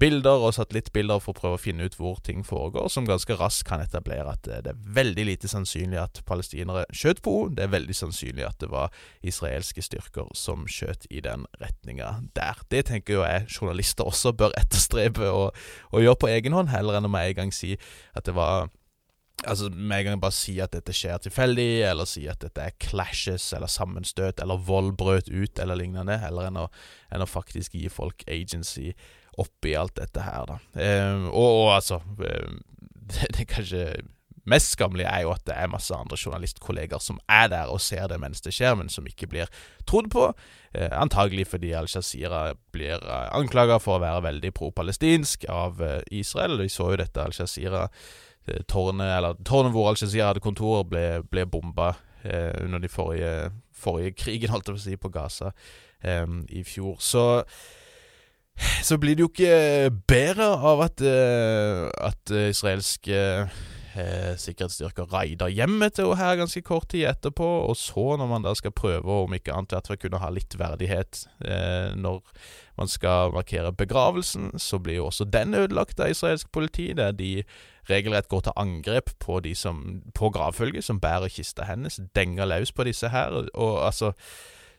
bilder 0.00 0.44
og 0.46 0.54
satellittbilder 0.56 1.22
for 1.22 1.34
å 1.34 1.40
prøve 1.40 1.58
å 1.58 1.62
finne 1.62 1.86
ut 1.86 1.96
hvor 1.98 2.20
ting 2.24 2.44
foregår, 2.46 2.88
som 2.92 3.08
ganske 3.08 3.36
raskt 3.38 3.66
kan 3.68 3.84
etablere 3.84 4.34
at 4.34 4.48
det 4.48 4.72
er 4.72 4.82
veldig 4.96 5.26
lite 5.30 5.50
sannsynlig 5.50 6.00
at 6.02 6.22
palestinere 6.28 6.86
skjøt 6.92 7.22
på 7.24 7.36
henne. 7.36 7.56
Det 7.58 7.66
er 7.66 7.74
veldig 7.76 7.96
sannsynlig 7.96 8.46
at 8.48 8.58
det 8.62 8.70
var 8.72 8.94
israelske 9.26 9.84
styrker 9.84 10.30
som 10.36 10.66
skjøt 10.70 11.06
i 11.10 11.22
den 11.24 11.46
retninga 11.62 12.16
der. 12.36 12.60
Det 12.72 12.86
tenker 12.90 13.18
jo 13.18 13.24
jeg 13.26 13.48
journalister 13.52 14.08
også 14.08 14.34
bør 14.36 14.56
etterstrebe 14.60 15.30
å 15.30 15.50
gjøre 15.96 16.20
på 16.20 16.34
egen 16.34 16.56
hånd, 16.56 16.72
heller 16.72 16.98
enn 16.98 17.08
å 17.08 17.12
med 17.12 17.32
en 17.32 17.42
gang 17.44 17.54
si 17.54 17.76
at 18.16 18.26
det 18.26 18.36
var 18.36 18.70
Altså 19.48 19.70
Med 19.72 19.98
en 19.98 20.04
gang 20.04 20.20
bare 20.20 20.36
si 20.36 20.58
at 20.60 20.74
dette 20.74 20.92
skjer 20.96 21.22
tilfeldig, 21.24 21.82
eller 21.88 22.08
si 22.08 22.26
at 22.28 22.42
dette 22.44 22.60
er 22.60 22.76
clashes 22.82 23.50
eller 23.56 23.70
sammenstøt 23.72 24.42
eller 24.42 24.60
vold 24.66 24.92
brøt 25.00 25.30
ut 25.32 25.62
eller 25.62 25.80
lignende, 25.80 26.18
heller 26.20 26.50
enn 26.50 26.60
å, 26.60 26.68
enn 27.10 27.24
å 27.24 27.30
faktisk 27.30 27.78
gi 27.78 27.88
folk 27.92 28.24
agency 28.28 28.92
oppi 29.40 29.74
alt 29.78 29.96
dette 29.96 30.20
her, 30.20 30.44
da. 30.50 30.58
Eh, 30.76 31.26
og, 31.30 31.48
og, 31.48 31.68
altså 31.78 32.02
eh, 32.26 32.56
det, 33.10 33.30
det 33.38 33.48
kanskje 33.50 33.84
mest 34.50 34.74
skammelige 34.74 35.08
er 35.08 35.24
jo 35.24 35.32
at 35.34 35.44
det 35.46 35.54
er 35.56 35.70
masse 35.70 35.94
andre 35.94 36.16
journalistkolleger 36.18 37.02
som 37.02 37.20
er 37.30 37.50
der 37.52 37.70
og 37.70 37.80
ser 37.84 38.08
det 38.10 38.18
mens 38.20 38.40
det 38.44 38.54
skjer, 38.56 38.74
men 38.78 38.88
som 38.92 39.06
ikke 39.06 39.28
blir 39.30 39.50
trodd 39.88 40.10
på. 40.12 40.30
Eh, 40.74 40.90
antagelig 40.96 41.46
fordi 41.52 41.72
Al-Jazeera 41.76 42.54
blir 42.74 42.98
eh, 42.98 43.28
anklaga 43.36 43.78
for 43.82 43.98
å 43.98 44.02
være 44.04 44.24
veldig 44.28 44.52
pro-palestinsk 44.56 45.46
av 45.52 45.80
eh, 45.84 46.00
Israel. 46.22 46.58
Vi 46.60 46.72
så 46.72 46.92
jo 46.94 47.00
dette 47.02 47.28
Eh, 47.30 47.88
tårnet, 48.68 49.16
eller 49.16 49.42
tårnet 49.46 49.74
hvor 49.74 49.90
Al-Jazeera 49.90 50.30
hadde 50.30 50.44
kontor, 50.44 50.84
ble, 50.88 51.22
ble 51.30 51.46
bomba 51.50 51.94
eh, 52.24 52.54
under 52.64 52.82
de 52.82 52.88
forrige, 52.88 53.50
forrige 53.76 54.16
krigen, 54.24 54.52
holdt 54.54 54.68
jeg 54.68 54.76
på 54.76 54.80
å 54.80 54.86
si, 54.86 54.96
på 55.00 55.12
Gaza 55.14 55.52
eh, 56.02 56.26
i 56.48 56.64
fjor. 56.66 56.96
Så 57.00 57.26
så 58.84 58.98
blir 59.00 59.16
det 59.16 59.24
jo 59.24 59.30
ikke 59.30 59.90
bedre 60.10 60.50
av 60.52 60.82
at, 60.84 61.00
eh, 61.00 61.86
at 61.96 62.32
israelske 62.50 63.20
uh, 63.96 64.34
sikkerhetsstyrker 64.38 65.08
raider 65.12 65.50
hjemmet 65.52 65.96
til 65.98 66.12
henne 66.18 66.42
ganske 66.42 66.62
kort 66.66 66.90
tid 66.92 67.08
etterpå. 67.10 67.48
Og 67.70 67.76
så, 67.76 68.16
når 68.20 68.30
man 68.30 68.46
da 68.46 68.54
skal 68.58 68.74
prøve, 68.76 69.20
om 69.24 69.34
ikke 69.34 69.54
annet, 69.54 69.74
hvert 69.74 69.90
fall 69.90 70.00
kunne 70.02 70.22
ha 70.22 70.30
litt 70.34 70.56
verdighet 70.58 71.24
eh, 71.44 71.96
når 71.96 72.20
man 72.80 72.88
skal 72.88 73.34
markere 73.34 73.72
begravelsen, 73.76 74.52
så 74.58 74.78
blir 74.78 75.00
jo 75.00 75.10
også 75.10 75.28
den 75.28 75.54
ødelagt 75.54 76.00
av 76.00 76.12
israelsk 76.12 76.52
politi, 76.52 76.92
der 76.96 77.12
de 77.12 77.42
regelrett 77.90 78.28
går 78.28 78.46
til 78.46 78.56
angrep 78.56 79.10
på 79.20 79.40
de 79.44 79.54
som 79.54 80.00
på 80.14 80.30
gravfølget, 80.34 80.84
som 80.86 81.00
bærer 81.00 81.32
kista 81.32 81.66
hennes, 81.68 82.00
denger 82.16 82.48
løs 82.50 82.72
på 82.72 82.86
disse 82.88 83.10
her. 83.12 83.44
Og 83.54 83.86
altså 83.86 84.12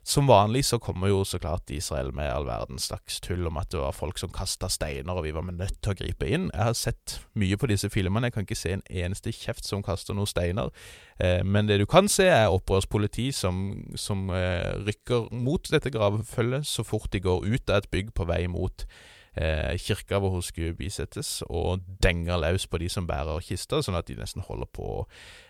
Som 0.04 0.26
vanlig 0.26 0.63
så 0.65 0.80
kommer 0.82 1.12
jo 1.12 1.19
så 1.24 1.38
klart 1.38 1.69
Israel 1.69 2.10
med 2.13 2.26
all 2.26 2.47
verdens 2.47 2.88
slags 2.89 3.19
tull 3.21 3.45
om 3.45 3.58
at 3.62 3.69
det 3.69 3.78
var 3.80 3.93
folk 3.93 4.17
som 4.17 4.32
kasta 4.34 4.65
steiner, 4.69 5.13
og 5.13 5.24
vi 5.24 5.34
var 5.36 5.45
nødt 5.45 5.78
til 5.78 5.91
å 5.91 5.97
gripe 6.00 6.26
inn. 6.26 6.47
Jeg 6.56 6.63
har 6.63 6.74
sett 6.74 7.19
mye 7.38 7.54
på 7.54 7.69
disse 7.69 7.89
filmene, 7.89 8.26
jeg 8.26 8.34
kan 8.34 8.47
ikke 8.47 8.58
se 8.58 8.74
en 8.74 8.82
eneste 8.89 9.30
kjeft 9.30 9.69
som 9.69 9.83
kaster 9.85 10.17
noen 10.17 10.25
steiner. 10.25 10.73
Eh, 11.19 11.44
men 11.46 11.69
det 11.69 11.77
du 11.77 11.85
kan 11.85 12.10
se, 12.10 12.25
er 12.25 12.50
opprørspoliti 12.50 13.29
som, 13.29 13.62
som 13.94 14.31
eh, 14.33 14.73
rykker 14.81 15.29
mot 15.38 15.69
dette 15.69 15.94
gravfølget 15.94 16.65
så 16.65 16.81
fort 16.81 17.13
de 17.13 17.21
går 17.21 17.46
ut 17.46 17.69
av 17.69 17.83
et 17.83 17.92
bygg 17.94 18.15
på 18.17 18.25
vei 18.25 18.48
mot 18.50 18.88
eh, 19.38 19.77
kirka 19.79 20.19
hvor 20.19 20.34
hun 20.36 20.46
skulle 20.46 20.75
bisettes, 20.77 21.42
og 21.48 21.84
denger 22.04 22.42
løs 22.42 22.67
på 22.67 22.82
de 22.82 22.90
som 22.90 23.08
bærer 23.08 23.44
kista, 23.46 23.82
sånn 23.82 23.98
at 24.00 24.08
de 24.08 24.17
nesten 24.19 24.46
holder 24.48 24.69
på, 24.73 25.06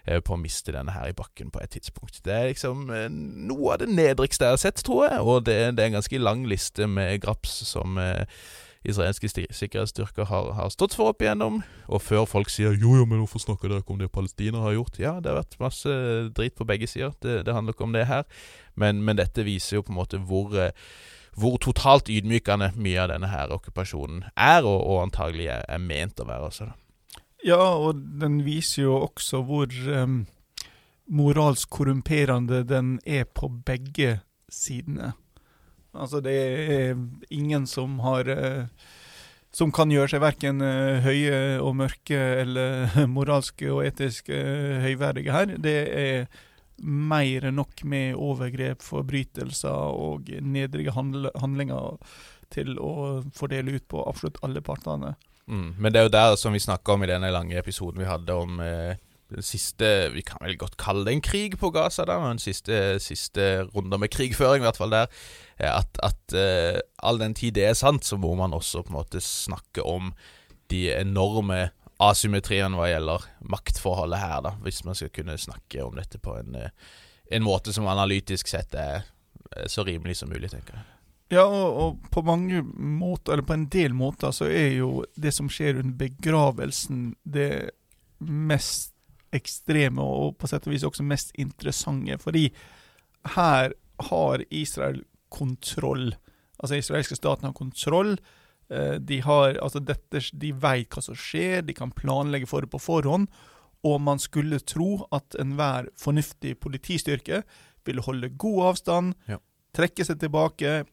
eh, 0.05 0.19
på 0.19 0.35
å 0.35 0.41
miste 0.41 0.75
denne 0.75 0.95
her 0.95 1.11
i 1.11 1.17
bakken 1.17 1.51
på 1.51 1.61
et 1.63 1.75
tidspunkt. 1.77 2.21
Det 2.25 2.33
er 2.33 2.49
liksom 2.51 2.89
eh, 2.89 3.07
noe 3.11 3.75
av 3.75 3.83
det 3.83 3.91
nedrigste 3.91 4.49
jeg 4.49 4.57
har 4.57 4.65
sett, 4.65 4.83
tror 4.85 5.07
jeg, 5.09 5.21
og 5.21 5.45
det, 5.45 5.59
det 5.77 5.85
er 5.85 5.93
en 5.93 6.01
ganske 6.01 6.21
lang 6.21 6.45
liste 6.49 6.87
med 6.87 7.21
graps 7.23 7.61
som 7.71 7.97
eh, 8.01 8.25
israelske 8.87 9.29
sikkerhetsstyrker 9.29 10.25
har, 10.25 10.51
har, 10.57 10.69
stått 10.73 10.95
for 10.97 11.11
opp 11.11 11.21
igjennom. 11.21 11.61
Og 11.87 12.01
før 12.01 12.25
folk 12.25 12.49
sier 12.49 12.73
'jo, 12.73 12.95
jo, 12.97 13.05
men 13.05 13.21
hvorfor 13.21 13.39
snakker 13.39 13.69
dere 13.69 13.83
ikke 13.83 13.93
om 13.93 13.99
det 13.99 14.11
Palestina 14.11 14.57
har 14.57 14.73
gjort'? 14.73 14.99
Ja, 14.99 15.13
det 15.19 15.29
har 15.29 15.41
vært 15.43 15.59
masse 15.59 15.89
drit 16.33 16.55
på 16.55 16.65
begge 16.65 16.87
sider. 16.87 17.13
Det, 17.21 17.45
det 17.45 17.53
handler 17.53 17.73
ikke 17.73 17.83
om 17.83 17.93
det 17.93 18.07
her. 18.07 18.23
Men, 18.75 19.03
men, 19.03 19.17
dette 19.17 19.45
viser 19.45 19.77
jo 19.77 19.81
på 19.85 19.93
en 19.93 20.01
måte 20.01 20.17
hvor, 20.17 20.55
eh, 20.57 20.71
hvor 21.39 21.57
totalt 21.63 22.09
ydmykende 22.11 22.71
mye 22.75 22.99
av 23.03 23.11
denne 23.13 23.29
her 23.31 23.53
okkupasjonen 23.55 24.25
er, 24.35 24.65
og, 24.65 24.79
og 24.83 25.05
antagelig 25.05 25.47
er, 25.53 25.65
er, 25.69 25.79
ment 25.79 26.19
å 26.19 26.27
være 26.27 26.49
også. 26.49 26.69
Ja, 27.45 27.61
og 27.79 28.01
den 28.21 28.41
viser 28.45 28.85
jo 28.85 28.97
også 29.07 29.41
hvor 29.47 29.71
um, 29.95 30.25
moralsk 31.09 31.71
korrumperende 31.73 32.61
den 32.67 32.97
er 33.05 33.25
på 33.25 33.49
begge 33.65 34.19
sidene. 34.51 35.13
Altså, 35.95 36.21
det 36.23 36.35
er 36.35 36.99
ingen 37.31 37.65
som 37.67 37.99
har 37.99 38.29
uh, 38.31 38.63
Som 39.51 39.73
kan 39.75 39.91
gjøre 39.91 40.07
seg 40.13 40.21
verken 40.23 40.63
uh, 40.63 41.03
høye 41.03 41.59
og 41.59 41.73
mørke 41.75 42.15
eller 42.15 42.93
moralske 43.17 43.67
og 43.67 43.83
etiske 43.83 44.31
uh, 44.31 44.77
høyverdige 44.85 45.33
her. 45.35 45.57
Det 45.59 45.75
er 45.91 46.29
mer 46.81 47.47
enn 47.47 47.59
nok 47.59 47.83
med 47.87 48.17
overgrep, 48.19 48.81
forbrytelser 48.85 49.97
og 49.97 50.31
nedrige 50.41 50.93
handlinger 50.95 51.99
til 52.51 52.75
å 52.81 53.21
fordele 53.35 53.77
ut 53.77 53.87
på 53.91 54.03
absolutt 54.07 54.41
alle 54.45 54.63
partene. 54.65 55.15
Mm, 55.47 55.71
men 55.77 55.93
det 55.93 55.99
er 55.99 56.07
jo 56.07 56.15
der 56.15 56.35
som 56.39 56.53
vi 56.55 56.61
snakka 56.63 56.95
om 56.95 57.05
i 57.05 57.09
denne 57.09 57.31
lange 57.33 57.57
episoden 57.59 58.01
vi 58.01 58.09
hadde 58.09 58.35
om 58.37 58.59
eh, 58.63 58.99
den 59.31 59.45
siste 59.45 60.11
Vi 60.13 60.23
kan 60.27 60.41
vel 60.43 60.57
godt 60.59 60.77
kalle 60.79 61.05
det 61.07 61.15
en 61.15 61.23
krig 61.23 61.57
på 61.59 61.71
Gaza, 61.73 62.05
da, 62.07 62.17
men 62.19 62.41
siste, 62.41 62.99
siste 63.03 63.65
runder 63.71 64.01
med 64.01 64.11
krigføring, 64.11 64.63
i 64.63 64.67
hvert 64.67 64.79
fall 64.79 64.93
der. 64.93 65.11
At, 65.57 65.99
at 66.03 66.35
eh, 66.35 66.81
all 66.99 67.21
den 67.21 67.35
tid 67.37 67.55
det 67.55 67.69
er 67.69 67.79
sant, 67.79 68.05
så 68.07 68.19
må 68.19 68.33
man 68.35 68.53
også 68.53 68.83
på 68.83 68.93
en 68.93 68.99
måte 68.99 69.23
snakke 69.23 69.85
om 69.87 70.11
de 70.71 70.89
enorme 70.93 71.69
asymmetriene 72.01 72.77
hva 72.77 72.89
gjelder 72.89 73.27
maktforholdet 73.53 74.21
her, 74.21 74.39
da, 74.47 74.55
hvis 74.65 74.83
man 74.87 74.97
skal 74.97 75.11
kunne 75.13 75.37
snakke 75.39 75.83
om 75.85 75.97
dette 75.99 76.21
på 76.21 76.35
en, 76.39 76.55
eh, 76.57 76.95
en 77.31 77.45
måte 77.45 77.73
som 77.73 77.89
analytisk 77.89 78.49
sett 78.51 78.75
er 78.75 79.05
så 79.67 79.83
rimelig 79.83 80.17
som 80.21 80.29
mulig, 80.31 80.49
tenker 80.51 80.77
jeg. 80.77 80.85
Ja, 81.31 81.45
og, 81.47 81.99
på 82.11 82.23
mange 82.27 82.59
måter, 82.75 83.33
eller 83.33 83.45
på 83.47 83.55
en 83.55 83.69
del 83.71 83.93
måter, 83.95 84.33
så 84.35 84.49
er 84.51 84.73
jo 84.81 85.05
det 85.15 85.31
som 85.35 85.47
skjer 85.51 85.79
under 85.79 85.95
begravelsen, 85.99 87.13
det 87.23 87.71
mest 88.19 88.91
ekstreme 89.31 90.03
og 90.03 90.35
på 90.39 90.49
sett 90.51 90.67
og 90.67 90.73
vis 90.73 90.83
også 90.87 91.05
mest 91.07 91.31
interessante. 91.39 92.17
Fordi 92.19 92.49
her 93.37 93.71
har 94.11 94.43
Israel 94.49 94.99
kontroll. 95.31 96.11
Altså, 96.59 96.75
israelske 96.75 97.15
staten 97.15 97.47
har 97.47 97.55
kontroll. 97.55 98.17
Eh, 98.71 98.93
de 98.93 99.19
har, 99.19 99.57
altså 99.59 99.81
dette, 99.83 100.21
de 100.33 100.51
vet 100.55 100.87
hva 100.93 101.03
som 101.03 101.17
skjer, 101.17 101.65
de 101.67 101.75
kan 101.75 101.91
planlegge 101.91 102.47
for 102.47 102.63
det 102.63 102.71
på 102.71 102.79
forhånd. 102.79 103.27
Og 103.87 103.97
man 104.03 104.21
skulle 104.21 104.61
tro 104.63 105.03
at 105.11 105.35
enhver 105.41 105.89
fornuftig 105.99 106.55
politistyrke 106.61 107.41
ville 107.87 108.03
holde 108.05 108.29
god 108.39 108.59
avstand, 108.71 109.15
ja. 109.27 109.39
trekke 109.75 110.05
seg 110.05 110.19
tilbake, 110.21 110.83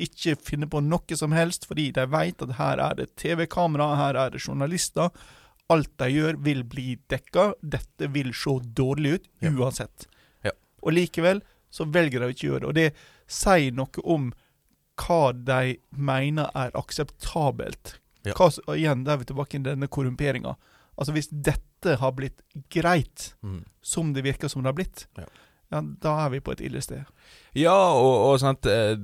ikke 0.00 0.36
finne 0.44 0.68
på 0.70 0.80
noe 0.84 1.18
som 1.18 1.34
helst, 1.34 1.66
fordi 1.68 1.88
de 1.96 2.04
vet 2.12 2.44
at 2.44 2.54
her 2.58 2.80
er 2.84 2.96
det 3.00 3.10
TV-kamera, 3.20 3.94
her 3.98 4.20
er 4.20 4.32
det 4.32 4.44
journalister. 4.44 5.10
Alt 5.72 5.90
de 5.98 6.10
gjør, 6.12 6.38
vil 6.46 6.62
bli 6.68 6.94
dekka. 7.10 7.50
Dette 7.60 8.08
vil 8.14 8.30
se 8.36 8.54
dårlig 8.78 9.16
ut 9.16 9.28
uansett. 9.50 10.06
Ja. 10.46 10.54
Og 10.84 10.94
likevel 10.94 11.42
så 11.74 11.88
velger 11.90 12.22
de 12.22 12.32
ikke 12.32 12.46
gjøre 12.46 12.62
det. 12.62 12.68
Og 12.68 12.76
det 12.76 12.88
sier 13.26 13.74
noe 13.74 14.04
om 14.06 14.30
hva 15.00 15.32
de 15.32 15.76
mener 15.90 16.50
er 16.56 16.74
akseptabelt. 16.78 17.96
Ja. 18.26 18.34
Hva, 18.34 18.50
igjen, 18.74 19.04
der 19.06 19.16
er 19.16 19.22
vi 19.22 19.28
tilbake 19.30 19.58
i 19.58 19.64
denne 19.64 19.88
korrumperinga. 19.92 20.56
Altså 20.96 21.12
Hvis 21.12 21.28
dette 21.30 21.98
har 22.00 22.14
blitt 22.16 22.40
greit, 22.72 23.34
mm. 23.44 23.64
som 23.84 24.14
det 24.16 24.24
virker 24.26 24.48
som 24.48 24.64
det 24.64 24.72
har 24.72 24.78
blitt, 24.78 25.06
ja. 25.18 25.26
ja. 25.74 25.82
da 26.02 26.14
er 26.24 26.32
vi 26.34 26.40
på 26.40 26.56
et 26.56 26.64
ille 26.64 26.80
sted. 26.82 27.04
Ja, 27.56 27.76
og, 27.92 28.14
og 28.30 28.40
sant, 28.42 28.66
eh, 28.66 28.96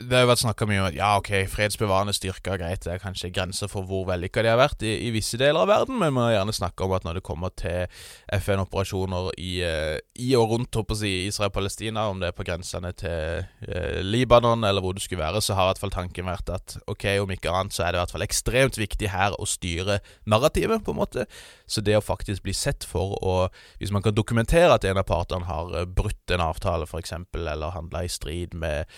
det 0.00 0.16
har 0.16 0.24
jo 0.24 0.30
vært 0.30 0.42
snakka 0.42 0.66
mye 0.68 0.80
om 0.82 0.86
at 0.88 0.96
ja, 0.96 1.10
ok, 1.20 1.30
fredsbevarende 1.50 2.14
styrker, 2.16 2.58
greit, 2.60 2.82
det 2.84 2.94
er 2.94 3.02
kanskje 3.02 3.32
grenser 3.34 3.70
for 3.70 3.86
hvor 3.88 4.06
vellykka 4.08 4.44
de 4.44 4.50
har 4.52 4.60
vært 4.60 4.84
i, 4.86 4.92
i, 5.06 5.12
visse 5.14 5.38
deler 5.40 5.62
av 5.62 5.70
verden, 5.70 5.98
men 6.00 6.14
man 6.16 6.28
har 6.28 6.38
gjerne 6.38 6.54
snakka 6.56 6.86
om 6.86 6.94
at 6.96 7.06
når 7.06 7.18
det 7.18 7.24
kommer 7.26 7.52
til 7.58 8.00
FN-operasjoner 8.36 9.30
i, 9.40 9.52
uh, 9.64 9.96
i, 10.16 10.32
og 10.38 10.54
rundt 10.54 10.80
si, 10.98 11.12
Israel-Palestina, 11.28 12.06
om 12.10 12.22
det 12.22 12.30
er 12.30 12.36
på 12.36 12.46
grensene 12.46 12.92
til 12.96 13.44
eh, 13.66 14.00
Libanon 14.04 14.64
eller 14.66 14.84
hvor 14.84 14.94
det 14.96 15.02
skulle 15.04 15.22
være, 15.22 15.42
så 15.44 15.56
har 15.56 15.68
i 15.68 15.72
hvert 15.72 15.82
fall 15.82 15.94
tanken 15.94 16.28
vært 16.28 16.52
at 16.52 16.76
ok, 16.90 17.06
om 17.22 17.34
ikke 17.34 17.52
annet 17.52 17.76
så 17.76 17.84
er 17.84 17.92
det 17.92 18.00
i 18.00 18.02
hvert 18.04 18.14
fall 18.14 18.26
ekstremt 18.26 18.78
viktig 18.80 19.10
her 19.12 19.36
å 19.38 19.48
styre 19.48 20.00
narrativet, 20.30 20.84
på 20.84 20.94
en 20.94 21.00
måte. 21.00 21.26
Så 21.70 21.82
det 21.84 21.96
å 21.98 22.04
faktisk 22.04 22.44
bli 22.46 22.54
sett 22.56 22.84
for 22.86 23.14
å 23.22 23.34
Hvis 23.78 23.92
man 23.94 24.02
kan 24.02 24.14
dokumentere 24.14 24.74
at 24.74 24.84
en 24.84 24.98
av 24.98 25.06
partene 25.08 25.46
har 25.48 25.74
eh, 25.76 25.86
brutt 25.86 26.34
en 26.34 26.44
avtale, 26.44 26.86
f.eks., 26.88 27.12
eller 27.34 27.74
handla 27.74 28.04
i 28.04 28.10
strid 28.10 28.54
med 28.54 28.88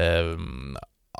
eh, 0.00 0.34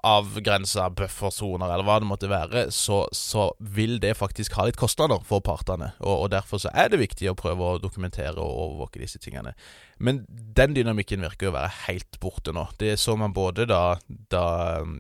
avgrensa 0.04 0.88
buffersoner, 0.92 1.70
eller 1.70 1.86
hva 1.86 1.96
det 2.02 2.08
måtte 2.08 2.28
være, 2.28 2.66
så, 2.74 3.04
så, 3.14 3.46
vil 3.74 3.96
det 4.02 4.16
faktisk 4.18 4.56
ha 4.58 4.66
litt 4.68 4.78
kostnader 4.80 5.22
for 5.26 5.44
partene. 5.44 5.92
Og, 6.02 6.24
og, 6.24 6.28
Derfor 6.34 6.60
så 6.60 6.72
er 6.76 6.90
det 6.92 7.00
viktig 7.00 7.30
å 7.30 7.36
prøve 7.38 7.64
å 7.64 7.80
dokumentere 7.82 8.36
og 8.36 8.60
overvåke 8.66 9.00
disse 9.00 9.20
tingene. 9.22 9.54
Men 9.98 10.24
den 10.28 10.76
dynamikken 10.76 11.24
virker 11.24 11.50
å 11.50 11.56
være 11.56 11.72
helt 11.86 12.18
borte 12.22 12.54
nå. 12.54 12.66
Det 12.80 12.96
så 13.00 13.16
man 13.20 13.36
både 13.36 13.68
da, 13.70 13.96
da 14.32 14.46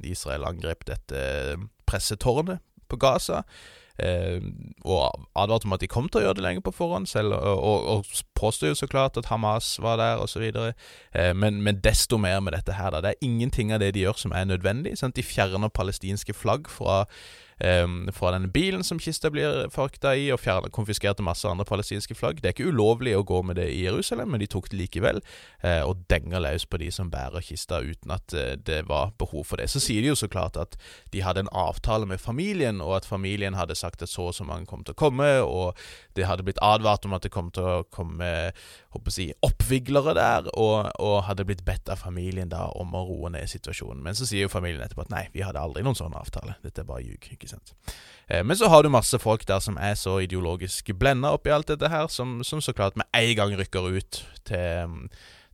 Israel 0.06 0.46
angrep 0.48 0.86
dette 0.88 1.24
pressetårnet 1.88 2.62
på 2.88 3.00
Gaza. 3.00 3.42
Eh, 3.98 4.42
og 4.82 5.26
advarte 5.38 5.68
om 5.68 5.74
at 5.76 5.82
de 5.84 5.88
kom 5.90 6.08
til 6.08 6.20
å 6.20 6.24
gjøre 6.24 6.38
det 6.40 6.44
lenge 6.46 6.64
på 6.66 6.72
forhånd, 6.74 7.06
selv, 7.06 7.36
og, 7.38 7.86
og, 7.92 8.16
påstår 8.34 8.72
jo 8.72 8.78
så 8.78 8.88
klart 8.90 9.18
at 9.20 9.28
Hamas 9.30 9.76
var 9.82 10.00
der, 10.02 10.22
osv. 10.22 10.42
Eh, 10.42 11.30
men, 11.36 11.62
men 11.62 11.78
desto 11.84 12.18
mer 12.18 12.40
med 12.42 12.56
dette 12.56 12.74
her, 12.74 12.90
da. 12.90 13.02
Det 13.04 13.14
er 13.14 13.26
ingenting 13.26 13.72
av 13.72 13.82
det 13.84 13.92
de 13.94 14.04
gjør 14.06 14.18
som 14.24 14.34
er 14.34 14.48
nødvendig. 14.50 14.96
Sant? 14.98 15.16
De 15.16 15.22
fjerner 15.22 15.72
palestinske 15.72 16.34
flagg 16.34 16.70
fra 16.70 17.04
um, 17.60 17.96
fra 18.14 18.32
denne 18.34 18.50
bilen 18.52 18.84
som 18.86 19.00
kista 19.02 19.30
blir 19.32 19.68
fakta 19.74 20.14
i, 20.16 20.30
og 20.34 20.40
fjerne, 20.42 20.72
konfiskerte 20.74 21.24
masse 21.26 21.48
andre 21.48 21.66
palestinske 21.68 22.16
flagg. 22.18 22.40
Det 22.42 22.50
er 22.50 22.56
ikke 22.56 22.72
ulovlig 22.72 23.16
å 23.18 23.24
gå 23.26 23.42
med 23.46 23.58
det 23.60 23.68
i 23.72 23.84
Jerusalem, 23.84 24.32
men 24.34 24.42
de 24.42 24.48
tok 24.50 24.70
det 24.72 24.80
likevel, 24.80 25.22
uh, 25.64 25.82
og 25.88 26.04
denger 26.12 26.42
løs 26.44 26.66
på 26.66 26.80
de 26.82 26.90
som 26.94 27.12
bærer 27.12 27.44
kista, 27.44 27.82
uten 27.84 28.14
at 28.14 28.36
uh, 28.36 28.54
det 28.56 28.84
var 28.90 29.14
behov 29.20 29.46
for 29.50 29.60
det. 29.60 29.70
Så 29.72 29.82
sier 29.82 30.04
de 30.04 30.12
jo 30.12 30.18
så 30.18 30.30
klart 30.30 30.58
at 30.60 30.78
de 31.12 31.24
hadde 31.24 31.44
en 31.44 31.52
avtale 31.54 32.08
med 32.10 32.22
familien, 32.22 32.82
og 32.84 32.98
at 32.98 33.08
familien 33.08 33.58
hadde 33.58 33.78
sagt 33.78 34.02
at 34.02 34.12
så 34.12 34.30
og 34.30 34.34
så 34.36 34.46
mange 34.48 34.66
kom 34.70 34.84
til 34.84 34.94
å 34.94 35.00
komme, 35.04 35.30
og 35.44 35.78
det 36.16 36.24
hadde 36.28 36.46
blitt 36.46 36.62
advart 36.64 37.04
om 37.04 37.16
at 37.16 37.26
det 37.26 37.32
kom 37.34 37.50
til 37.54 37.66
å 37.68 37.82
komme 37.92 38.30
håper 38.94 39.10
å 39.10 39.14
si, 39.14 39.26
oppviglere 39.44 40.14
der, 40.16 40.48
og, 40.54 40.88
og, 41.02 41.16
hadde 41.28 41.46
blitt 41.48 41.64
bedt 41.66 41.90
av 41.92 42.00
familien 42.04 42.50
da 42.52 42.66
om 42.78 42.94
å 42.96 43.04
roe 43.08 43.32
ned 43.34 43.50
situasjonen. 43.50 44.02
Men 44.04 44.16
så 44.18 44.28
sier 44.28 44.46
jo 44.46 44.52
familien 44.52 44.84
etterpå 44.84 45.04
at 45.06 45.12
nei, 45.12 45.24
vi 45.34 45.44
hadde 45.44 45.60
aldri 45.60 45.84
noen 45.84 45.98
sånn 45.98 46.16
avtale, 46.16 46.56
dette 46.64 46.84
er 46.84 46.88
bare 46.88 47.04
ljug. 47.04 47.28
ikke 47.34 47.50
sant? 47.50 47.74
Eh, 48.28 48.44
men 48.46 48.58
så 48.58 48.70
har 48.72 48.84
du 48.84 48.92
masse 48.92 49.18
folk 49.20 49.46
der 49.48 49.62
som 49.64 49.78
er 49.78 49.96
så 50.00 50.18
ideologisk 50.24 50.94
blenda 50.98 51.34
oppi 51.36 51.52
alt 51.54 51.72
dette 51.72 51.90
her, 51.92 52.08
som, 52.12 52.40
som, 52.46 52.62
så 52.64 52.76
klart 52.76 52.98
med 53.00 53.08
en 53.12 53.34
gang 53.38 53.56
rykker 53.58 53.90
ut 53.98 54.22
til, 54.48 54.96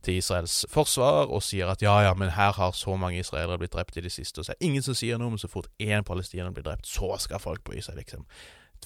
til 0.05 0.21
Israels 0.21 0.61
forsvar 0.71 1.33
og 1.33 1.43
sier 1.45 1.71
at 1.71 1.83
ja, 1.83 1.97
ja, 2.07 2.15
men 2.17 2.33
her 2.37 2.55
har 2.57 2.77
så 2.77 2.95
mange 2.99 3.21
israelere 3.21 3.59
blitt 3.61 3.75
drept 3.75 3.99
i 3.99 4.05
det 4.05 4.13
siste, 4.13 4.41
og 4.41 4.47
så 4.47 4.53
er 4.53 4.61
det 4.61 4.69
ingen 4.71 4.85
som 4.85 4.97
sier 4.97 5.21
noe, 5.21 5.33
men 5.33 5.41
så 5.41 5.51
fort 5.51 5.71
én 5.81 6.07
palestiner 6.07 6.53
blir 6.53 6.65
drept, 6.67 6.89
så 6.89 7.15
skal 7.21 7.43
folk 7.43 7.65
bry 7.67 7.83
seg, 7.83 7.99
liksom. 7.99 8.25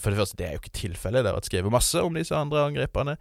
For 0.02 0.12
det 0.12 0.20
første, 0.20 0.38
det 0.38 0.48
er 0.48 0.56
jo 0.56 0.64
ikke 0.64 0.76
tilfellet. 0.76 1.24
Det 1.24 1.32
har 1.32 1.38
vært 1.38 1.48
skrevet 1.48 1.72
masse 1.72 2.02
om 2.04 2.18
disse 2.18 2.36
andre 2.36 2.66
angrepene. 2.68 3.16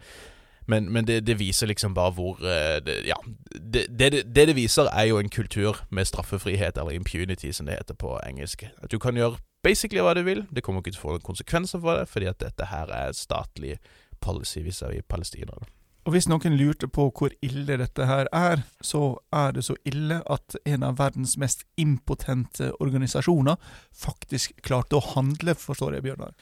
Men, 0.67 0.87
men 0.91 1.05
det, 1.05 1.19
det, 1.27 1.37
viser 1.39 1.69
liksom 1.69 1.93
bare 1.93 2.11
hvor 2.17 2.39
uh, 2.41 2.77
det, 2.85 3.01
Ja. 3.05 3.17
Det, 3.53 3.85
det, 3.99 4.23
det, 4.35 4.55
viser, 4.55 4.89
er 4.91 5.09
jo 5.11 5.19
en 5.19 5.29
kultur 5.29 5.85
med 5.89 6.05
straffefrihet, 6.05 6.77
eller 6.77 6.91
impunity, 6.91 7.51
som 7.51 7.65
det 7.65 7.77
heter 7.77 7.93
på 7.93 8.19
engelsk. 8.27 8.65
At 8.83 8.91
du 8.91 8.99
kan 8.99 9.15
gjøre 9.15 9.37
basically 9.63 10.01
hva 10.01 10.13
du 10.13 10.23
vil. 10.23 10.45
Det 10.55 10.63
kommer 10.63 10.81
ikke 10.81 10.95
til 10.95 11.01
å 11.01 11.05
få 11.05 11.15
noen 11.15 11.29
konsekvenser 11.29 11.81
for 11.81 12.01
det, 12.01 12.09
fordi 12.09 12.29
at 12.29 12.41
dette 12.41 12.69
her 12.69 12.91
er 12.93 13.15
statlig 13.17 13.77
policy 14.21 14.63
vis-à-vis 14.65 15.05
palestinerne. 15.09 15.69
Og 16.05 16.13
hvis 16.13 16.27
noen 16.29 16.53
lurte 16.53 16.85
på 16.85 17.07
hvor 17.17 17.33
ille 17.41 17.79
dette 17.81 18.05
her 18.05 18.27
er, 18.29 18.61
så 18.85 19.15
er 19.33 19.55
det 19.55 19.63
så 19.65 19.73
ille 19.89 20.19
at 20.29 20.57
en 20.69 20.85
av 20.85 20.99
verdens 20.99 21.33
mest 21.41 21.65
impotente 21.81 22.69
organisasjoner 22.77 23.57
faktisk 23.89 24.53
klarte 24.61 24.99
å 24.99 25.07
handle, 25.15 25.57
forstår 25.57 25.97
jeg, 25.97 26.05
Bjørnar? 26.05 26.35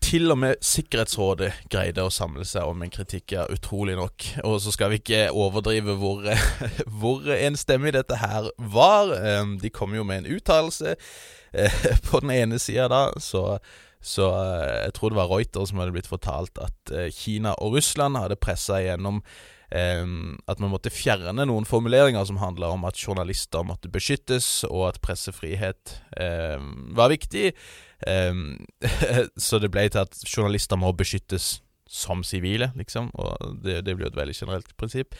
Til 0.00 0.32
og 0.32 0.38
med 0.40 0.64
Sikkerhetsrådet 0.64 1.50
greide 1.72 2.06
å 2.06 2.12
samle 2.12 2.46
seg 2.48 2.64
om 2.70 2.82
en 2.84 2.92
kritikk, 2.92 3.34
ja, 3.36 3.44
utrolig 3.52 3.98
nok. 3.98 4.26
Og 4.48 4.58
så 4.64 4.72
skal 4.72 4.92
vi 4.92 5.02
ikke 5.02 5.28
overdrive 5.30 5.98
hvor, 6.00 6.24
hvor 7.00 7.30
enstemmig 7.36 7.92
dette 7.96 8.18
her 8.22 8.48
var. 8.56 9.12
De 9.60 9.72
kom 9.74 9.96
jo 9.96 10.06
med 10.08 10.22
en 10.24 10.36
uttalelse. 10.38 10.96
Eh, 11.54 11.72
på 12.10 12.20
den 12.20 12.30
ene 12.30 12.58
sida 12.58 12.88
da, 12.90 13.06
så, 13.22 13.58
så 14.02 14.28
eh, 14.34 14.84
jeg 14.86 14.94
tror 14.96 15.12
det 15.12 15.20
var 15.20 15.30
Reuter 15.30 15.66
som 15.68 15.80
hadde 15.80 15.94
blitt 15.94 16.10
fortalt 16.10 16.58
at 16.62 16.94
eh, 16.94 17.10
Kina 17.14 17.54
og 17.62 17.76
Russland 17.78 18.18
hadde 18.18 18.40
pressa 18.40 18.82
igjennom 18.82 19.24
at 19.74 20.60
man 20.62 20.70
måtte 20.70 20.92
fjerne 20.92 21.42
noen 21.48 21.64
formuleringer 21.66 22.22
som 22.28 22.36
handla 22.38 22.68
om 22.76 22.84
at 22.86 23.00
journalister 23.00 23.64
måtte 23.66 23.88
beskyttes, 23.90 24.46
og 24.68 24.84
at 24.92 25.00
pressefrihet 25.02 25.96
var 26.94 27.10
viktig. 27.10 27.48
Um, 28.06 28.56
så 29.40 29.58
det 29.58 29.70
ble 29.72 29.88
til 29.88 30.04
at 30.04 30.18
journalister 30.28 30.76
må 30.76 30.92
beskyttes 30.92 31.63
som 31.94 32.24
sivile, 32.26 32.72
liksom. 32.78 33.10
Og 33.14 33.58
det, 33.62 33.84
det 33.86 33.94
blir 33.94 34.08
jo 34.08 34.14
et 34.14 34.18
veldig 34.18 34.34
generelt 34.40 34.72
prinsipp. 34.80 35.14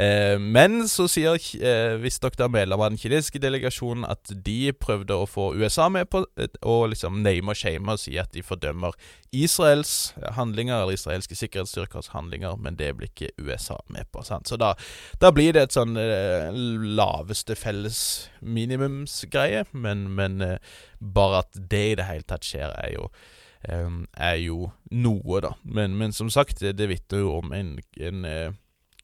Eh, 0.00 0.36
men 0.40 0.82
så 0.92 1.06
sier 1.08 1.38
eh, 1.56 1.94
visstnok 2.00 2.36
medlemmer 2.52 2.84
av 2.84 2.92
den 2.92 3.00
kinesiske 3.00 3.40
delegasjonen 3.40 4.04
at 4.08 4.28
de 4.44 4.72
prøvde 4.76 5.16
å 5.16 5.28
få 5.28 5.54
USA 5.56 5.88
med 5.88 6.10
på 6.12 6.24
å 6.60 6.76
liksom 6.92 7.22
name 7.24 7.54
og 7.54 7.56
shame 7.56 7.94
og 7.94 8.02
si 8.02 8.18
at 8.20 8.34
de 8.34 8.44
fordømmer 8.44 8.96
Israels 9.36 10.12
handlinger, 10.36 10.82
eller 10.82 10.96
israelske 10.96 11.36
sikkerhetsstyrkers 11.36 12.12
handlinger, 12.12 12.58
men 12.60 12.76
det 12.76 12.92
blir 12.96 13.08
ikke 13.08 13.32
USA 13.40 13.78
med 13.92 14.08
på. 14.12 14.24
Sant? 14.24 14.48
Så 14.48 14.60
da, 14.60 14.74
da, 15.20 15.32
blir 15.32 15.56
det 15.56 15.66
et 15.66 15.76
sånn 15.76 15.96
eh, 16.00 16.52
laveste 16.52 17.56
felles 17.56 18.00
minimumsgreie, 18.40 19.64
men, 19.72 20.08
men 20.16 20.44
eh, 20.44 20.76
bare 21.00 21.44
at 21.44 21.56
det 21.56 21.84
i 21.92 21.96
det 22.00 22.08
hele 22.08 22.28
tatt 22.28 22.44
skjer, 22.44 22.72
er 22.84 22.94
jo 22.98 23.08
eh, 23.08 23.34
er 23.66 24.36
jo 24.44 24.70
noe, 24.92 25.40
da. 25.42 25.54
Men, 25.64 25.96
men 25.96 26.12
som 26.12 26.30
sagt, 26.30 26.60
det, 26.60 26.88
vitner 26.88 27.24
jo 27.24 27.34
om 27.40 27.52
en, 27.56 27.76
en 28.00 28.24
eh, 28.24 28.52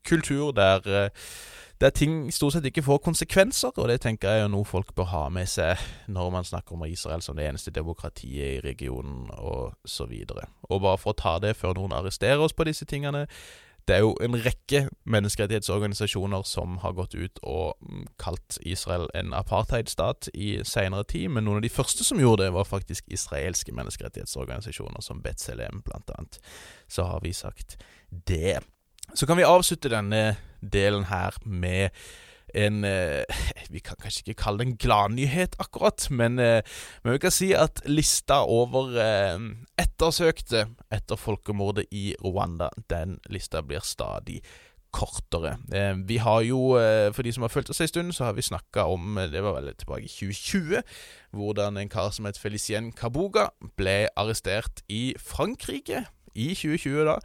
kultur 0.07 0.53
der, 0.53 0.87
eh, 0.87 1.11
der 1.81 1.91
ting 1.91 2.33
stort 2.35 2.53
sett 2.55 2.67
ikke 2.67 2.85
får 2.87 3.03
konsekvenser, 3.03 3.73
og 3.77 3.89
det 3.91 4.01
tenker 4.05 4.31
jeg 4.31 4.45
er 4.45 4.53
noe 4.53 4.67
folk 4.69 4.95
bør 4.95 5.11
ha 5.11 5.25
med 5.35 5.51
seg 5.51 5.81
når 6.07 6.31
man 6.31 6.47
snakker 6.47 6.77
om 6.77 6.87
Israel 6.87 7.23
som 7.23 7.37
det 7.37 7.49
eneste 7.49 7.75
demokratiet 7.75 8.59
i 8.59 8.63
regionen, 8.65 9.31
og 9.39 9.75
så 9.85 10.07
videre. 10.07 10.47
Og 10.71 10.83
bare 10.83 10.99
for 10.99 11.15
å 11.15 11.19
ta 11.19 11.39
det 11.43 11.57
før 11.59 11.79
noen 11.79 11.97
arresterer 11.99 12.43
oss 12.43 12.55
på 12.55 12.67
disse 12.69 12.87
tingene 12.87 13.27
det 13.89 13.97
er 13.97 14.05
jo 14.05 14.13
en 14.23 14.37
rekke 14.39 14.85
menneskerettighetsorganisasjoner 15.11 16.45
som 16.47 16.77
har 16.85 16.95
gått 16.95 17.17
ut 17.19 17.41
og 17.43 17.75
mm, 17.83 18.05
kalt 18.23 18.59
Israel 18.63 19.09
en 19.19 19.35
apartheidstat 19.35 20.31
i 20.35 20.55
seinere 20.67 21.07
tid, 21.11 21.29
men 21.35 21.47
noen 21.47 21.59
av 21.59 21.67
de 21.67 21.73
første 21.73 22.07
som 22.07 22.21
gjorde 22.23 22.47
det, 22.47 22.53
var 22.55 22.69
faktisk 22.69 23.09
israelske 23.11 23.75
menneskerettighetsorganisasjoner, 23.75 25.03
som 25.03 25.23
Betzelem 25.25 25.83
blant 25.87 26.15
annet. 26.15 26.39
Så 26.87 27.09
har 27.11 27.25
vi 27.25 27.35
sagt 27.35 27.79
det. 28.11 28.61
Så 29.15 29.27
kan 29.27 29.37
vi 29.37 29.49
avslutte 29.49 29.91
denne 29.93 30.37
delen 30.63 31.09
her 31.11 31.35
med 31.45 31.91
en 32.55 32.85
eh, 32.85 33.25
Vi 33.73 33.81
kan 33.85 33.99
kanskje 34.01 34.27
ikke 34.27 34.41
kalle 34.43 34.63
det 34.63 34.69
en 34.71 34.81
gladnyhet, 34.81 35.57
akkurat, 35.63 36.07
men, 36.11 36.39
eh, 36.39 36.61
men, 37.05 37.15
vi 37.15 37.23
kan 37.23 37.35
si 37.35 37.53
at 37.57 37.83
lista 37.89 38.43
over 38.49 38.93
eh, 39.01 39.39
ettersøkte 39.81 40.67
etter 40.93 41.21
folkemordet 41.21 41.89
i 41.91 42.13
Rwanda, 42.21 42.71
den 42.93 43.19
lista 43.33 43.63
blir 43.65 43.85
stadig 43.85 44.43
kortere. 44.93 45.55
Vi 46.05 46.19
har 46.21 46.43
jo, 46.45 46.75
for 47.17 47.25
de 47.25 47.31
som 47.33 47.47
har 47.47 47.49
fulgt 47.49 47.71
oss 47.73 47.81
en 47.81 47.89
stund, 47.89 48.13
så 48.13 48.27
har 48.27 48.35
vi 48.37 48.45
snakka 48.45 48.83
om 48.93 49.17
Det 49.33 49.41
var 49.41 49.55
vel 49.57 49.71
tilbake 49.73 50.05
i 50.05 50.11
2020, 50.13 50.83
hvordan 51.33 51.81
en 51.81 51.89
kar 51.89 52.11
som 52.13 52.29
het 52.29 52.37
Felicien 52.37 52.91
Kabuga 52.93 53.47
ble 53.81 54.11
arrestert 54.21 54.85
i 54.93 55.15
Frankrike 55.17 56.05
i 56.35 56.53
2020, 56.53 57.07
da 57.09 57.17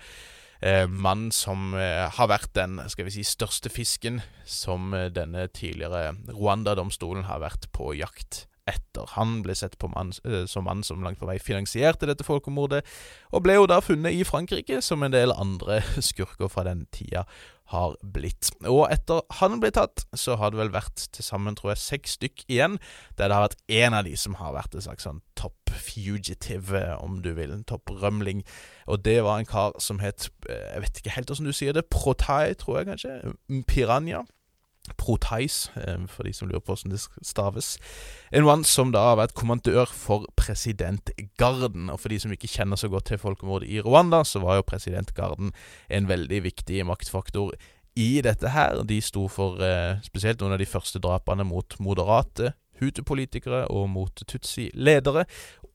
eh, 0.61 0.85
mann 0.87 1.29
som 1.31 1.73
eh, 1.77 2.05
har 2.11 2.29
vært 2.31 2.53
den 2.57 2.81
skal 2.89 3.07
vi 3.07 3.17
si, 3.17 3.25
største 3.27 3.71
fisken 3.73 4.21
som 4.45 4.93
eh, 4.93 5.09
denne 5.13 5.47
tidligere 5.53 6.15
Rwanda-domstolen 6.33 7.27
har 7.29 7.43
vært 7.43 7.69
på 7.75 7.93
jakt 7.97 8.45
etter. 8.67 9.07
Han 9.15 9.41
ble 9.45 9.55
sett 9.55 9.77
på 9.79 9.89
mann, 9.91 10.11
eh, 10.25 10.45
som 10.45 10.67
mann 10.67 10.83
som 10.83 11.03
langt 11.03 11.21
på 11.21 11.29
vei 11.29 11.37
finansierte 11.39 12.09
dette 12.09 12.27
folkemordet, 12.27 12.83
og 13.31 13.45
ble 13.45 13.57
jo 13.57 13.67
da 13.69 13.79
funnet 13.83 14.15
i 14.15 14.25
Frankrike, 14.27 14.81
som 14.83 15.03
en 15.03 15.15
del 15.15 15.35
andre 15.35 15.81
skurker 16.09 16.51
fra 16.51 16.67
den 16.67 16.85
tida 16.91 17.25
har 17.73 17.95
blitt. 18.15 18.51
Og 18.63 18.85
etter 18.93 19.23
han 19.41 19.59
ble 19.61 19.71
tatt, 19.75 20.05
så 20.15 20.37
har 20.39 20.53
det 20.53 20.61
vel 20.61 20.73
vært 20.75 21.07
til 21.15 21.25
sammen, 21.25 21.57
tror 21.57 21.73
jeg, 21.73 21.83
seks 21.83 22.15
stykk 22.17 22.45
igjen, 22.47 22.77
der 23.19 23.27
det 23.27 23.37
har 23.37 23.47
vært 23.49 23.63
én 23.67 23.97
av 23.97 24.07
de 24.07 24.15
som 24.19 24.37
har 24.39 24.55
vært 24.55 24.77
en 24.77 24.85
slags 24.85 25.07
sånn 25.07 25.21
top 25.39 25.73
fugitive, 25.77 26.83
om 27.03 27.19
du 27.23 27.33
vil, 27.37 27.51
en 27.53 27.67
topp 27.67 27.91
rømling. 28.01 28.43
Og 28.87 29.03
det 29.05 29.19
var 29.27 29.41
en 29.41 29.49
kar 29.49 29.75
som 29.83 29.99
het, 29.99 30.29
eh, 30.49 30.73
jeg 30.73 30.85
vet 30.85 31.01
ikke 31.01 31.15
helt 31.17 31.31
åssen 31.31 31.49
du 31.49 31.53
sier 31.55 31.75
det, 31.75 31.89
Protai, 31.91 32.55
tror 32.55 32.79
jeg 32.79 32.91
kanskje, 32.93 33.35
Piranha. 33.67 34.23
Proteis, 34.97 35.69
eh, 35.75 35.97
for 36.07 36.23
de 36.23 36.33
som 36.33 36.49
lurer 36.49 36.63
på 36.63 36.75
hvordan 36.75 36.93
det 36.93 37.01
staves. 37.25 37.77
En 38.31 38.45
mann 38.47 38.63
som 38.63 38.91
da 38.95 39.03
har 39.09 39.19
vært 39.19 39.35
kommandør 39.37 39.89
for 39.91 40.27
presidentgarden. 40.39 41.89
Og 41.91 41.99
for 41.99 42.13
de 42.13 42.19
som 42.19 42.31
ikke 42.31 42.51
kjenner 42.51 42.79
så 42.79 42.89
godt 42.91 43.11
til 43.11 43.21
folkemordet 43.21 43.69
i 43.69 43.81
Rwanda, 43.81 44.23
så 44.23 44.41
var 44.43 44.59
jo 44.59 44.67
presidentgarden 44.67 45.51
en 45.89 46.07
veldig 46.07 46.43
viktig 46.43 46.85
maktfaktor 46.85 47.53
i 47.97 48.21
dette 48.21 48.53
her. 48.53 48.83
De 48.87 49.01
sto 49.01 49.27
for 49.31 49.61
eh, 49.63 49.97
spesielt 50.05 50.41
noen 50.41 50.55
av 50.55 50.61
de 50.61 50.69
første 50.69 51.01
drapene 51.03 51.47
mot 51.47 51.79
moderate 51.83 52.53
Hutu-politikere 52.77 53.63
og 53.73 53.87
mot 53.89 54.23
Tutsi-ledere, 54.29 55.25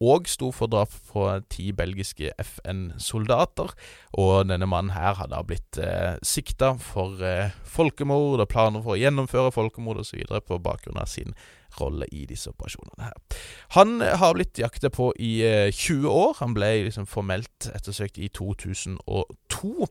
og 0.02 0.28
sto 0.30 0.50
for 0.54 0.70
drap 0.70 0.92
på 1.12 1.24
ti 1.52 1.70
belgiske 1.76 2.32
FN-soldater. 2.42 3.72
Og 4.18 4.48
denne 4.50 4.66
mannen 4.66 4.96
her 4.96 5.16
har 5.20 5.30
da 5.30 5.42
blitt 5.46 5.78
eh, 5.78 6.18
sikta 6.26 6.74
for 6.82 7.22
eh, 7.22 7.54
folkemord 7.62 8.42
og 8.42 8.50
planer 8.50 8.82
for 8.82 8.96
å 8.96 9.00
gjennomføre 9.00 9.54
folkemord 9.54 10.02
osv. 10.02 10.24
på 10.46 10.62
bakgrunn 10.62 11.00
av 11.00 11.10
sin 11.10 11.36
rolle 11.80 12.06
i 12.12 12.26
disse 12.28 12.50
operasjonene 12.52 13.08
her. 13.08 13.38
Han 13.78 14.02
eh, 14.02 14.18
har 14.18 14.36
blitt 14.36 14.60
jakta 14.60 14.90
på 14.92 15.12
i 15.18 15.32
eh, 15.46 15.70
20 15.72 16.08
år. 16.10 16.36
Han 16.42 16.56
ble 16.58 16.74
liksom 16.88 17.08
formelt 17.08 17.70
ettersøkt 17.72 18.18
i 18.18 18.28
2002. 18.28 19.88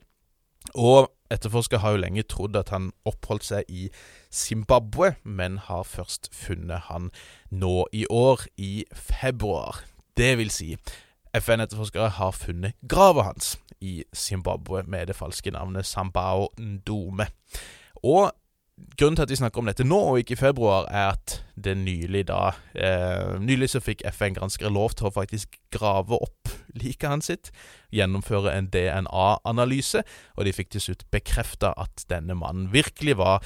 Og 0.78 1.10
etterforskere 1.34 1.82
har 1.82 1.96
jo 1.96 2.02
lenge 2.04 2.24
trodd 2.30 2.58
at 2.60 2.70
han 2.74 2.92
oppholdt 3.08 3.48
seg 3.48 3.70
i 3.72 3.88
Zimbabwe, 4.32 5.16
men 5.24 5.58
har 5.66 5.88
først 5.88 6.30
funnet 6.36 6.88
han 6.92 7.10
nå 7.50 7.88
i 7.92 8.06
år, 8.10 8.46
i 8.58 8.86
februar. 8.94 9.82
Det 10.18 10.36
vil 10.38 10.52
si, 10.54 10.76
FN-etterforskere 11.38 12.10
har 12.18 12.36
funnet 12.36 12.76
grava 12.90 13.30
hans 13.30 13.56
i 13.82 14.04
Zimbabwe 14.14 14.84
med 14.84 15.08
det 15.08 15.16
falske 15.16 15.52
navnet 15.52 15.88
Sambao 15.88 16.50
Ndome. 16.60 17.28
Og 18.04 18.32
Grunnen 18.98 19.16
til 19.16 19.24
at 19.24 19.30
vi 19.30 19.36
snakker 19.36 19.62
om 19.62 19.68
dette 19.70 19.86
nå, 19.86 19.98
og 19.98 20.20
ikke 20.20 20.34
i 20.34 20.40
februar, 20.40 20.88
er 20.90 21.12
at 21.14 21.36
det 21.54 21.76
nylig 21.78 22.24
da 22.30 22.54
eh, 22.74 23.36
Nylig 23.42 23.70
så 23.70 23.82
fikk 23.84 24.02
FN-granskere 24.10 24.72
lov 24.74 24.96
til 24.98 25.10
å 25.10 25.14
faktisk 25.14 25.60
grave 25.74 26.18
opp 26.18 26.50
liket 26.74 27.10
hans 27.10 27.30
sitt, 27.30 27.52
gjennomføre 27.94 28.54
en 28.56 28.70
DNA-analyse, 28.74 30.02
og 30.38 30.48
de 30.48 30.56
fikk 30.56 30.72
til 30.74 30.86
slutt 30.86 31.06
bekrefta 31.14 31.74
at 31.78 32.06
denne 32.10 32.38
mannen 32.40 32.72
virkelig 32.74 33.18
var 33.20 33.46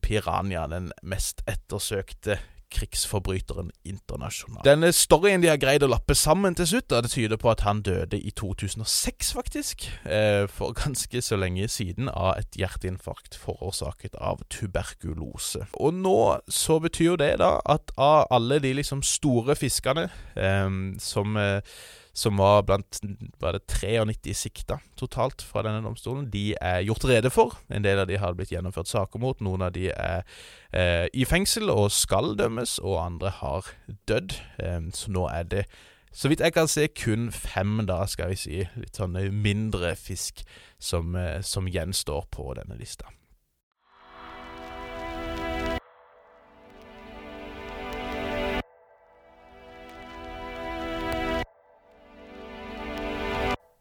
piranha, 0.00 0.64
den 0.70 0.92
mest 1.02 1.44
ettersøkte 1.50 2.38
krigsforbryteren 2.70 3.70
internasjonalt. 3.84 4.64
Denne 4.64 4.92
storyen 4.94 5.42
de 5.42 5.50
har 5.50 5.60
greid 5.60 5.84
å 5.84 5.90
lappe 5.90 6.14
sammen 6.18 6.56
til 6.58 6.68
slutt, 6.70 6.90
det 6.90 7.12
tyder 7.12 7.40
på 7.40 7.50
at 7.52 7.64
han 7.66 7.82
døde 7.86 8.18
i 8.18 8.32
2006, 8.36 9.32
faktisk. 9.36 9.86
Eh, 10.04 10.46
for 10.50 10.74
ganske 10.84 11.22
så 11.22 11.38
lenge 11.40 11.68
siden 11.68 12.10
av 12.12 12.38
et 12.40 12.58
hjerteinfarkt 12.60 13.38
forårsaket 13.40 14.18
av 14.20 14.44
tuberkulose. 14.52 15.66
Og 15.80 15.94
nå 15.94 16.18
så 16.48 16.80
betyr 16.82 17.12
jo 17.12 17.16
det 17.20 17.32
da 17.42 17.56
at 17.68 17.94
av 18.00 18.28
alle 18.30 18.60
de 18.62 18.74
liksom 18.80 19.02
store 19.06 19.56
fiskene 19.58 20.08
eh, 20.36 20.68
som 21.02 21.40
eh, 21.40 21.60
som 22.20 22.36
var 22.40 22.64
blant 22.68 22.98
var 23.40 23.56
det 23.56 23.62
93 23.70 24.34
sikta 24.36 24.76
totalt 25.00 25.42
fra 25.46 25.62
denne 25.64 25.80
domstolen. 25.84 26.26
De 26.32 26.52
er 26.60 26.82
gjort 26.84 27.06
rede 27.08 27.30
for. 27.32 27.56
En 27.72 27.84
del 27.84 28.02
av 28.02 28.10
de 28.10 28.18
har 28.20 28.36
blitt 28.36 28.52
gjennomført 28.52 28.90
saker 28.90 29.22
mot. 29.22 29.40
Noen 29.40 29.64
av 29.64 29.72
de 29.76 29.88
er 29.94 30.26
eh, 30.76 31.06
i 31.16 31.24
fengsel 31.28 31.72
og 31.72 31.88
skal 31.96 32.34
dømmes, 32.38 32.78
og 32.84 33.00
andre 33.00 33.32
har 33.40 33.70
dødd. 34.10 34.36
Eh, 34.60 34.82
så 34.96 35.14
nå 35.16 35.24
er 35.32 35.48
det, 35.48 35.64
så 36.12 36.28
vidt 36.28 36.44
jeg 36.44 36.56
kan 36.56 36.68
se, 36.68 36.88
kun 36.92 37.30
fem, 37.32 37.78
da, 37.88 38.02
skal 38.10 38.34
vi 38.34 38.40
si, 38.42 38.60
litt 38.76 39.00
sånne 39.00 39.28
mindre 39.32 39.94
fisk 39.96 40.44
som, 40.76 41.16
eh, 41.16 41.40
som 41.46 41.70
gjenstår 41.70 42.28
på 42.34 42.50
denne 42.60 42.76
lista. 42.80 43.08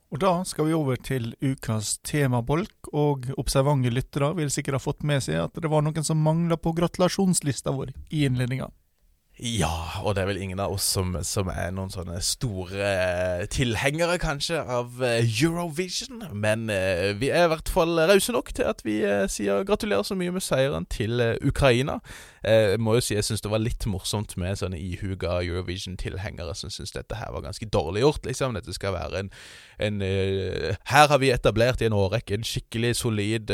Og 0.09 0.21
da 0.23 0.31
skal 0.47 0.65
vi 0.65 0.73
over 0.73 0.97
til 0.97 1.35
ukas 1.43 1.99
temabolk, 2.07 2.89
og 2.97 3.29
observante 3.37 3.91
lyttere 3.93 4.31
vil 4.39 4.49
sikkert 4.49 4.79
ha 4.79 4.81
fått 4.81 5.05
med 5.05 5.21
seg 5.21 5.43
at 5.43 5.61
det 5.61 5.69
var 5.69 5.85
noen 5.85 6.05
som 6.05 6.21
mangla 6.25 6.57
på 6.57 6.73
gratulasjonslista 6.79 7.75
vår 7.75 7.93
i 8.09 8.25
innledninga. 8.25 8.71
Ja, 9.39 10.01
og 10.03 10.17
det 10.17 10.25
er 10.25 10.27
vel 10.33 10.41
ingen 10.43 10.59
av 10.59 10.73
oss 10.75 10.83
som, 10.83 11.13
som 11.23 11.47
er 11.53 11.69
noen 11.71 11.91
sånne 11.93 12.17
store 12.25 12.81
eh, 12.83 13.43
tilhengere, 13.47 14.17
kanskje, 14.19 14.59
av 14.59 14.99
eh, 14.99 15.21
Eurovision. 15.23 16.25
Men 16.35 16.65
eh, 16.73 17.13
vi 17.15 17.29
er 17.31 17.45
i 17.45 17.51
hvert 17.53 17.71
fall 17.71 18.01
rause 18.09 18.35
nok 18.35 18.51
til 18.57 18.67
at 18.67 18.83
vi 18.83 18.97
sier 19.31 19.63
gratulerer 19.63 20.03
så 20.03 20.17
mye 20.19 20.33
med 20.35 20.43
seieren 20.43 20.89
til 20.91 21.23
Ukraina. 21.39 22.01
Eh, 22.43 22.73
jeg 22.73 22.81
må 22.83 22.95
jo 22.97 23.03
si 23.03 23.15
jeg 23.17 23.27
syns 23.27 23.43
det 23.45 23.51
var 23.51 23.63
litt 23.63 23.87
morsomt 23.89 24.35
med 24.39 24.59
sånne 24.59 24.79
ihuga 24.79 25.39
Eurovision-tilhengere 25.43 26.55
som 26.55 26.71
syns 26.73 26.95
dette 26.95 27.17
her 27.19 27.33
var 27.35 27.45
ganske 27.47 27.69
dårlig 27.71 28.05
gjort. 28.05 28.25
liksom. 28.25 28.55
Dette 28.57 28.75
skal 28.75 28.95
være 28.95 29.25
en, 29.25 29.33
en 29.79 29.99
Her 30.91 31.11
har 31.11 31.19
vi 31.19 31.33
etablert 31.33 31.81
i 31.81 31.89
en 31.89 31.97
årrekke 31.97 32.37
en 32.37 32.47
skikkelig 32.47 32.95
solid, 33.01 33.51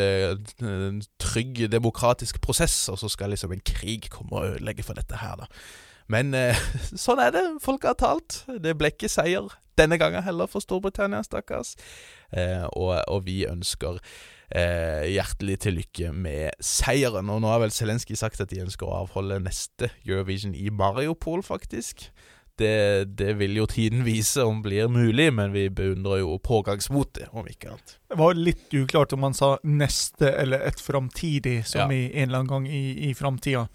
trygg, 1.21 1.65
demokratisk 1.71 2.41
prosess, 2.41 2.89
og 2.89 2.99
så 2.99 3.09
skal 3.09 3.33
liksom 3.33 3.53
en 3.53 3.65
krig 3.65 4.09
komme 4.09 4.37
og 4.37 4.55
ødelegge 4.55 4.83
for 4.83 4.97
dette 4.97 5.21
her, 5.21 5.35
da. 5.43 5.49
Men 6.11 6.33
eh, 6.37 6.57
sånn 7.05 7.21
er 7.21 7.33
det. 7.35 7.45
Folk 7.63 7.85
har 7.87 7.97
talt. 7.99 8.43
Det 8.61 8.75
ble 8.77 8.93
ikke 8.93 9.11
seier 9.11 9.53
denne 9.79 9.97
gangen 9.99 10.23
heller 10.23 10.47
for 10.47 10.63
Storbritannia, 10.63 11.23
stakkars. 11.25 11.75
Eh, 12.31 12.63
og, 12.71 12.97
og, 13.11 13.25
vi 13.27 13.43
ønsker 13.49 13.99
eh, 14.49 15.07
hjertelig 15.13 15.59
til 15.65 15.79
lykke 15.79 16.11
med 16.13 16.55
seieren. 16.63 17.31
Og 17.33 17.41
nå 17.43 17.51
har 17.51 17.63
vel 17.63 17.73
Zelenskyj 17.73 18.19
sagt 18.19 18.43
at 18.43 18.51
de 18.53 18.63
ønsker 18.65 18.87
å 18.87 19.03
avholde 19.03 19.41
neste 19.43 19.91
Eurovision 20.05 20.55
i 20.57 20.69
Mariupol, 20.73 21.43
faktisk. 21.45 22.09
Det, 22.57 23.05
det, 23.19 23.33
vil 23.35 23.57
jo 23.57 23.65
tiden 23.67 24.05
vise 24.05 24.43
om 24.47 24.61
blir 24.63 24.87
mulig, 24.87 25.27
men 25.35 25.51
vi 25.51 25.65
beundrer 25.69 26.21
jo 26.21 26.37
pågangsmotet, 26.39 27.27
om 27.35 27.47
ikke 27.51 27.73
annet. 27.73 27.97
Det 28.07 28.15
var 28.15 28.37
litt 28.39 28.71
uklart 28.71 29.13
om 29.13 29.19
man 29.19 29.33
sa 29.33 29.57
'neste' 29.63 30.29
eller 30.39 30.59
'et 30.63 30.79
framtidig', 30.79 31.65
som 31.67 31.91
ja. 31.91 31.97
i 31.97 32.11
en 32.13 32.29
eller 32.29 32.39
annen 32.39 32.47
gang 32.47 32.67
i, 32.67 33.09
i 33.09 33.13
framtida. 33.13 33.67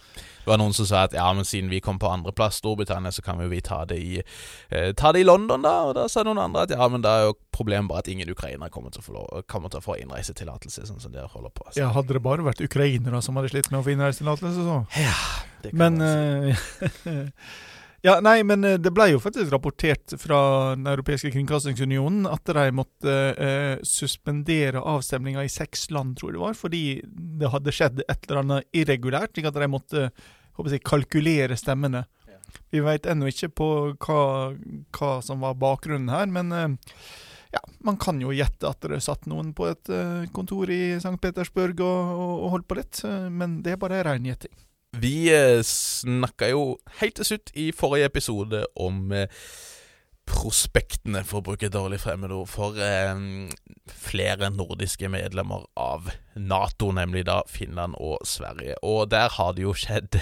Det 0.45 0.49
var 0.49 0.57
noen 0.59 0.73
som 0.73 0.87
sa 0.87 1.03
at 1.05 1.13
ja, 1.13 1.27
men 1.37 1.45
siden 1.45 1.69
vi 1.71 1.81
kom 1.85 1.99
på 1.99 2.09
andreplass 2.09 2.57
Storbritannia, 2.57 3.13
så 3.13 3.23
kan 3.23 3.41
jo 3.43 3.49
vi 3.49 3.61
ta 3.61 3.85
det 3.85 3.99
i 4.01 4.23
eh, 4.71 4.95
ta 4.97 5.13
det 5.13 5.21
i 5.21 5.25
London, 5.29 5.63
da. 5.63 5.75
Og 5.85 5.95
da 5.95 6.09
sa 6.09 6.25
noen 6.25 6.41
andre 6.41 6.63
at 6.65 6.73
ja, 6.73 6.89
men 6.89 7.05
da 7.05 7.19
er 7.19 7.27
jo 7.29 7.37
problemet 7.53 7.91
bare 7.91 8.07
at 8.07 8.09
ingen 8.09 8.31
ukrainere 8.31 8.71
kommer 8.73 8.91
til 8.91 9.03
å 9.03 9.05
få, 9.05 9.13
lov, 9.13 9.45
til 9.69 9.79
å 9.79 9.85
få 9.85 9.99
innreisetillatelse, 10.01 10.87
sånn 10.89 11.03
som 11.05 11.13
dere 11.13 11.29
holder 11.29 11.53
på. 11.53 11.69
Så. 11.69 11.83
Ja, 11.83 11.91
hadde 11.93 12.17
det 12.17 12.25
bare 12.25 12.47
vært 12.47 12.65
ukrainere 12.65 13.21
som 13.23 13.37
hadde 13.37 13.53
slitt 13.53 13.69
med 13.71 13.83
å 13.83 13.85
få 13.85 13.93
innreisetillatelse, 13.93 14.65
så. 14.65 14.79
Ja, 14.97 15.19
det 15.61 15.75
kan 15.75 16.01
men 16.01 16.01
uh, 16.01 17.29
Ja, 18.03 18.15
nei, 18.25 18.39
men 18.49 18.65
eh, 18.65 18.79
det 18.81 18.93
ble 18.97 19.11
jo 19.13 19.21
faktisk 19.21 19.51
rapportert 19.53 20.15
fra 20.21 20.41
Den 20.73 20.89
europeiske 20.89 21.33
kringkastingsunionen 21.35 22.25
at 22.31 22.49
de 22.49 22.67
måtte 22.73 23.17
eh, 23.37 23.75
suspendere 23.85 24.81
avstemninga 24.81 25.45
i 25.45 25.53
seks 25.53 25.91
land, 25.93 26.17
tror 26.17 26.31
jeg 26.31 26.39
det 26.39 26.45
var, 26.47 26.57
fordi 26.57 26.85
det 27.41 27.51
hadde 27.53 27.75
skjedd 27.77 28.05
et 28.07 28.25
eller 28.29 28.41
annet 28.45 28.81
irregulært, 28.83 29.35
slik 29.35 29.51
at 29.51 29.59
de 29.61 29.69
måtte 29.69 30.07
håper 30.57 30.77
jeg, 30.77 30.85
kalkulere 30.87 31.59
stemmene. 31.61 32.07
Ja. 32.31 32.39
Vi 32.73 32.85
veit 32.85 33.09
ennå 33.09 33.29
ikke 33.29 33.53
på 33.61 33.69
hva, 33.93 34.23
hva, 34.97 35.13
som 35.25 35.45
var 35.45 35.61
bakgrunnen 35.61 36.13
her, 36.13 36.33
men 36.33 36.57
eh, 36.57 36.97
ja, 37.53 37.63
man 37.85 38.01
kan 38.01 38.21
jo 38.23 38.33
gjette 38.33 38.69
at 38.69 38.89
det 38.89 39.03
satt 39.05 39.29
noen 39.29 39.53
på 39.57 39.69
et 39.69 39.93
eh, 39.93 40.25
kontor 40.33 40.71
i 40.73 40.97
St. 40.97 41.17
Petersburg 41.21 41.85
og, 41.85 42.17
og, 42.17 42.35
og 42.47 42.57
holdt 42.57 42.71
på 42.71 42.81
litt, 42.81 43.05
eh, 43.05 43.29
men 43.29 43.61
det 43.65 43.75
er 43.75 43.83
bare 43.83 44.05
rein 44.09 44.29
gjetting. 44.29 44.57
Vi 44.99 45.31
eh, 45.31 45.63
snakka 45.63 46.49
jo 46.51 46.63
helt 46.99 47.21
til 47.21 47.29
slutt 47.29 47.53
i 47.55 47.71
forrige 47.71 48.09
episode 48.11 48.65
om 48.75 49.13
eh, 49.15 49.31
prospektene, 50.27 51.23
for 51.27 51.39
å 51.39 51.47
bruke 51.47 51.69
et 51.69 51.75
dårlig 51.75 52.01
fremmedord, 52.03 52.51
for 52.51 52.79
eh, 52.83 53.23
flere 53.87 54.51
nordiske 54.51 55.11
medlemmer 55.11 55.69
av 55.79 56.11
Nato, 56.35 56.91
nemlig 56.95 57.25
da 57.31 57.41
Finland 57.51 57.95
og 58.03 58.27
Sverige. 58.27 58.81
Og 58.83 59.07
der 59.15 59.31
har 59.39 59.55
det 59.55 59.67
jo 59.67 59.77
skjedd, 59.79 60.19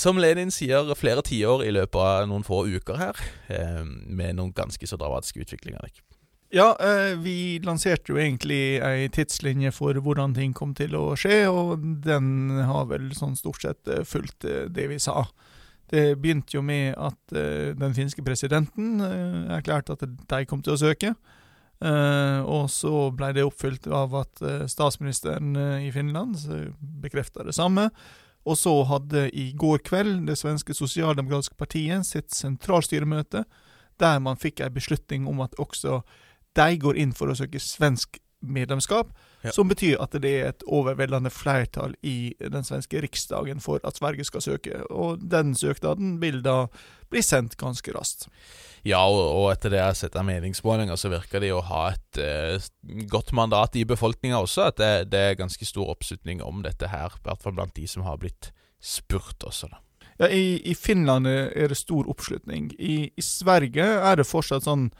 som 0.00 0.16
Lenin 0.16 0.48
sier, 0.54 0.88
flere 0.96 1.22
tiår 1.26 1.66
i 1.66 1.72
løpet 1.74 2.00
av 2.00 2.28
noen 2.30 2.46
få 2.46 2.62
uker 2.70 2.96
her, 2.96 3.18
med 4.06 4.38
noen 4.38 4.54
ganske 4.56 4.88
så 4.88 4.96
dramatiske 4.96 5.42
utviklinger. 5.44 5.90
Ja, 6.52 6.76
eh, 6.80 7.18
vi 7.18 7.60
lanserte 7.62 8.10
jo 8.10 8.18
egentlig 8.18 8.80
ei 8.82 9.06
tidslinje 9.14 9.70
for 9.70 9.94
hvordan 10.02 10.32
ting 10.34 10.50
kom 10.56 10.72
til 10.74 10.96
å 10.98 11.12
skje, 11.14 11.44
og 11.46 11.84
den 12.02 12.50
har 12.66 12.88
vel 12.90 13.12
sånn 13.14 13.36
stort 13.38 13.62
sett 13.62 13.86
eh, 13.86 14.02
fulgt 14.02 14.46
eh, 14.50 14.64
det 14.66 14.88
vi 14.90 14.98
sa. 14.98 15.28
Det 15.90 16.16
begynte 16.18 16.56
jo 16.56 16.62
med 16.62 16.96
at 16.98 17.32
den 17.34 17.94
finske 17.96 18.22
presidenten 18.22 19.02
erklærte 19.50 19.96
at 19.96 20.04
de 20.06 20.38
kom 20.46 20.60
til 20.62 20.76
å 20.76 20.78
søke. 20.78 21.16
og 21.82 22.70
så 22.70 23.10
ble 23.10 23.32
det 23.34 23.42
oppfylt 23.42 23.88
av 23.88 24.14
at 24.14 24.42
statsministeren 24.70 25.56
i 25.82 25.90
Finland 25.90 26.38
bekrefta 26.78 27.42
det 27.42 27.56
samme. 27.58 27.88
Og 28.46 28.54
så 28.54 28.84
hadde 28.86 29.32
i 29.34 29.50
går 29.50 29.82
kveld 29.82 30.28
det 30.28 30.38
svenske 30.38 30.78
sosialdemokratiske 30.78 31.58
partiet 31.58 32.06
sitt 32.06 32.30
sentralstyremøte, 32.30 33.42
der 33.98 34.22
man 34.22 34.38
fikk 34.38 34.62
ei 34.62 34.70
beslutning 34.70 35.26
om 35.26 35.42
at 35.42 35.58
også 35.58 36.04
de 36.58 36.80
går 36.82 36.98
inn 36.98 37.14
for 37.16 37.30
å 37.30 37.36
søke 37.38 37.60
svensk 37.62 38.20
medlemskap, 38.40 39.10
ja. 39.42 39.52
som 39.52 39.68
betyr 39.68 39.98
at 40.00 40.14
det 40.22 40.30
er 40.30 40.46
et 40.50 40.64
overveldende 40.68 41.30
flertall 41.32 41.92
i 42.06 42.32
den 42.40 42.64
svenske 42.64 43.02
riksdagen 43.04 43.60
for 43.60 43.82
at 43.86 44.00
Sverige 44.00 44.24
skal 44.24 44.44
søke. 44.44 44.80
Og 44.88 45.20
den 45.20 45.52
søknaden 45.56 46.16
vil 46.22 46.40
da 46.44 46.64
bli 47.12 47.22
sendt 47.24 47.58
ganske 47.60 47.92
raskt. 47.92 48.28
Ja, 48.86 49.02
og, 49.04 49.50
etter 49.52 49.74
det 49.74 49.80
jeg 49.80 49.90
har 49.90 49.98
sett 49.98 50.16
av 50.16 50.24
meningsmålinger, 50.28 50.96
så 50.96 51.12
virker 51.12 51.44
det 51.44 51.52
å 51.52 51.60
ha 51.68 51.82
et 51.92 52.20
eh, 52.22 52.70
godt 53.12 53.34
mandat 53.36 53.76
i 53.76 53.84
befolkninga 53.88 54.40
også. 54.40 54.70
At 54.70 54.80
det, 54.80 54.92
det, 55.12 55.20
er 55.20 55.40
ganske 55.42 55.68
stor 55.68 55.92
oppslutning 55.92 56.40
om 56.44 56.64
dette 56.64 56.88
her, 56.88 57.12
i 57.12 57.28
hvert 57.28 57.44
fall 57.44 57.58
blant 57.58 57.76
de 57.76 57.86
som 57.90 58.06
har 58.08 58.20
blitt 58.22 58.52
spurt 58.80 59.44
også, 59.44 59.68
da. 59.68 59.84
Ja, 60.20 60.28
i, 60.28 60.60
i 60.68 60.74
Finland 60.76 61.24
er 61.28 61.70
det 61.72 61.78
stor 61.80 62.08
oppslutning. 62.12 62.74
I, 62.76 63.08
I 63.16 63.22
Sverige 63.24 63.86
er 64.04 64.18
det 64.20 64.26
fortsatt 64.28 64.66
sånn 64.66 64.90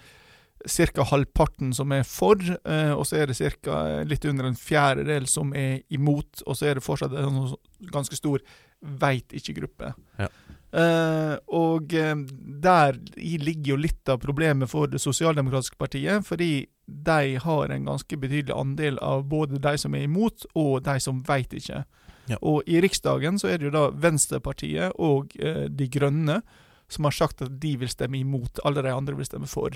ca. 0.66 1.04
halvparten 1.04 1.72
som 1.74 1.92
er 1.92 2.02
for, 2.04 2.36
eh, 2.40 2.92
og 2.92 3.06
så 3.06 3.20
er 3.20 3.30
det 3.30 3.38
ca. 3.62 4.02
litt 4.04 4.24
under 4.24 4.48
en 4.48 4.58
fjerdedel 4.58 5.26
som 5.26 5.54
er 5.54 5.82
imot, 5.88 6.42
og 6.46 6.56
så 6.56 6.70
er 6.70 6.74
det 6.78 6.84
fortsatt 6.84 7.16
en 7.16 7.46
sånn 7.48 7.92
ganske 7.92 8.16
stor 8.16 8.42
veit 8.80 9.32
ikke-gruppe. 9.36 9.94
Ja. 10.20 10.28
Uh, 10.70 11.34
og 11.50 11.94
eh, 11.98 12.14
der 12.62 12.94
ligger 13.18 13.72
jo 13.72 13.78
litt 13.80 14.08
av 14.08 14.20
problemet 14.22 14.70
for 14.70 14.86
det 14.86 15.00
sosialdemokratiske 15.02 15.74
partiet, 15.80 16.22
fordi 16.22 16.68
de 16.86 17.34
har 17.42 17.72
en 17.74 17.88
ganske 17.88 18.18
betydelig 18.22 18.54
andel 18.54 19.00
av 19.02 19.24
både 19.30 19.58
de 19.58 19.74
som 19.78 19.96
er 19.98 20.06
imot, 20.06 20.46
og 20.54 20.84
de 20.86 20.94
som 21.02 21.24
veit 21.26 21.52
ikke. 21.58 21.82
Ja. 22.30 22.38
Og 22.46 22.62
i 22.70 22.78
Riksdagen 22.82 23.40
så 23.42 23.50
er 23.50 23.58
det 23.58 23.66
jo 23.66 23.74
da 23.74 23.88
Venstrepartiet 23.90 24.94
og 25.02 25.34
uh, 25.42 25.66
De 25.66 25.90
Grønne 25.90 26.42
som 26.90 27.06
har 27.06 27.14
sagt 27.14 27.42
at 27.42 27.58
de 27.62 27.76
vil 27.78 27.90
stemme 27.90 28.18
imot, 28.18 28.62
alle 28.66 28.82
de 28.82 28.92
andre 28.94 29.16
vil 29.18 29.26
stemme 29.26 29.50
for. 29.50 29.74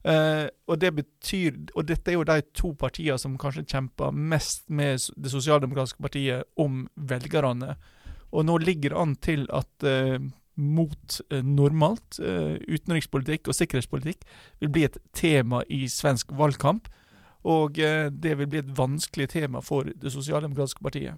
Uh, 0.00 0.48
og 0.64 0.78
det 0.80 0.94
betyr 0.96 1.58
Og 1.76 1.84
dette 1.84 2.08
er 2.08 2.14
jo 2.16 2.24
de 2.24 2.38
to 2.56 2.70
partiene 2.72 3.18
som 3.20 3.34
kanskje 3.36 3.66
kjemper 3.68 4.14
mest 4.16 4.62
med 4.72 4.96
det 4.96 5.32
sosialdemokratiske 5.32 6.00
partiet 6.00 6.48
om 6.56 6.86
velgerne. 6.96 7.74
Og 8.32 8.46
nå 8.46 8.56
ligger 8.62 8.94
det 8.94 9.00
an 9.02 9.16
til 9.20 9.44
at 9.52 9.84
uh, 9.84 10.16
mot 10.56 11.20
uh, 11.32 11.42
normalt 11.44 12.20
utenrikspolitikk 12.20 13.48
og 13.48 13.56
sikkerhetspolitikk 13.56 14.24
vil 14.60 14.72
bli 14.72 14.86
et 14.88 14.98
tema 15.12 15.62
i 15.68 15.86
svensk 15.88 16.32
valgkamp. 16.32 16.88
Og 17.44 17.72
det 17.72 18.34
vil 18.36 18.48
bli 18.52 18.58
et 18.60 18.72
vanskelig 18.76 19.30
tema 19.32 19.62
for 19.64 19.88
det 19.88 20.12
sosialdemokratiske 20.12 20.82
partiet. 20.84 21.16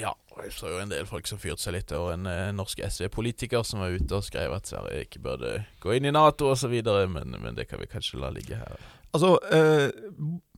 Ja, 0.00 0.14
jeg 0.42 0.52
så 0.54 0.72
jo 0.72 0.80
en 0.82 0.90
del 0.90 1.06
folk 1.06 1.28
som 1.30 1.38
fyrte 1.38 1.62
seg 1.62 1.76
litt 1.76 1.92
over 1.94 2.16
en 2.16 2.26
eh, 2.26 2.50
norsk 2.56 2.80
SV-politiker 2.82 3.62
som 3.66 3.84
var 3.84 3.94
ute 3.94 4.16
og 4.18 4.26
skrev 4.26 4.54
at 4.56 4.70
Sverige 4.70 5.06
ikke 5.06 5.22
burde 5.22 5.52
gå 5.84 5.94
inn 5.94 6.08
i 6.08 6.14
Nato 6.14 6.50
osv., 6.50 6.74
men, 7.12 7.36
men 7.38 7.54
det 7.54 7.68
kan 7.70 7.82
vi 7.82 7.90
kanskje 7.90 8.18
la 8.22 8.32
ligge 8.34 8.58
her. 8.58 8.82
Altså, 9.14 9.36
eh, 9.54 9.94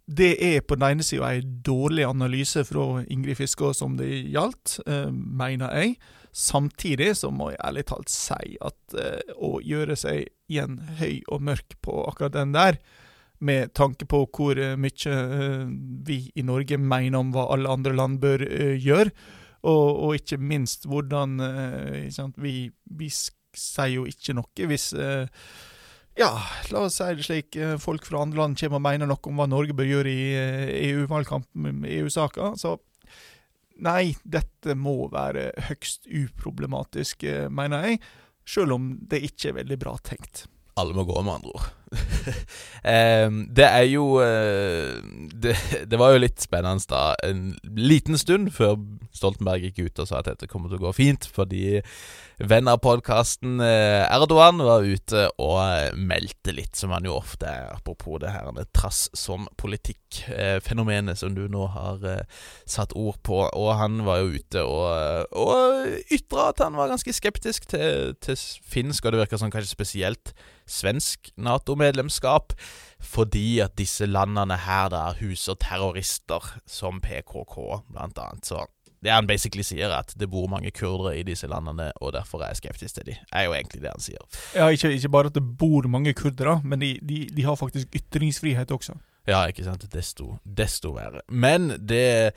det 0.07 0.33
er 0.41 0.61
på 0.63 0.79
den 0.79 0.87
ene 0.97 1.05
sida 1.05 1.33
en 1.35 1.57
dårlig 1.67 2.07
analyse 2.07 2.63
fra 2.65 3.03
Ingrid 3.11 3.41
Fiskå 3.41 3.73
som 3.75 3.99
det 3.99 4.09
gjaldt, 4.33 4.79
eh, 4.87 5.11
mener 5.11 5.75
jeg. 5.75 5.97
Samtidig 6.33 7.15
så 7.17 7.33
må 7.33 7.51
jeg 7.51 7.63
ærlig 7.65 7.87
talt 7.91 8.13
si 8.13 8.57
at 8.61 8.97
eh, 9.01 9.35
å 9.37 9.59
gjøre 9.65 9.97
seg 9.99 10.29
igjen 10.53 10.79
høy 11.01 11.25
og 11.33 11.43
mørk 11.49 11.77
på 11.83 12.05
akkurat 12.07 12.37
den 12.37 12.55
der, 12.55 12.79
med 13.45 13.73
tanke 13.77 14.07
på 14.09 14.23
hvor 14.33 14.59
eh, 14.59 14.77
mye 14.81 15.13
eh, 15.13 15.65
vi 16.07 16.21
i 16.35 16.45
Norge 16.47 16.79
mener 16.81 17.19
om 17.21 17.33
hva 17.35 17.49
alle 17.55 17.73
andre 17.73 17.95
land 17.97 18.21
bør 18.23 18.45
eh, 18.47 18.77
gjøre. 18.81 19.13
Og, 19.67 19.87
og 20.07 20.15
ikke 20.15 20.39
minst 20.39 20.85
hvordan 20.87 21.41
vi, 22.39 22.69
vi, 22.71 23.09
sier 23.11 23.89
jo 23.91 24.05
ikke 24.07 24.37
noe 24.37 24.69
hvis 24.69 24.93
ja, 24.95 26.29
la 26.71 26.83
oss 26.87 27.01
si 27.01 27.09
det 27.19 27.25
slik. 27.27 27.59
Folk 27.83 28.07
fra 28.07 28.21
andre 28.23 28.45
land 28.45 28.61
kommer 28.61 28.79
og 28.79 28.85
mener 28.85 29.11
noe 29.11 29.19
om 29.27 29.41
hva 29.41 29.49
Norge 29.51 29.75
bør 29.75 29.89
gjøre 29.91 30.13
i 30.13 30.29
EU-valgkampen 30.93 31.81
med 31.81 31.89
EU-saker. 31.97 32.55
Så 32.61 32.77
nei, 33.83 34.15
dette 34.23 34.77
må 34.79 35.09
være 35.11 35.49
høgst 35.67 36.07
uproblematisk, 36.07 37.27
mener 37.51 37.89
jeg. 37.89 38.05
Selv 38.47 38.77
om 38.77 38.93
det 39.03 39.25
ikke 39.33 39.51
er 39.51 39.59
veldig 39.65 39.81
bra 39.83 39.97
tenkt. 40.07 40.47
Alle 40.79 40.95
må 40.95 41.09
gå, 41.09 41.17
med 41.25 41.41
andre 41.41 41.57
ord. 41.57 41.69
det 43.57 43.67
er 43.67 43.85
jo 43.87 44.19
uh, 44.19 44.99
det, 45.31 45.55
det, 45.87 45.99
var 45.99 46.15
jo 46.15 46.23
litt 46.23 46.43
spennende 46.43 46.83
da 46.91 47.15
en 47.23 47.53
liten 47.79 48.19
stund 48.19 48.51
før 48.55 48.75
Stoltenberg 49.15 49.69
gikk 49.69 49.79
ut 49.87 50.03
og 50.03 50.09
sa 50.11 50.21
at 50.21 50.29
dette 50.29 50.49
kommer 50.51 50.69
til 50.69 50.81
å 50.81 50.89
gå 50.89 50.93
fint, 50.97 51.29
fordi 51.31 51.79
venn 52.43 52.69
av 52.69 52.83
podkasten 52.85 53.63
uh, 53.63 54.03
Erdogan 54.11 54.61
var 54.67 54.85
ute 54.85 55.29
og 55.41 55.61
uh, 55.63 55.95
meldte 55.97 56.53
litt, 56.57 56.75
som 56.77 56.93
han 56.93 57.07
jo 57.07 57.15
ofte 57.17 57.49
er, 57.49 57.71
apropos 57.79 58.21
det 58.23 58.35
her 58.35 58.51
med 58.57 58.69
trass 58.77 59.07
som 59.17 59.47
politikk-fenomenet 59.57 61.23
som 61.23 61.39
du 61.39 61.47
nå 61.49 61.69
har 61.73 62.03
satt 62.69 62.93
ord 62.99 63.23
på. 63.25 63.41
Og 63.47 63.71
han 63.79 64.03
var 64.07 64.21
jo 64.21 64.37
ute 64.37 64.67
og, 64.67 65.33
og 65.39 66.13
ytra 66.13 66.51
at 66.51 66.61
han 66.67 66.77
var 66.77 66.93
ganske 66.93 67.15
skeptisk 67.15 67.71
til, 67.73 68.13
til 68.21 68.37
finsk, 68.69 69.07
og 69.07 69.15
det 69.15 69.25
virker 69.25 69.41
som 69.41 69.55
kanskje 69.55 69.73
spesielt 69.73 70.35
svensk 70.67 71.31
Nato-medlemskap, 71.77 72.53
fordi 73.01 73.61
at 73.61 73.77
disse 73.79 74.07
landene 74.07 74.57
her 74.57 74.89
da 74.91 75.13
huser 75.21 75.55
terrorister 75.61 76.43
som 76.67 77.01
PKK, 77.01 77.83
blant 77.93 78.19
annet. 78.19 78.47
Så 78.47 78.67
det 79.05 79.13
han 79.13 79.27
basically 79.27 79.63
sier, 79.63 79.91
er 79.91 80.01
at 80.01 80.15
det 80.19 80.31
bor 80.31 80.49
mange 80.49 80.71
kurdere 80.71 81.19
i 81.19 81.23
disse 81.23 81.47
landene, 81.47 81.93
og 82.01 82.15
derfor 82.17 82.43
er 82.43 82.55
jeg 82.55 82.63
skeptisk 82.63 82.95
til 82.95 83.07
dem. 83.07 83.17
er 83.33 83.45
jo 83.45 83.53
egentlig 83.53 83.83
det 83.83 83.93
han 83.93 84.01
sier. 84.01 84.25
Ja, 84.55 84.69
ikke, 84.69 84.93
ikke 84.93 85.09
bare 85.09 85.27
at 85.27 85.35
det 85.35 85.45
bor 85.59 85.87
mange 85.87 86.15
kurdere, 86.15 86.61
men 86.65 86.81
de, 86.81 86.99
de, 87.03 87.29
de 87.37 87.45
har 87.45 87.55
faktisk 87.55 87.89
ytringsfrihet 87.95 88.71
også. 88.71 88.97
Ja, 89.27 89.45
ikke 89.47 89.65
sant. 89.65 89.85
Desto, 89.93 90.39
desto 90.45 90.93
verre. 90.95 91.21
Men 91.29 91.75
det 91.83 92.33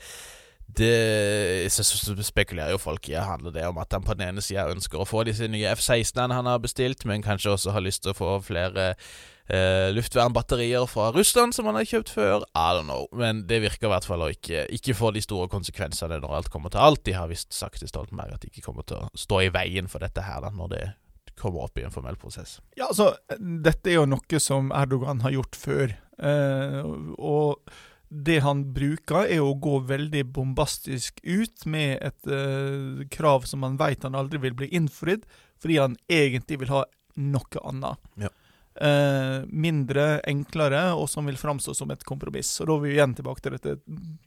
det 0.80 1.68
så, 1.74 1.84
spekulerer 2.24 2.74
jo 2.74 2.80
folk 2.80 3.08
i 3.10 3.18
handler 3.18 3.54
det 3.54 3.66
om 3.68 3.80
at 3.82 3.92
han 3.94 4.04
på 4.06 4.16
den 4.16 4.30
ene 4.30 4.44
sida 4.44 4.68
ønsker 4.72 5.02
å 5.02 5.08
få 5.08 5.24
disse 5.28 5.48
nye 5.50 5.74
F-16-ene 5.76 6.38
han 6.38 6.48
har 6.48 6.62
bestilt, 6.62 7.04
men 7.08 7.24
kanskje 7.24 7.54
også 7.54 7.74
har 7.76 7.84
lyst 7.84 8.04
til 8.04 8.14
å 8.14 8.18
få 8.18 8.30
flere 8.46 8.94
eh, 8.94 9.90
luftvernbatterier 9.94 10.86
fra 10.90 11.10
Russland 11.16 11.54
som 11.56 11.68
han 11.68 11.78
har 11.80 11.88
kjøpt 11.88 12.12
før. 12.14 12.46
I 12.54 12.70
don't 12.76 12.88
know. 12.88 13.06
Men 13.16 13.44
det 13.50 13.62
virker 13.64 13.90
i 13.90 13.92
hvert 13.92 14.08
fall 14.08 14.24
å 14.24 14.30
ikke, 14.32 14.64
ikke 14.76 14.96
få 14.96 15.12
de 15.16 15.24
store 15.24 15.50
konsekvensene 15.52 16.20
når 16.22 16.38
alt 16.40 16.52
kommer 16.52 16.72
til 16.72 16.84
alt. 16.84 17.04
De 17.06 17.16
har 17.18 17.30
visst 17.30 17.54
sagt 17.56 17.82
til 17.82 17.90
Stoltenberg 17.90 18.36
at 18.36 18.44
de 18.44 18.52
ikke 18.52 18.64
kommer 18.66 18.86
til 18.88 19.02
å 19.02 19.10
stå 19.18 19.44
i 19.46 19.52
veien 19.54 19.90
for 19.90 20.02
dette 20.04 20.24
her 20.24 20.42
da, 20.46 20.52
når 20.54 20.74
det 20.74 20.84
kommer 21.40 21.64
opp 21.64 21.78
i 21.80 21.84
en 21.86 21.94
formell 21.94 22.18
prosess. 22.20 22.58
Ja, 22.76 22.90
altså, 22.90 23.14
dette 23.38 23.92
er 23.92 24.00
jo 24.00 24.08
noe 24.08 24.42
som 24.42 24.72
Erdogan 24.76 25.22
har 25.24 25.32
gjort 25.38 25.56
før. 25.56 25.94
Eh, 26.20 26.82
og 27.16 27.72
det 28.10 28.40
han 28.42 28.64
bruker, 28.74 29.22
er 29.30 29.42
å 29.42 29.54
gå 29.54 29.76
veldig 29.86 30.24
bombastisk 30.34 31.20
ut 31.22 31.64
med 31.70 32.00
et 32.02 32.30
uh, 32.30 33.06
krav 33.10 33.46
som 33.46 33.62
han 33.62 33.78
vet 33.78 34.02
han 34.02 34.18
aldri 34.18 34.40
vil 34.42 34.56
bli 34.58 34.70
innfridd, 34.74 35.22
fordi 35.62 35.78
han 35.78 35.94
egentlig 36.10 36.58
vil 36.64 36.72
ha 36.74 36.84
noe 37.22 37.62
annet. 37.70 38.10
Ja. 38.18 38.32
Uh, 38.80 39.46
mindre, 39.46 40.20
enklere, 40.30 40.88
og 40.98 41.06
som 41.10 41.28
vil 41.30 41.38
framstå 41.38 41.74
som 41.76 41.92
et 41.94 42.02
kompromiss. 42.06 42.50
Og 42.58 42.70
Da 42.70 42.76
er 42.76 42.82
vi 42.82 42.96
igjen 42.96 43.14
tilbake 43.14 43.44
til 43.44 43.54
dette 43.54 43.76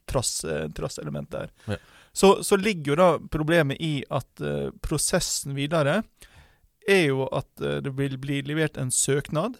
trasselementet 0.07 1.37
her. 1.41 1.53
Ja. 1.75 1.81
Så, 2.13 2.35
så, 2.45 2.55
ligger 2.61 2.93
jo 2.93 2.99
da 2.99 3.09
problemet 3.33 3.81
i 3.83 3.97
at 4.13 4.43
uh, 4.45 4.69
prosessen 4.85 5.57
videre 5.57 6.03
er 6.87 7.05
jo 7.07 7.25
at 7.31 7.47
det 7.57 7.93
vil 7.95 8.17
bli 8.19 8.41
levert 8.43 8.75
en 8.77 8.91
søknad 8.91 9.55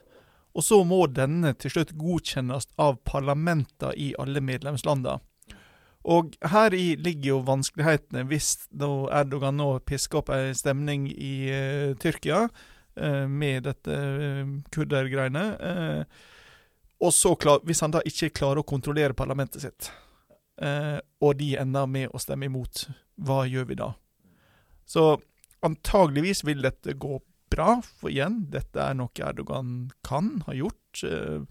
og 0.54 0.64
så 0.64 0.84
må 0.86 1.06
denne 1.10 1.54
til 1.58 1.74
slutt 1.74 1.96
godkjennes 1.98 2.68
av 2.82 3.00
parlamenter 3.08 3.96
i 3.98 4.12
alle 4.22 4.42
medlemslandene. 4.44 5.20
Og 6.04 6.36
heri 6.52 6.98
ligger 7.00 7.30
jo 7.30 7.40
vanskelighetene 7.48 8.26
hvis 8.28 8.68
Erdogan 8.76 9.56
nå 9.56 9.70
pisker 9.88 10.20
opp 10.20 10.34
ei 10.36 10.52
stemning 10.58 11.08
i 11.10 11.34
uh, 11.48 11.94
Tyrkia 12.00 12.44
uh, 12.50 13.26
med 13.32 13.64
dette 13.70 13.96
uh, 13.96 14.54
kurdergreiene. 14.74 15.46
og 17.00 17.14
så 17.14 17.36
klar, 17.36 17.64
hvis 17.64 17.82
han 17.82 17.92
da 17.92 18.04
ikke 18.06 18.34
klarer 18.36 18.62
å 18.62 18.68
kontrollere 18.68 19.16
parlamentet 19.16 19.64
sitt, 19.64 19.90
og 21.20 21.34
de 21.36 21.50
ender 21.60 21.88
med 21.90 22.14
å 22.14 22.20
stemme 22.22 22.46
imot, 22.48 22.86
hva 23.20 23.42
gjør 23.44 23.66
vi 23.68 23.76
da? 23.76 23.90
Så 24.86 25.18
antageligvis 25.66 26.46
vil 26.48 26.62
dette 26.64 26.96
gå 26.96 27.18
bra, 27.54 27.78
for 28.02 28.12
igjen, 28.12 28.44
dette 28.54 28.82
er 28.82 28.98
noe 29.00 29.24
Erdogan 29.24 29.92
kan 30.06 30.36
ha 30.48 30.58
gjort. 30.58 31.06
Eh, 31.08 31.46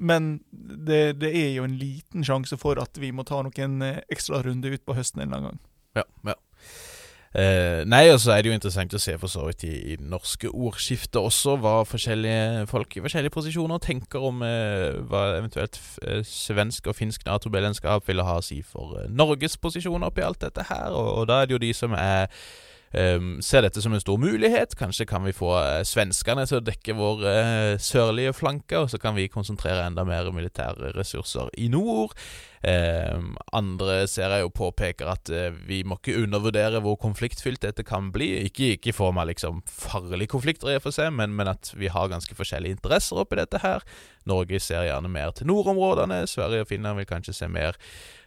men 0.00 0.30
det, 0.50 1.20
det, 1.20 1.32
er 1.36 1.50
jo 1.58 1.66
en 1.68 1.76
liten 1.80 2.24
sjanse 2.24 2.56
for 2.60 2.80
at 2.80 2.96
vi 3.00 3.12
må 3.12 3.26
ta 3.28 3.42
noen 3.44 3.82
eh, 3.84 4.04
ekstra 4.12 4.40
runde 4.46 4.72
ut 4.72 4.86
på 4.86 4.96
høsten 4.96 5.20
en 5.20 5.28
eller 5.28 5.40
annen 5.40 5.50
gang. 5.50 5.66
Ja, 6.00 6.06
ja. 6.32 6.38
Eh, 7.30 7.84
nei, 7.86 8.08
og 8.10 8.16
så 8.18 8.32
er 8.34 8.42
det 8.42 8.50
jo 8.50 8.54
interessant 8.56 8.94
å 8.96 8.98
se 8.98 9.12
for 9.22 9.30
så 9.30 9.44
vidt 9.46 9.62
i, 9.68 9.74
i 9.92 9.96
norske 10.02 10.48
ordskiftet 10.50 11.20
også 11.20 11.54
hva 11.62 11.76
forskjellige 11.86 12.64
folk 12.72 12.96
i 12.98 13.02
forskjellige 13.04 13.34
posisjoner 13.36 13.78
tenker 13.84 14.24
om 14.26 14.42
eh, 14.42 14.98
hva 15.06 15.36
eventuelt 15.36 15.78
eh, 16.02 16.24
svensk 16.26 16.90
og 16.90 16.98
finsk 16.98 17.22
Nato-medlemskap 17.28 18.08
ville 18.10 18.26
ha 18.26 18.40
å 18.40 18.42
si 18.42 18.58
for 18.66 18.98
eh, 18.98 19.06
Norges 19.14 19.54
posisjon 19.62 20.08
oppi 20.08 20.26
alt 20.26 20.42
dette 20.42 20.66
her. 20.72 20.90
Og, 20.90 21.12
og 21.20 21.30
da 21.30 21.38
er 21.38 21.46
det 21.46 21.54
jo 21.54 21.62
de 21.62 21.70
som 21.76 21.94
er 21.94 22.26
um, 22.94 23.32
ser 23.44 23.64
dette 23.66 23.82
som 23.82 23.94
en 23.94 24.02
stor 24.02 24.20
mulighet. 24.20 24.76
Kanskje 24.78 25.06
kan 25.08 25.24
vi 25.26 25.34
få 25.36 25.52
uh, 25.56 25.80
svenskene 25.86 26.46
til 26.48 26.60
å 26.60 26.64
dekke 26.66 26.96
vår 26.98 27.24
uh, 27.26 27.74
sørlige 27.80 28.34
flanke, 28.36 28.78
og 28.78 28.90
så 28.92 29.00
kan 29.02 29.16
vi 29.18 29.30
konsentrere 29.32 29.86
enda 29.86 30.06
mer 30.08 30.30
militære 30.34 30.94
ressurser 30.98 31.52
i 31.58 31.70
nord. 31.72 32.16
Um, 32.60 33.38
andre 33.56 34.02
ser 34.04 34.34
jeg 34.34 34.44
jo 34.44 34.50
påpeker 34.52 35.08
at 35.08 35.30
uh, 35.32 35.46
vi 35.64 35.78
må 35.80 35.96
ikke 35.96 36.18
undervurdere 36.20 36.82
hvor 36.84 36.98
konfliktfylt 37.00 37.62
dette 37.64 37.86
kan 37.88 38.10
bli. 38.12 38.28
Ikke, 38.50 38.74
i 38.76 38.92
form 38.92 39.16
av 39.22 39.30
liksom 39.30 39.62
farlige 39.64 40.34
konflikter, 40.34 40.68
i 40.68 40.76
og 40.76 40.84
for 40.84 40.92
seg, 40.92 41.08
men, 41.16 41.32
men 41.38 41.48
at 41.48 41.72
vi 41.72 41.88
har 41.88 42.10
ganske 42.12 42.36
forskjellige 42.36 42.76
interesser 42.76 43.22
oppi 43.22 43.38
dette 43.40 43.62
her. 43.64 43.86
Norge 44.28 44.60
ser 44.60 44.84
gjerne 44.84 45.08
mer 45.08 45.32
til 45.32 45.48
nordområdene. 45.48 46.26
Sverige 46.28 46.66
og 46.66 46.68
Finland 46.68 47.00
vil 47.00 47.08
kanskje 47.08 47.36
se 47.38 47.48
mer 47.48 47.80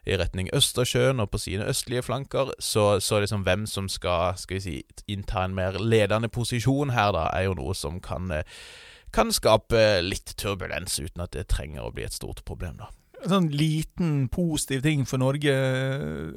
i 0.10 0.18
retning 0.18 0.50
Østersjøen 0.58 1.22
og 1.22 1.30
på 1.30 1.44
sine 1.46 1.70
østlige 1.70 2.02
flanker. 2.10 2.56
Så, 2.58 3.00
så 3.06 3.22
liksom 3.22 3.46
hvem 3.46 3.68
som 3.70 3.86
skal, 3.92 4.34
skal 4.42 4.66
si, 4.66 4.80
innta 5.06 5.46
en 5.46 5.54
mer 5.54 5.78
ledende 5.78 6.32
posisjon 6.34 6.96
her, 6.98 7.14
da, 7.14 7.28
er 7.38 7.52
jo 7.52 7.60
noe 7.62 7.78
som 7.78 8.02
kan, 8.02 8.34
eh, 8.34 8.66
kan 9.14 9.30
skape 9.30 10.02
litt 10.02 10.34
turbulens, 10.42 10.98
uten 10.98 11.22
at 11.22 11.38
det 11.38 11.48
trenger 11.54 11.86
å 11.86 11.94
bli 11.94 12.10
et 12.10 12.18
stort 12.18 12.42
problem, 12.50 12.82
da. 12.82 12.90
En 13.24 13.32
sånn 13.32 13.50
liten 13.56 14.28
positiv 14.34 14.84
ting 14.84 15.06
for 15.08 15.22
Norge, 15.22 15.54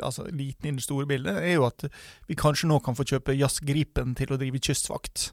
altså 0.05 0.29
liten 0.31 0.71
i 0.71 0.77
det 0.79 0.85
store 0.85 1.09
bildet, 1.11 1.41
er 1.43 1.57
jo 1.57 1.67
at 1.67 1.89
vi 2.31 2.39
kanskje 2.39 2.71
nå 2.71 2.79
kan 2.85 2.95
få 2.95 3.07
kjøpe 3.09 3.35
Jazzgripen 3.35 4.15
til 4.19 4.33
å 4.33 4.39
drive 4.41 4.63
kystvakt. 4.63 5.31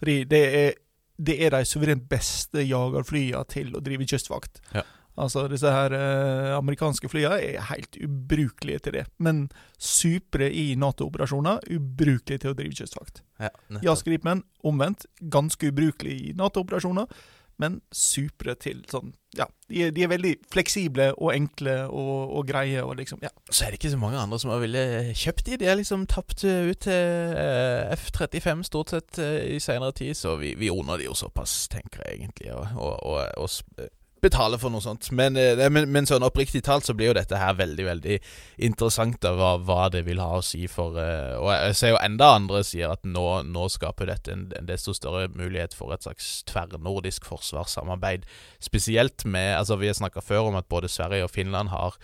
Fordi 0.00 0.20
det 0.30 0.42
er, 0.58 0.78
det 1.18 1.38
er 1.46 1.54
de 1.54 1.64
suverent 1.66 2.06
beste 2.10 2.66
jagerflyene 2.66 3.46
til 3.50 3.74
å 3.78 3.82
drive 3.84 4.06
kystvakt. 4.10 4.62
Ja. 4.74 4.84
Altså, 5.18 5.48
disse 5.50 5.70
her 5.72 5.94
eh, 5.96 6.52
amerikanske 6.54 7.08
flyene 7.10 7.40
er 7.42 7.64
helt 7.72 7.96
ubrukelige 7.98 8.84
til 8.86 8.98
det. 9.00 9.06
Men 9.18 9.48
supre 9.74 10.46
i 10.54 10.76
Nato-operasjoner, 10.78 11.64
ubrukelige 11.74 12.44
til 12.44 12.52
å 12.52 12.58
drive 12.58 12.78
kystvakt. 12.78 13.24
Ja, 13.42 13.50
Jazzgripen, 13.82 14.44
omvendt, 14.66 15.08
ganske 15.18 15.72
ubrukelig 15.72 16.14
i 16.28 16.36
Nato-operasjoner, 16.38 17.10
men 17.58 17.80
supre 17.94 18.54
til 18.60 18.84
sånn 18.90 19.12
Ja, 19.36 19.44
de 19.68 19.82
er, 19.84 19.90
de 19.94 20.04
er 20.06 20.10
veldig 20.12 20.32
fleksible 20.50 21.10
og 21.16 21.32
enkle 21.34 21.74
og, 21.86 22.32
og, 22.38 22.46
greie 22.48 22.84
og 22.84 22.96
liksom 23.00 23.20
Ja. 23.24 23.32
Så 23.50 23.66
er 23.66 23.72
det 23.72 23.80
ikke 23.80 23.92
så 23.92 24.00
mange 24.00 24.20
andre 24.20 24.38
som 24.40 24.52
har 24.54 24.62
villet 24.62 25.12
kjøpt 25.18 25.46
de. 25.46 25.58
De 25.60 25.68
er 25.68 25.78
liksom 25.80 26.06
tapt 26.10 26.44
ut 26.44 26.80
til 26.86 27.36
eh, 27.36 27.92
F-35 27.96 28.64
stort 28.70 28.94
sett 28.94 29.20
eh, 29.22 29.56
i 29.56 29.60
seinere 29.62 29.92
tid, 29.92 30.14
så 30.16 30.36
vi, 30.40 30.54
vi 30.58 30.70
ordner 30.72 31.00
de 31.00 31.08
jo 31.10 31.16
såpass, 31.18 31.66
tenker 31.72 32.06
jeg 32.06 32.22
egentlig. 32.22 32.52
og, 32.54 32.94
og, 33.02 33.24
og 33.36 33.50
betale 34.22 34.58
for 34.60 34.72
noe 34.72 34.82
sånt. 34.84 35.10
Men, 35.14 35.36
eh, 35.36 35.60
men, 35.70 35.88
men, 35.92 36.06
sånn 36.08 36.26
oppriktig 36.26 36.62
talt 36.66 36.86
så 36.88 36.94
blir 36.96 37.10
jo 37.10 37.18
dette 37.18 37.38
her 37.38 37.56
veldig 37.58 37.86
veldig 37.88 38.18
interessant 38.68 39.20
da, 39.24 39.34
hva, 39.38 39.52
hva, 39.62 39.88
det 39.92 40.04
vil 40.08 40.22
ha 40.22 40.38
å 40.38 40.44
si 40.44 40.66
for 40.70 40.98
uh, 40.98 41.36
Og 41.40 41.50
jeg 41.52 41.76
ser 41.78 41.92
jo 41.94 42.00
enda 42.02 42.32
andre 42.36 42.62
sier 42.66 42.94
at 42.94 43.04
nå, 43.06 43.26
nå 43.48 43.68
skaper 43.72 44.10
dette 44.10 44.34
en, 44.34 44.48
en, 44.58 44.68
desto 44.68 44.94
større 44.96 45.28
mulighet 45.34 45.76
for 45.76 45.94
et 45.94 46.06
slags 46.06 46.42
tverrnordisk 46.48 47.28
forsvarssamarbeid. 47.28 48.26
Spesielt 48.64 49.24
med 49.24 49.56
Altså, 49.58 49.78
vi 49.80 49.88
har 49.90 49.96
snakka 49.96 50.22
før 50.24 50.50
om 50.50 50.58
at 50.58 50.68
både 50.70 50.90
Sverige 50.92 51.26
og 51.26 51.32
Finland 51.34 51.72
har 51.72 51.96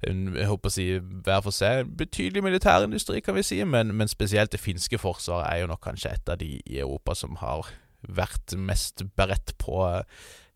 jeg 0.00 0.46
håper 0.48 0.70
å 0.70 0.72
si, 0.72 0.86
hver 0.96 1.42
for 1.44 1.52
seg 1.52 1.90
betydelig 2.00 2.40
militærindustri, 2.46 3.20
kan 3.20 3.36
vi 3.36 3.44
si, 3.44 3.58
men, 3.68 3.92
men 3.96 4.08
spesielt 4.08 4.52
det 4.54 4.62
finske 4.62 4.96
forsvaret 5.00 5.44
er 5.50 5.60
jo 5.60 5.68
nok 5.68 5.82
kanskje 5.84 6.14
et 6.14 6.32
av 6.32 6.40
de 6.40 6.54
i 6.64 6.78
Europa 6.80 7.12
som 7.18 7.36
har 7.42 7.68
vært 8.00 8.54
mest 8.56 9.04
beredt 9.18 9.52
på 9.60 9.82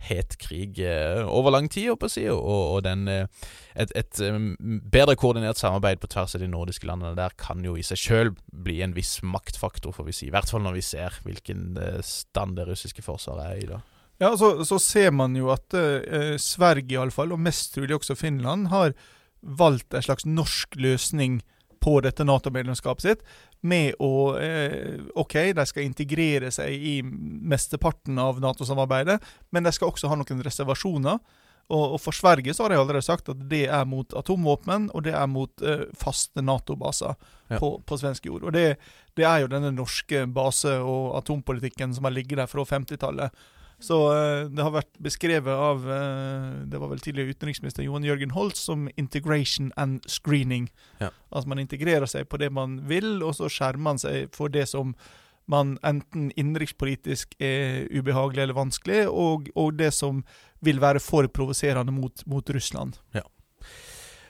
het 0.04 0.36
krig 0.40 0.78
eh, 0.82 1.22
over 1.24 1.54
lang 1.54 1.70
tid, 1.72 1.90
og, 1.94 2.40
og 2.40 2.82
den, 2.86 3.06
eh, 3.08 3.26
et, 3.74 3.92
et, 3.96 4.20
bedre 4.92 5.16
koordinert 5.20 5.60
samarbeid 5.60 6.02
på 6.02 6.10
tvers 6.12 6.36
av 6.36 6.44
de 6.44 6.50
nordiske 6.50 6.88
landene 6.88 7.16
der 7.18 7.34
kan 7.40 7.64
jo 7.64 7.76
i 7.78 7.86
seg 7.86 8.00
sjøl 8.00 8.34
bli 8.52 8.80
en 8.84 8.94
viss 8.96 9.18
maktfaktor, 9.22 9.94
får 9.96 10.08
vi 10.10 10.16
si. 10.16 10.28
I 10.28 10.34
hvert 10.34 10.50
fall 10.50 10.64
når 10.66 10.78
vi 10.78 10.86
ser 10.86 11.18
hvilken 11.24 11.74
eh, 11.80 12.00
stand 12.04 12.58
det 12.58 12.68
russiske 12.70 13.04
forsvaret 13.04 13.48
er 13.48 13.64
i 13.64 13.72
da. 13.74 13.82
Ja, 14.22 14.30
så, 14.38 14.60
så 14.62 14.78
ser 14.78 15.10
man 15.10 15.34
jo 15.36 15.50
at 15.54 15.74
eh, 15.74 16.36
Sverige 16.40 16.94
iallfall, 16.98 17.34
og 17.34 17.42
mest 17.42 17.74
trolig 17.74 17.96
også 17.98 18.16
Finland, 18.18 18.68
har 18.70 18.94
valgt 19.44 19.94
en 19.94 20.04
slags 20.04 20.24
norsk 20.24 20.78
løsning 20.80 21.42
på 21.84 21.98
dette 22.00 22.24
Nato-medlemskapet 22.24 23.04
sitt 23.04 23.24
med 23.60 23.98
å 24.02 24.34
eh, 24.40 25.00
OK, 25.20 25.36
de 25.56 25.64
skal 25.68 25.84
integrere 25.84 26.50
seg 26.54 26.72
i 26.72 26.98
mesteparten 27.04 28.18
av 28.20 28.40
Nato-samarbeidet, 28.40 29.18
men 29.52 29.66
de 29.66 29.72
skal 29.74 29.92
også 29.92 30.08
ha 30.08 30.16
noen 30.16 30.44
reservasjoner. 30.44 31.20
Og, 31.72 31.94
og, 31.94 31.98
For 32.00 32.12
Sverige 32.12 32.52
så 32.54 32.64
har 32.64 32.74
de 32.74 32.78
allerede 32.80 33.04
sagt 33.04 33.30
at 33.32 33.40
det 33.48 33.64
er 33.72 33.86
mot 33.88 34.12
atomvåpen, 34.16 34.90
og 34.92 35.06
det 35.06 35.14
er 35.16 35.28
mot 35.30 35.64
eh, 35.64 35.86
faste 35.96 36.44
Nato-baser 36.44 37.14
ja. 37.14 37.58
på, 37.58 37.78
på, 37.84 37.98
svensk 38.00 38.28
jord. 38.28 38.44
Og 38.48 38.56
det, 38.56 38.66
det, 39.16 39.24
er 39.24 39.44
jo 39.44 39.52
denne 39.52 39.72
norske 39.72 40.26
base- 40.28 40.76
og 40.80 41.14
atompolitikken 41.22 41.96
som 41.96 42.08
har 42.08 42.16
ligget 42.16 42.40
der 42.42 42.50
fra 42.50 42.66
50-tallet. 42.68 43.44
Så 43.82 43.98
uh, 44.10 44.46
det 44.50 44.62
har 44.62 44.72
vært 44.74 44.92
beskrevet 45.02 45.50
av 45.50 45.82
uh, 45.86 46.62
det 46.70 46.80
var 46.80 46.92
vel 46.92 47.02
tidligere 47.02 47.34
utenriksminister 47.34 47.84
Johan 47.86 48.06
Jørgen 48.06 48.32
Holtz 48.36 48.64
som 48.68 48.88
'integration 48.96 49.72
and 49.76 50.06
screening'. 50.06 50.70
Ja. 51.00 51.10
Altså 51.30 51.48
man 51.48 51.58
integrerer 51.58 52.06
seg 52.06 52.28
på 52.28 52.40
det 52.40 52.52
man 52.52 52.80
vil, 52.88 53.22
og 53.22 53.34
så 53.34 53.50
skjermer 53.50 53.84
man 53.90 53.98
seg 53.98 54.30
for 54.34 54.48
det 54.48 54.68
som 54.70 54.94
man 55.46 55.76
enten 55.84 56.30
innenrikspolitisk 56.40 57.34
er 57.42 57.84
ubehagelig 57.92 58.46
eller 58.46 58.56
vanskelig, 58.56 59.00
og, 59.08 59.50
og, 59.54 59.74
det 59.76 59.90
som 59.92 60.22
vil 60.64 60.80
være 60.80 61.02
for 61.04 61.28
provoserende 61.28 61.92
mot, 61.92 62.22
mot 62.26 62.50
Russland. 62.50 62.96
Ja. 63.12 63.26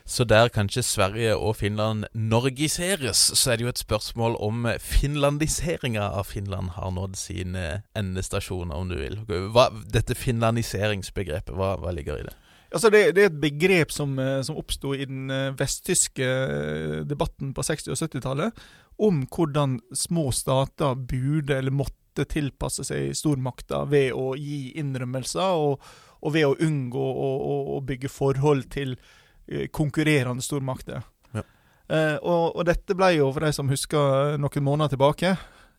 Så 0.05 0.23
der 0.29 0.51
kanskje 0.53 0.83
Sverige 0.85 1.33
og 1.33 1.55
Finland 1.57 2.05
norgiseres, 2.13 3.17
så 3.33 3.51
er 3.51 3.57
det 3.57 3.65
jo 3.65 3.71
et 3.73 3.81
spørsmål 3.81 4.35
om 4.37 4.67
finlandiseringa 4.79 6.11
av 6.13 6.29
Finland 6.29 6.75
har 6.75 6.91
nådd 6.93 7.17
sin 7.17 7.57
endestasjon, 7.97 8.71
om 8.71 8.89
du 8.89 8.99
vil. 8.99 9.17
Hva, 9.25 9.71
dette 9.89 10.13
finlandiseringsbegrepet, 10.13 11.55
hva, 11.57 11.73
hva 11.81 11.95
ligger 11.95 12.21
i 12.21 12.27
det? 12.29 12.35
Altså 12.75 12.89
det, 12.91 13.01
det, 13.15 13.23
er 13.23 13.29
et 13.31 13.41
begrep 13.41 13.91
som, 13.93 14.17
eh, 14.19 14.41
som 14.43 14.57
oppsto 14.59 14.93
i 14.93 15.05
den 15.07 15.29
eh, 15.31 15.53
vesttyske 15.57 16.25
eh, 16.25 17.01
debatten 17.07 17.53
på 17.55 17.63
60- 17.63 17.93
og 17.93 17.99
70-tallet, 18.01 18.63
om 19.01 19.21
hvordan 19.31 19.79
små 19.95 20.29
stater 20.35 20.93
burde 20.95 21.57
eller 21.57 21.73
måtte 21.73 22.27
tilpasse 22.29 22.85
seg 22.87 23.15
stormakter 23.15 23.87
ved 23.91 24.13
å 24.13 24.33
gi 24.39 24.73
innrømmelser, 24.81 25.61
og, 25.65 25.93
og 26.21 26.35
ved 26.35 26.49
å 26.49 26.57
unngå 26.67 27.05
å, 27.05 27.29
å, 27.35 27.61
å 27.77 27.83
bygge 27.87 28.11
forhold 28.11 28.67
til 28.75 28.97
Eh, 28.99 29.23
konkurrerende 29.71 30.43
stormakter. 30.45 31.03
Ja. 31.35 31.43
Eh, 31.89 32.15
og, 32.21 32.55
og, 32.55 32.63
dette 32.65 32.97
ble 32.97 33.11
jo, 33.19 33.29
for 33.33 33.45
de 33.45 33.51
som 33.53 33.69
husker 33.69 34.39
noen 34.41 34.65
måneder 34.65 34.95
tilbake 34.95 35.35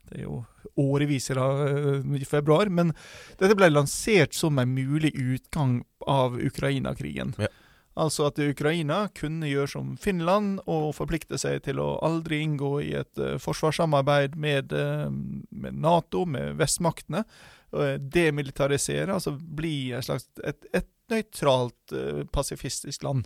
Det 0.06 0.20
er 0.20 0.26
jo 0.28 0.44
årevis 0.78 1.30
siden 1.30 2.14
i 2.14 2.26
februar, 2.28 2.68
men 2.70 2.92
dette 3.40 3.56
ble 3.58 3.70
lansert 3.72 4.36
som 4.36 4.58
en 4.60 4.74
mulig 4.76 5.10
utgang 5.16 5.80
av 6.06 6.36
Ukraina-krigen. 6.36 7.32
Ja. 7.40 7.48
Altså 7.96 8.26
at 8.28 8.38
Ukraina 8.44 9.06
kunne 9.16 9.48
gjøre 9.48 9.70
som 9.72 9.94
Finland 9.96 10.60
og 10.68 10.90
forplikte 10.98 11.38
seg 11.40 11.62
til 11.64 11.80
å 11.80 11.94
aldri 12.04 12.42
inngå 12.44 12.74
i 12.84 12.90
et 12.98 13.22
uh, 13.22 13.38
forsvarssamarbeid 13.40 14.36
med, 14.36 14.74
uh, 14.76 15.08
med, 15.08 15.80
Nato, 15.80 16.26
med 16.28 16.58
vestmaktene. 16.60 17.24
Uh, 17.72 17.96
demilitarisere, 17.96 19.16
altså 19.16 19.32
bli 19.32 19.94
et 19.96 20.04
slags 20.04 20.28
et, 20.44 20.68
et 20.76 20.90
nøytralt 21.08 21.94
pasifistisk 22.34 23.04
land. 23.06 23.24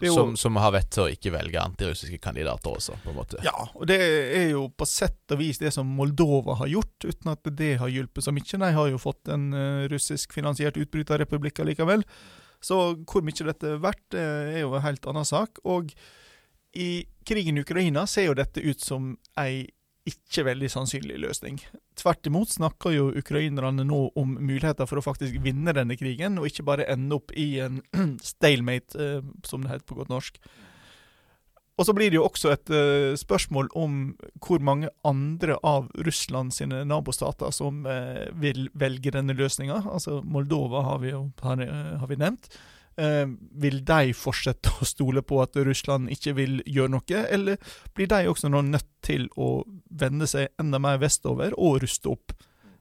Jo, 0.00 0.14
som, 0.16 0.36
som, 0.38 0.56
har 0.60 0.72
vett 0.74 0.90
til 0.94 1.04
å 1.04 1.10
ikke 1.12 1.32
velge 1.34 1.60
antirussiske 1.62 2.18
kandidater 2.22 2.72
også, 2.72 2.96
på 3.04 3.12
en 3.12 3.18
måte. 3.18 3.40
Ja, 3.44 3.54
og 3.74 3.88
det 3.90 3.98
er 4.00 4.46
jo 4.54 4.66
på 4.72 4.88
sett 4.88 5.34
og 5.34 5.40
vis 5.42 5.60
det 5.60 5.72
som 5.76 5.88
Moldova 5.98 6.56
har 6.62 6.70
gjort, 6.72 7.04
uten 7.04 7.32
at 7.34 7.50
det 7.58 7.74
har 7.82 7.92
hjulpet 7.92 8.26
så 8.26 8.34
mye. 8.34 8.60
De 8.64 8.70
har 8.76 8.92
jo 8.92 9.00
fått 9.00 9.32
en 9.32 9.50
uh, 9.56 9.88
russisk 9.92 10.32
finansiert 10.36 10.80
utbryterrepublikk 10.80 11.62
likevel. 11.70 12.06
Så 12.60 12.78
hvor 13.08 13.24
mye 13.24 13.46
dette 13.48 13.74
er 13.74 13.80
verdt, 13.80 14.16
er 14.16 14.62
jo 14.62 14.74
en 14.76 14.84
helt 14.84 15.06
annen 15.08 15.28
sak. 15.28 15.62
Og 15.64 15.92
i 16.76 16.90
krigen 17.26 17.58
i 17.58 17.64
Ukraina 17.64 18.06
ser 18.08 18.28
jo 18.28 18.36
dette 18.38 18.62
ut 18.62 18.80
som 18.82 19.14
ei 19.40 19.64
ikke 20.08 20.46
veldig 20.46 20.70
sannsynlig 20.72 21.18
løsning. 21.20 21.58
Tvert 21.98 22.26
imot 22.26 22.54
snakker 22.54 22.94
jo 22.94 23.10
ukrainerne 23.20 23.84
nå 23.84 24.00
om 24.18 24.32
muligheter 24.38 24.88
for 24.88 25.00
å 25.00 25.04
faktisk 25.04 25.36
vinne 25.44 25.74
denne 25.76 25.96
krigen, 26.00 26.38
og 26.40 26.48
ikke 26.48 26.66
bare 26.66 26.88
ende 26.90 27.18
opp 27.18 27.34
i 27.36 27.52
en 27.64 27.82
stalemate, 28.32 28.96
eh, 28.96 29.30
som 29.46 29.64
det 29.64 29.74
heter 29.74 29.88
på 29.90 30.00
godt 30.00 30.12
norsk. 30.12 30.40
Og 31.80 31.86
så 31.88 31.94
blir 31.96 32.10
det 32.12 32.18
jo 32.18 32.26
også 32.26 32.50
et 32.52 32.70
uh, 32.76 33.16
spørsmål 33.16 33.70
om 33.78 33.94
hvor 34.44 34.60
mange 34.60 34.90
andre 35.06 35.54
av 35.64 35.86
Russland 36.04 36.52
sine 36.52 36.82
nabostater 36.84 37.54
som 37.56 37.86
uh, 37.88 38.26
vil 38.36 38.66
velge 38.76 39.14
denne 39.14 39.32
løsninga. 39.32 39.78
Altså 39.88 40.18
Moldova 40.20 40.82
har 40.84 41.00
vi 41.00 41.14
jo 41.14 41.22
har 41.40 42.10
vi 42.10 42.20
nevnt. 42.20 42.50
Eh, 42.98 43.26
vil 43.62 43.80
de 43.86 44.14
fortsette 44.16 44.72
å 44.82 44.88
stole 44.88 45.22
på 45.22 45.38
at 45.42 45.56
Russland 45.56 46.10
ikke 46.12 46.34
vil 46.36 46.58
gjøre 46.66 46.94
noe, 46.96 47.20
eller 47.30 47.60
blir 47.94 48.10
de 48.10 48.26
også 48.28 48.50
nå 48.50 48.64
nødt 48.66 48.88
til 49.06 49.28
å 49.40 49.62
vende 50.02 50.26
seg 50.28 50.50
enda 50.60 50.80
mer 50.82 50.98
vestover 51.00 51.54
og 51.56 51.80
ruste 51.84 52.10
opp? 52.10 52.34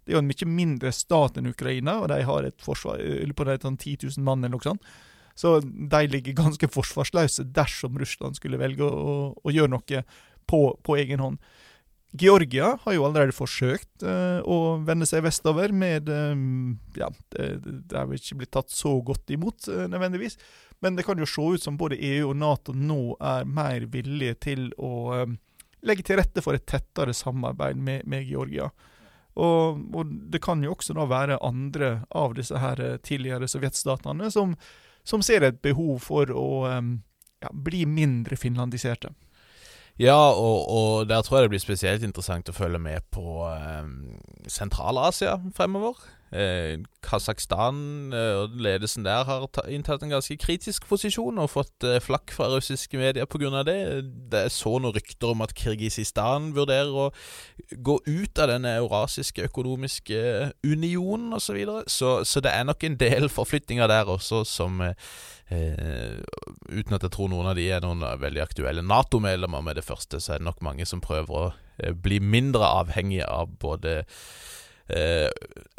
Det 0.04 0.16
er 0.16 0.18
jo 0.18 0.24
en 0.24 0.32
mye 0.32 0.50
mindre 0.50 0.92
stat 0.96 1.38
enn 1.38 1.52
Ukraina, 1.52 2.00
og 2.02 2.10
de 2.10 2.24
har 2.26 2.48
et 2.48 2.66
forsvar 2.66 3.00
på 3.38 3.46
det, 3.46 3.60
sånn 3.62 3.78
10 3.78 4.10
000 4.18 4.26
mann 4.26 4.42
eller 4.42 4.58
noe 4.58 4.66
sånt. 4.66 4.90
Så 5.38 5.60
de 5.62 6.02
ligger 6.10 6.36
ganske 6.36 6.68
forsvarsløse 6.68 7.46
dersom 7.56 8.00
Russland 8.02 8.36
skulle 8.36 8.60
velge 8.60 8.84
å, 8.84 9.20
å 9.38 9.54
gjøre 9.54 9.72
noe 9.72 10.02
på, 10.50 10.64
på 10.84 10.98
egen 11.00 11.22
hånd. 11.24 11.38
Georgia 12.12 12.78
har 12.82 12.94
jo 12.94 13.04
allerede 13.06 13.36
forsøkt 13.38 14.02
uh, 14.02 14.42
å 14.42 14.80
vende 14.86 15.06
seg 15.06 15.22
vestover 15.28 15.74
med 15.76 16.10
um, 16.10 16.80
Ja, 16.98 17.12
det, 17.36 17.50
det 17.62 18.06
vel 18.10 18.18
ikke 18.18 18.40
blitt 18.42 18.54
tatt 18.56 18.74
så 18.74 18.96
godt 19.06 19.30
imot, 19.34 19.68
uh, 19.70 19.86
nødvendigvis. 19.86 20.40
Men 20.82 20.98
det 20.98 21.06
kan 21.06 21.20
jo 21.22 21.28
se 21.30 21.46
ut 21.54 21.64
som 21.64 21.78
både 21.78 22.00
EU 22.02 22.32
og 22.32 22.40
Nato 22.40 22.74
nå 22.74 23.14
er 23.22 23.46
mer 23.46 23.86
villige 23.94 24.40
til 24.48 24.72
å 24.82 24.94
um, 25.22 25.38
legge 25.86 26.08
til 26.08 26.18
rette 26.18 26.42
for 26.42 26.58
et 26.58 26.66
tettere 26.66 27.14
samarbeid 27.14 27.78
med, 27.78 28.08
med 28.10 28.26
Georgia. 28.26 28.72
Og, 29.40 29.78
og, 29.94 30.10
det 30.34 30.42
kan 30.44 30.64
jo 30.66 30.74
også 30.74 30.98
da 30.98 31.06
være 31.08 31.38
andre 31.46 32.00
av 32.10 32.34
disse 32.36 32.58
her 32.60 32.82
tidligere 33.06 33.48
sovjetstatene 33.48 34.32
som, 34.34 34.58
som 35.08 35.22
ser 35.24 35.46
et 35.46 35.62
behov 35.62 36.02
for 36.10 36.34
å 36.34 36.50
um, 36.74 36.96
ja, 37.40 37.54
bli 37.54 37.86
mindre 37.86 38.36
finlandiserte. 38.36 39.14
Ja, 40.00 40.16
og, 40.16 40.70
og, 40.70 41.10
der 41.10 41.22
tror 41.22 41.38
jeg 41.38 41.50
det 41.50 41.56
blir 41.56 41.64
spesielt 41.64 42.04
interessant 42.08 42.48
å 42.48 42.56
følge 42.56 42.80
med 42.80 43.04
på 43.12 43.44
eh, 43.52 43.90
Sentral-Asia 44.48 45.36
fremover. 45.58 46.00
Eh, 46.32 46.78
Kasakhstan 47.02 48.14
eh, 48.14 48.36
og 48.44 48.58
ledelsen 48.62 49.06
der 49.06 49.24
har 49.26 49.48
inntatt 49.66 50.04
en 50.06 50.14
ganske 50.14 50.38
kritisk 50.38 50.86
posisjon 50.90 51.42
og 51.42 51.50
fått 51.50 51.88
eh, 51.88 51.98
flakk 52.04 52.34
fra 52.36 52.52
russiske 52.54 53.00
medier 53.02 53.26
pga. 53.26 53.64
det. 53.64 53.80
Det 54.32 54.44
er 54.46 54.54
så 54.54 54.76
noen 54.78 54.94
rykter 54.94 55.34
om 55.34 55.42
at 55.42 55.56
Kirgisistan 55.58 56.52
vurderer 56.54 56.94
å 56.94 57.10
gå 57.74 57.98
ut 58.06 58.40
av 58.40 58.52
den 58.54 58.70
eurasiske 58.70 59.50
økonomiske 59.50 60.54
unionen 60.64 61.34
osv. 61.34 61.50
Så, 61.50 61.54
videre. 61.58 61.84
så 61.88 62.24
Så 62.24 62.42
det 62.46 62.52
er 62.54 62.64
nok 62.64 62.84
en 62.84 62.98
del 62.98 63.30
forflytninger 63.30 63.88
der 63.88 64.06
også 64.06 64.44
som 64.46 64.82
eh, 64.82 64.94
Eh, 65.50 66.20
uten 66.70 66.94
at 66.94 67.02
jeg 67.02 67.14
tror 67.16 67.30
noen 67.32 67.48
av 67.50 67.56
de 67.58 67.64
er 67.74 67.82
noen 67.82 68.04
veldig 68.22 68.42
aktuelle 68.44 68.84
Nato-medlemmer 68.86 69.64
med 69.66 69.80
det 69.80 69.86
første, 69.88 70.20
så 70.22 70.36
er 70.36 70.42
det 70.42 70.46
nok 70.46 70.62
mange 70.62 70.86
som 70.86 71.02
prøver 71.02 71.38
å 71.40 71.46
eh, 71.82 71.96
bli 71.98 72.20
mindre 72.22 72.68
avhengige 72.84 73.26
av 73.26 73.56
både 73.62 74.04
eh, 74.90 75.30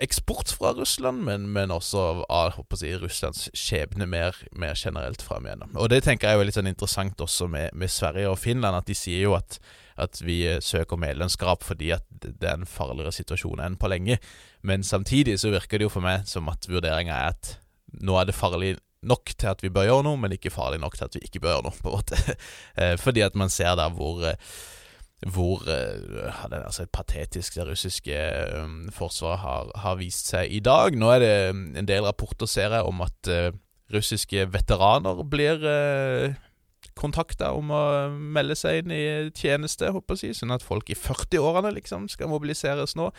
eksport 0.03 0.53
fra 0.57 0.73
Russland, 0.77 1.23
men, 1.27 1.49
men 1.53 1.73
også 1.75 2.25
av 2.31 2.57
si, 2.79 2.93
Russlands 2.99 3.49
skjebne 3.57 4.09
mer, 4.11 4.37
mer 4.53 4.79
generelt 4.79 5.23
fram 5.23 5.49
igjennom. 5.49 5.77
Og 5.77 5.91
det 5.93 6.03
tenker 6.07 6.31
jeg 6.31 6.41
er 6.41 6.49
litt 6.49 6.59
sånn 6.59 6.71
interessant 6.71 7.21
også 7.21 7.49
med, 7.51 7.75
med, 7.75 7.93
Sverige 7.93 8.33
og 8.33 8.41
Finland, 8.41 8.79
at 8.79 8.89
de 8.91 8.97
sier 8.97 9.27
jo 9.27 9.37
at, 9.39 9.59
at 10.01 10.21
vi 10.25 10.43
søker 10.65 11.01
medlemskap 11.01 11.67
fordi 11.67 11.93
at 11.97 12.07
det 12.23 12.47
er 12.47 12.59
en 12.59 12.69
farligere 12.69 13.15
situasjon 13.15 13.63
enn 13.65 13.79
på 13.81 13.91
lenge. 13.93 14.21
Men 14.67 14.87
samtidig 14.87 15.39
så 15.41 15.53
virker 15.55 15.81
det 15.81 15.89
jo 15.89 15.97
for 15.97 16.05
meg 16.05 16.29
som 16.31 16.49
at 16.53 16.69
vurderinga 16.71 17.17
er 17.17 17.35
at 17.35 17.57
nå 18.01 18.17
er 18.17 18.29
det 18.29 18.39
farlig 18.39 18.77
nok 19.07 19.33
til 19.33 19.49
at 19.49 19.63
vi 19.65 19.73
bør 19.73 19.89
gjøre 19.89 20.05
noe, 20.07 20.21
men 20.21 20.35
ikke 20.37 20.53
farlig 20.53 20.81
nok 20.83 20.99
til 20.99 21.07
at 21.09 21.17
vi 21.17 21.25
ikke 21.25 21.41
bør 21.43 21.57
gjøre 21.57 21.67
noe, 21.69 21.79
på 21.79 21.89
en 21.89 21.97
måte. 21.97 22.21
Eh, 22.81 22.95
fordi 23.01 23.25
at 23.25 23.35
man 23.37 23.51
ser 23.53 23.75
der 23.77 23.91
hvor 23.93 24.23
eh, 24.25 24.39
hvor 25.29 25.67
uh, 25.69 26.45
det 26.49 26.63
altså 26.65 26.87
patetisk 26.89 27.59
det 27.59 27.67
russiske 27.69 28.21
um, 28.57 28.89
forsvaret 28.93 29.43
har, 29.43 29.73
har, 29.83 29.99
vist 30.01 30.31
seg 30.33 30.53
i 30.53 30.63
dag. 30.65 30.97
Nå 30.97 31.11
er 31.13 31.21
det 31.21 31.35
en 31.83 31.89
del 31.89 32.07
rapporter, 32.09 32.49
ser 32.49 32.73
jeg, 32.73 32.87
om 32.89 33.03
at 33.05 33.29
uh, 33.29 33.51
russiske 33.93 34.47
veteraner 34.53 35.21
blir 35.29 35.61
uh, 35.61 36.39
kontakta 36.99 37.53
om 37.57 37.71
å 37.75 37.83
melde 38.11 38.57
seg 38.59 38.83
inn 38.83 38.95
i 38.95 39.05
tjeneste, 39.37 39.91
håper 39.95 40.19
jeg, 40.21 40.37
sånn 40.39 40.55
at 40.55 40.65
folk 40.65 40.91
i 40.93 40.99
40-årene 40.99 41.73
liksom 41.77 42.09
skal 42.13 42.31
mobiliseres 42.33 42.97
nå. 42.99 43.11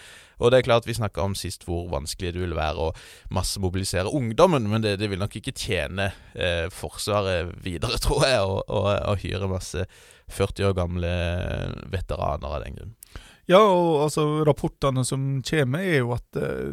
Og 0.41 0.51
det 0.51 0.61
er 0.61 0.67
klart 0.67 0.87
vi 0.89 0.97
snakka 0.97 1.23
om 1.23 1.35
sist 1.37 1.65
hvor 1.67 1.87
vanskelig 1.91 2.33
det 2.35 2.43
vil 2.43 2.57
være 2.57 2.89
å 2.89 2.93
massemobilisere 3.33 4.11
ungdommen, 4.11 4.69
men 4.71 4.85
det, 4.85 4.97
det 5.01 5.11
vil 5.11 5.21
nok 5.21 5.39
ikke 5.39 5.55
tjene 5.55 6.11
eh, 6.33 6.67
Forsvaret 6.73 7.53
videre, 7.63 7.99
tror 8.05 8.25
jeg, 8.27 8.41
å, 8.43 8.61
å, 8.65 8.85
å 9.13 9.17
hyre 9.21 9.51
masse 9.51 9.87
40 10.31 10.69
år 10.69 10.77
gamle 10.77 11.11
veteraner 11.91 12.55
av 12.55 12.63
den 12.63 12.79
grunn. 12.79 12.95
Ja, 13.49 13.61
og 13.65 14.05
altså 14.05 14.23
rapportene 14.47 15.03
som 15.07 15.41
kommer, 15.45 15.83
er 15.83 16.03
jo 16.03 16.13
at 16.15 16.37
eh, 16.39 16.71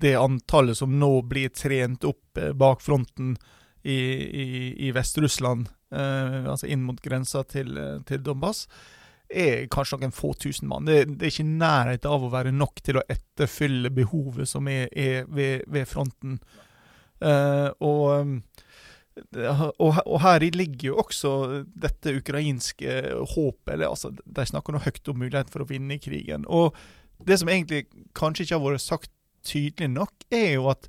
det 0.00 0.14
antallet 0.16 0.78
som 0.78 0.94
nå 1.00 1.18
blir 1.28 1.52
trent 1.52 2.06
opp 2.08 2.40
eh, 2.40 2.54
bak 2.56 2.82
fronten 2.84 3.34
i, 3.84 3.98
i, 3.98 4.46
i 4.86 4.92
Vest-Russland 4.96 5.68
altså 5.94 6.68
inn 6.70 6.84
mot 6.86 7.00
grensa 7.02 7.44
til, 7.48 7.76
eh, 7.78 7.98
til 8.08 8.22
Donbass, 8.24 8.66
er 9.34 9.66
kanskje 9.72 9.98
noen 9.98 10.14
få 10.14 10.34
tusen 10.38 10.68
mann. 10.70 10.86
Det, 10.86 11.04
det 11.16 11.26
er 11.26 11.32
ikke 11.32 11.48
nærheten 11.48 12.10
av 12.12 12.26
å 12.26 12.32
være 12.32 12.52
nok 12.54 12.82
til 12.84 13.00
å 13.00 13.06
etterfylle 13.10 13.90
behovet 13.94 14.50
som 14.50 14.68
er, 14.70 14.86
er 14.92 15.24
ved, 15.26 15.64
ved, 15.66 15.88
fronten. 15.90 16.36
Uh, 17.24 17.70
og, 17.82 18.34
og, 19.80 20.00
og 20.04 20.18
her 20.22 20.44
ligger 20.54 20.90
jo 20.90 20.98
også 21.00 21.32
dette 21.64 22.14
ukrainske 22.20 23.00
håpet. 23.32 23.72
eller 23.74 23.88
altså, 23.88 24.12
De 24.12 24.46
snakker 24.46 24.76
noe 24.76 24.84
høyt 24.84 25.10
om 25.10 25.18
muligheten 25.24 25.54
for 25.54 25.64
å 25.64 25.70
vinne 25.72 25.98
krigen. 26.02 26.44
Og 26.46 26.76
det 27.24 27.40
som 27.40 27.50
egentlig 27.50 27.86
kanskje 28.14 28.44
ikke 28.44 28.58
har 28.58 28.66
vært 28.68 28.84
sagt 28.84 29.12
tydelig 29.44 29.90
nok, 29.96 30.28
er 30.32 30.56
jo 30.58 30.68
at 30.72 30.88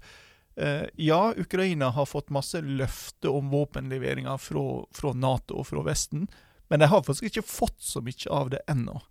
ja, 0.95 1.33
Ukraina 1.37 1.89
har 1.91 2.05
fått 2.07 2.29
masse 2.31 2.61
løfter 2.63 3.33
om 3.35 3.49
våpenleveringer 3.51 4.37
fra, 4.39 4.63
fra 4.95 5.11
Nato 5.11 5.57
og 5.59 5.67
fra 5.67 5.83
Vesten. 5.83 6.29
Men 6.71 6.79
de 6.79 6.87
har 6.87 7.03
faktisk 7.03 7.27
ikke 7.27 7.43
fått 7.47 7.81
så 7.83 8.01
mye 8.05 8.31
av 8.31 8.49
det 8.53 8.61
ennå. 8.71 9.01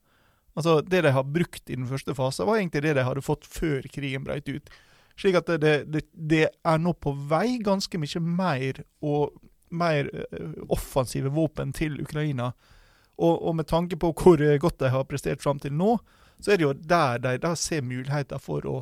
Altså, 0.55 0.81
Det 0.81 1.03
de 1.03 1.11
har 1.11 1.25
brukt 1.25 1.71
i 1.71 1.77
den 1.77 1.87
første 1.87 2.15
fasen, 2.15 2.47
var 2.47 2.59
egentlig 2.59 2.83
det 2.83 2.95
de 2.99 3.07
hadde 3.07 3.23
fått 3.23 3.47
før 3.47 3.87
krigen 3.91 4.25
brøt 4.25 4.49
ut. 4.49 4.71
Slik 5.19 5.39
at 5.39 5.51
det, 5.63 5.75
det, 5.91 6.05
det, 6.13 6.49
er 6.65 6.79
nå 6.83 6.95
på 6.99 7.13
vei 7.31 7.59
ganske 7.63 7.99
mye 7.99 8.23
mer 8.23 8.83
og 9.03 9.35
mer 9.71 10.11
uh, 10.11 10.65
offensive 10.75 11.31
våpen 11.35 11.73
til 11.75 12.01
Ukraina. 12.03 12.53
Og, 13.15 13.35
og, 13.47 13.55
med 13.55 13.69
tanke 13.71 13.99
på 13.99 14.11
hvor 14.11 14.43
godt 14.59 14.79
de 14.83 14.91
har 14.91 15.07
prestert 15.07 15.43
fram 15.43 15.61
til 15.63 15.75
nå, 15.75 15.99
så 16.43 16.53
er 16.53 16.59
det 16.59 16.67
jo 16.67 16.73
der 16.75 17.39
de 17.39 17.53
ser 17.57 17.83
muligheter 17.87 18.43
for 18.43 18.67
å, 18.67 18.81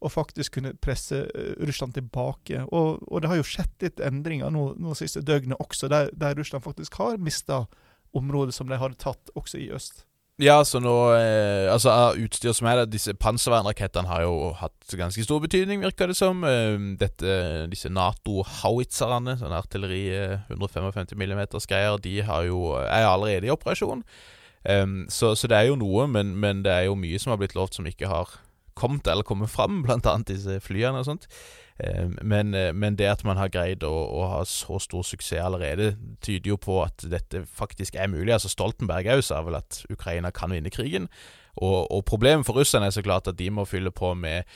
å 0.00 0.10
faktisk 0.12 0.58
kunne 0.58 0.74
presse 0.82 1.24
uh, 1.26 1.52
Russland 1.66 1.96
tilbake. 1.96 2.64
Og, 2.68 3.02
og, 3.08 3.22
det 3.22 3.32
har 3.32 3.40
jo 3.40 3.46
skjedd 3.46 3.86
litt 3.86 4.02
endringer 4.04 4.52
nå, 4.54 4.72
nå 4.78 4.96
siste 4.98 5.24
døgnet 5.26 5.60
også, 5.62 5.90
der, 5.92 6.12
der 6.16 6.36
Russland 6.38 6.64
faktisk 6.66 7.00
har 7.00 7.18
mista 7.22 7.64
området 8.16 8.54
som 8.56 8.68
de 8.70 8.78
hadde 8.80 9.00
tatt, 9.00 9.32
også 9.36 9.60
i 9.60 9.70
øst. 9.74 10.04
Ja, 10.38 10.60
så 10.62 10.78
nå 10.78 10.94
eh, 11.16 11.66
Altså, 11.66 11.90
utstyr 12.22 12.54
som 12.54 12.68
er 12.70 12.82
der 12.82 12.90
Disse 12.92 13.14
panservernrakettene 13.18 14.06
har 14.06 14.22
jo 14.22 14.52
hatt 14.60 14.94
ganske 14.94 15.24
stor 15.26 15.42
betydning, 15.42 15.82
virker 15.82 16.10
det 16.10 16.16
som. 16.16 16.44
Eh, 16.46 16.78
dette, 17.00 17.66
disse 17.72 17.90
Nato-howitzerne, 17.90 19.34
sånn 19.40 19.56
artilleri 19.56 20.04
eh, 20.14 20.52
155 20.54 21.10
mm-greier, 21.18 21.98
de 22.04 22.20
jo, 22.46 22.60
er 22.86 23.08
allerede 23.08 23.50
i 23.50 23.54
operasjon. 23.54 24.04
Um, 24.68 25.04
så, 25.08 25.32
så, 25.38 25.46
det 25.48 25.56
er 25.56 25.68
jo 25.68 25.78
noe, 25.78 26.06
men, 26.10 26.34
men, 26.36 26.64
det 26.66 26.72
er 26.72 26.88
jo 26.88 26.96
mye 26.98 27.18
som 27.22 27.30
har 27.32 27.38
blitt 27.40 27.54
lovt 27.56 27.78
som 27.78 27.86
ikke 27.86 28.10
har 28.10 28.32
kommet 28.78 29.08
eller 29.10 29.26
kommet 29.26 29.50
fram, 29.50 29.82
annet 29.88 30.30
disse 30.30 30.60
flyene 30.64 31.02
og 31.02 31.08
sånt. 31.08 31.28
Eh, 31.78 32.08
men, 32.22 32.54
eh, 32.54 32.72
men, 32.74 32.96
det 32.98 33.10
at 33.10 33.24
man 33.24 33.38
har 33.38 33.52
greid 33.54 33.84
å, 33.86 33.92
å, 33.92 34.22
ha 34.32 34.40
så 34.48 34.80
stor 34.82 35.04
suksess 35.06 35.44
allerede, 35.44 35.92
tyder 36.24 36.54
jo 36.54 36.58
på 36.58 36.80
at 36.82 37.06
dette 37.06 37.44
faktisk 37.46 37.98
er 37.98 38.10
mulig. 38.10 38.32
Altså 38.34 38.50
Stoltenberg 38.50 39.10
òg 39.14 39.22
sa 39.26 39.42
vel 39.46 39.60
at 39.60 39.84
Ukraina 39.90 40.32
kan 40.34 40.54
vinne 40.54 40.74
krigen. 40.74 41.06
Og, 41.58 41.86
og 41.90 42.04
problemet 42.06 42.46
for 42.46 42.58
russerne 42.58 42.90
er 42.90 42.94
så 42.94 43.02
klart 43.02 43.30
at 43.30 43.38
de 43.38 43.50
må 43.50 43.66
fylle 43.66 43.94
på 43.94 44.14
med 44.18 44.46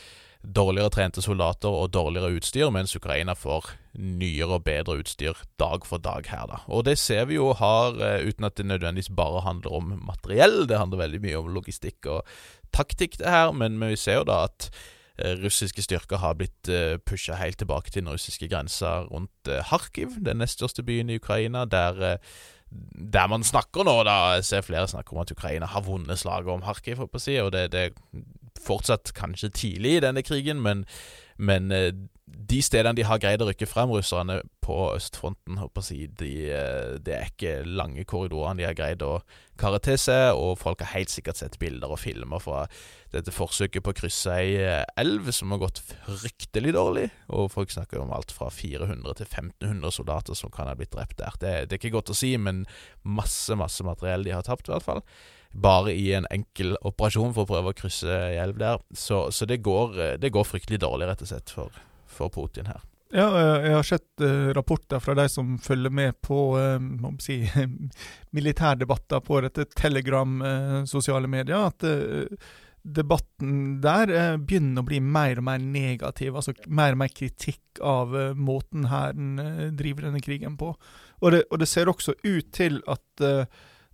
dårligere 0.43 0.91
trente 0.91 1.23
soldater 1.23 1.71
og 1.71 1.93
dårligere 1.95 2.35
utstyr, 2.39 2.71
mens 2.75 2.97
Ukraina 2.99 3.35
får 3.39 3.71
nyere 3.99 4.57
og 4.57 4.65
bedre 4.65 4.97
utstyr 5.03 5.43
dag 5.61 5.85
for 5.87 6.01
dag 6.01 6.29
her, 6.31 6.47
da. 6.49 6.63
Og 6.73 6.87
det 6.89 6.97
ser 6.99 7.27
vi 7.29 7.37
jo 7.37 7.53
har, 7.59 7.99
eh, 8.01 8.25
uten 8.25 8.49
at 8.49 8.57
det 8.57 8.67
nødvendigvis 8.67 9.13
bare 9.17 9.45
handler 9.45 9.73
om 9.73 9.93
materiell, 10.07 10.67
det 10.69 10.79
handler 10.81 11.05
veldig 11.05 11.21
mye 11.21 11.39
om 11.39 11.53
logistikk 11.53 12.09
og 12.09 12.27
taktikk, 12.73 13.19
det 13.19 13.29
her, 13.29 13.53
men, 13.53 13.81
vi 13.81 13.97
ser 13.97 14.23
jo 14.23 14.29
da 14.29 14.45
at 14.49 14.71
Eh, 15.19 15.37
russiske 15.45 15.83
styrker 15.85 16.23
har 16.23 16.39
blitt 16.41 16.69
eh, 16.73 16.97
pusha 17.05 17.37
helt 17.37 17.59
tilbake 17.61 17.91
til 17.91 18.01
den 18.03 18.13
russiske 18.15 18.49
grensa 18.49 19.03
rundt 19.11 19.51
Kharkiv, 19.69 20.17
den 20.25 20.41
nest 20.41 20.57
største 20.57 20.83
byen 20.83 21.11
i 21.11 21.19
Ukraina, 21.21 21.65
der, 21.65 22.17
der 23.13 23.27
man 23.29 23.45
snakker 23.45 23.85
nå, 23.85 23.99
da 24.09 24.15
jeg 24.35 24.47
ser 24.49 24.65
flere 24.65 24.89
snakker 24.89 25.13
om 25.13 25.21
at 25.21 25.35
Ukraina 25.35 25.69
har 25.69 25.85
vunnet 25.85 26.19
slaget 26.19 26.49
om 26.49 26.65
Kharkiv, 26.65 27.05
og 27.05 27.53
det, 27.53 27.73
det 27.73 27.81
er 27.81 28.23
fortsatt 28.63 29.13
kanskje 29.15 29.53
tidlig 29.53 29.97
i 29.99 30.01
denne 30.01 30.23
krigen, 30.23 30.63
men, 30.63 30.87
men 31.37 31.69
de 32.27 32.61
stedene 32.63 32.95
de 32.97 33.05
har 33.07 33.19
greid 33.21 33.43
å 33.43 33.49
rykke 33.49 33.67
frem, 33.67 33.91
russerne 33.91 34.39
på 34.63 34.77
østfronten, 34.95 35.59
jeg, 35.91 36.13
de, 36.21 36.31
eh, 36.55 36.93
det 37.03 37.17
er 37.17 37.31
ikke 37.33 37.55
lange 37.67 38.05
korridorene 38.09 38.61
de 38.61 38.67
har 38.69 38.77
greid 38.79 39.03
å 39.03 39.17
karre 39.59 39.81
til 39.83 39.99
seg, 40.01 40.39
og 40.39 40.55
folk 40.61 40.85
har 40.85 40.93
helt 40.95 41.11
sikkert 41.11 41.41
sett 41.41 41.59
bilder 41.63 41.93
og 41.93 42.01
filmer 42.01 42.43
fra 42.43 42.65
dette 43.13 43.35
forsøket 43.35 43.85
på 43.85 43.93
å 43.93 43.99
krysse 43.99 44.39
ei 44.39 44.55
eh, 44.63 44.87
elv 45.03 45.33
som 45.35 45.53
har 45.53 45.65
gått 45.65 45.83
fryktelig 46.07 46.77
dårlig, 46.79 47.09
og 47.35 47.51
folk 47.53 47.75
snakker 47.75 48.01
om 48.05 48.15
alt 48.15 48.33
fra 48.35 48.49
400 48.55 49.19
til 49.19 49.29
1500 49.29 49.99
soldater 49.99 50.39
som 50.39 50.55
kan 50.55 50.71
ha 50.71 50.79
blitt 50.79 50.95
drept 50.95 51.19
der. 51.21 51.39
Det, 51.43 51.55
det 51.67 51.77
er 51.77 51.83
ikke 51.83 51.97
godt 51.99 52.15
å 52.15 52.19
si, 52.23 52.37
men 52.39 52.65
masse, 53.03 53.59
masse 53.59 53.85
materiell 53.87 54.25
de 54.29 54.37
har 54.39 54.47
tapt, 54.47 54.71
i 54.71 54.77
hvert 54.77 54.87
fall 54.87 55.07
bare 55.53 55.93
i 55.93 56.07
en 56.17 56.27
enkel 56.33 56.79
operasjon 56.81 57.35
for 57.37 57.45
å 57.45 57.51
prøve 57.51 57.73
å 57.73 57.77
krysse 57.77 58.09
ei 58.09 58.39
elv 58.41 58.57
der. 58.61 58.81
Så, 58.97 59.27
så 59.37 59.45
det, 59.49 59.61
går, 59.67 59.99
eh, 60.01 60.19
det, 60.21 60.33
går, 60.33 60.47
fryktelig 60.49 60.81
dårlig, 60.81 61.11
rett 61.11 61.25
og 61.25 61.29
slett, 61.29 61.53
for, 61.53 61.83
for 62.13 62.33
Putin 62.33 62.69
her. 62.71 62.83
Ja, 63.13 63.29
jeg 63.61 63.75
har 63.77 63.85
sett 63.85 64.25
uh, 64.25 64.49
rapporter 64.57 65.01
fra 65.05 65.15
de 65.19 65.27
som 65.29 65.59
følger 65.61 65.93
med 65.93 66.17
på 66.25 66.57
um, 66.57 67.19
si, 67.21 67.43
militærdebatter 68.37 69.21
på 69.21 69.43
dette 69.45 69.67
Telegram, 69.77 70.39
uh, 70.41 70.79
sosiale 70.89 71.29
medier, 71.29 71.69
at 71.69 71.85
debatten 72.83 73.77
der 73.85 74.11
begynner 74.43 74.83
å 74.83 74.89
bli 74.89 74.99
mer 75.05 75.39
og 75.39 75.47
mer 75.47 75.61
negativ. 75.63 76.35
Altså 76.35 76.57
mer 76.67 76.97
og 76.97 77.03
mer 77.05 77.13
kritikk 77.15 77.79
av 77.85 78.17
måten 78.35 78.89
hæren 78.91 79.37
driver 79.79 80.09
denne 80.09 80.23
krigen 80.25 80.57
på. 80.59 80.73
Og 81.23 81.31
det, 81.31 81.45
og 81.53 81.61
det, 81.63 81.69
ser 81.71 81.93
også 81.93 82.17
ut 82.25 82.49
til 82.51 82.81
at 82.91 83.23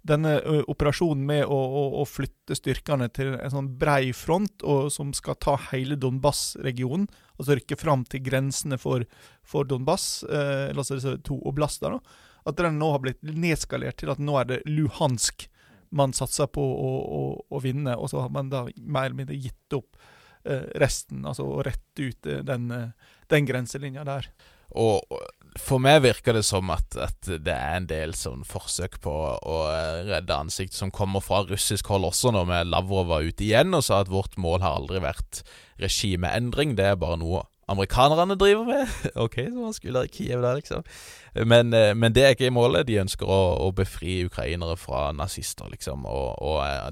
denne 0.06 0.36
operasjonen 0.70 1.24
med 1.26 1.44
å, 1.46 1.56
å, 1.56 1.82
å, 2.00 2.04
flytte 2.08 2.56
styrkene 2.56 3.08
til 3.14 3.34
en 3.36 3.52
sånn 3.52 3.70
brei 3.80 4.12
front, 4.16 4.62
og 4.62 4.92
som 4.94 5.10
skal 5.16 5.38
ta 5.42 5.56
hele 5.70 5.98
Donbas-regionen, 6.00 7.08
altså 7.36 7.58
rykke 7.58 7.78
fram 7.78 8.04
til 8.08 8.22
grensene 8.26 8.78
for, 8.80 9.04
for 9.46 9.68
Donbas, 9.68 10.24
eh, 10.24 10.68
altså 10.74 10.98
disse 10.98 11.16
to 11.26 11.40
oblaster, 11.48 11.96
da, 11.96 12.26
at 12.48 12.60
den 12.60 12.78
nå 12.80 12.92
har 12.94 13.02
blitt 13.04 13.22
nedskalert 13.22 13.98
til 14.00 14.12
at 14.12 14.22
nå 14.22 14.38
er 14.40 14.48
det 14.48 14.60
Luhansk 14.70 15.48
man 15.94 16.12
satser 16.16 16.48
på 16.52 16.62
å, 16.62 16.92
å, 17.18 17.22
å 17.48 17.60
vinne, 17.64 17.96
og 17.96 18.10
så 18.12 18.22
har 18.24 18.32
man 18.32 18.52
da 18.52 18.66
mer 18.76 19.08
eller 19.08 19.22
mindre 19.22 19.38
gitt 19.40 19.76
opp 19.76 19.96
eh, 20.44 20.68
resten, 20.80 21.24
altså 21.26 21.48
å 21.48 21.64
rette 21.64 22.10
ut 22.10 22.28
den, 22.46 22.70
den 23.32 23.48
grenselinja 23.48 24.04
der. 24.08 24.28
Og 24.76 25.00
for 25.58 25.82
meg 25.82 26.02
virker 26.04 26.36
det 26.38 26.44
som 26.46 26.70
at, 26.74 26.96
at, 26.98 27.28
det 27.28 27.54
er 27.54 27.76
en 27.76 27.88
del 27.90 28.14
sånn 28.16 28.44
forsøk 28.46 28.98
på 29.04 29.12
å 29.36 29.58
redde 30.08 30.36
ansikt 30.36 30.76
som 30.76 30.92
kommer 30.94 31.24
fra 31.24 31.42
russisk 31.48 31.90
hold 31.92 32.08
også, 32.08 32.32
når 32.34 32.48
vi 32.50 32.64
Lavrov 32.70 33.10
var 33.10 33.26
ute 33.26 33.46
igjen 33.46 33.76
og 33.76 33.84
sa 33.86 34.02
at 34.02 34.12
vårt 34.12 34.38
mål 34.40 34.62
har 34.64 34.78
aldri 34.80 35.02
vært 35.04 35.42
regimeendring, 35.82 36.76
det 36.78 36.92
er 36.92 37.00
bare 37.00 37.20
noe 37.20 37.44
amerikanerne 37.68 38.36
driver 38.40 38.64
med. 38.64 38.92
ok, 39.24 39.34
så 39.44 39.60
man 39.60 39.74
skulle 39.76 40.04
i 40.06 40.12
Kiev 40.12 40.42
der, 40.42 40.54
liksom. 40.56 40.84
Men, 41.34 41.72
eh, 41.76 41.94
men, 41.94 42.14
det 42.16 42.24
er 42.24 42.36
ikke 42.36 42.50
målet. 42.54 42.86
De 42.88 42.96
ønsker 43.02 43.28
å, 43.28 43.40
å 43.66 43.70
befri 43.76 44.22
ukrainere 44.24 44.76
fra 44.80 45.10
nazister, 45.12 45.68
liksom, 45.74 46.06
og, 46.08 46.30
og 46.40 46.62
eh, 46.64 46.88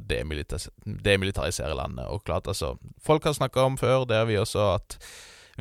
demilitarisere 1.07 1.73
landet. 1.79 2.05
Og 2.13 2.25
klart, 2.29 2.49
altså 2.53 2.77
Folk 3.03 3.25
har 3.25 3.37
snakka 3.39 3.65
om 3.65 3.81
før, 3.81 4.05
det 4.05 4.21
har 4.21 4.29
vi 4.29 4.37
også, 4.39 4.75
at 4.77 4.99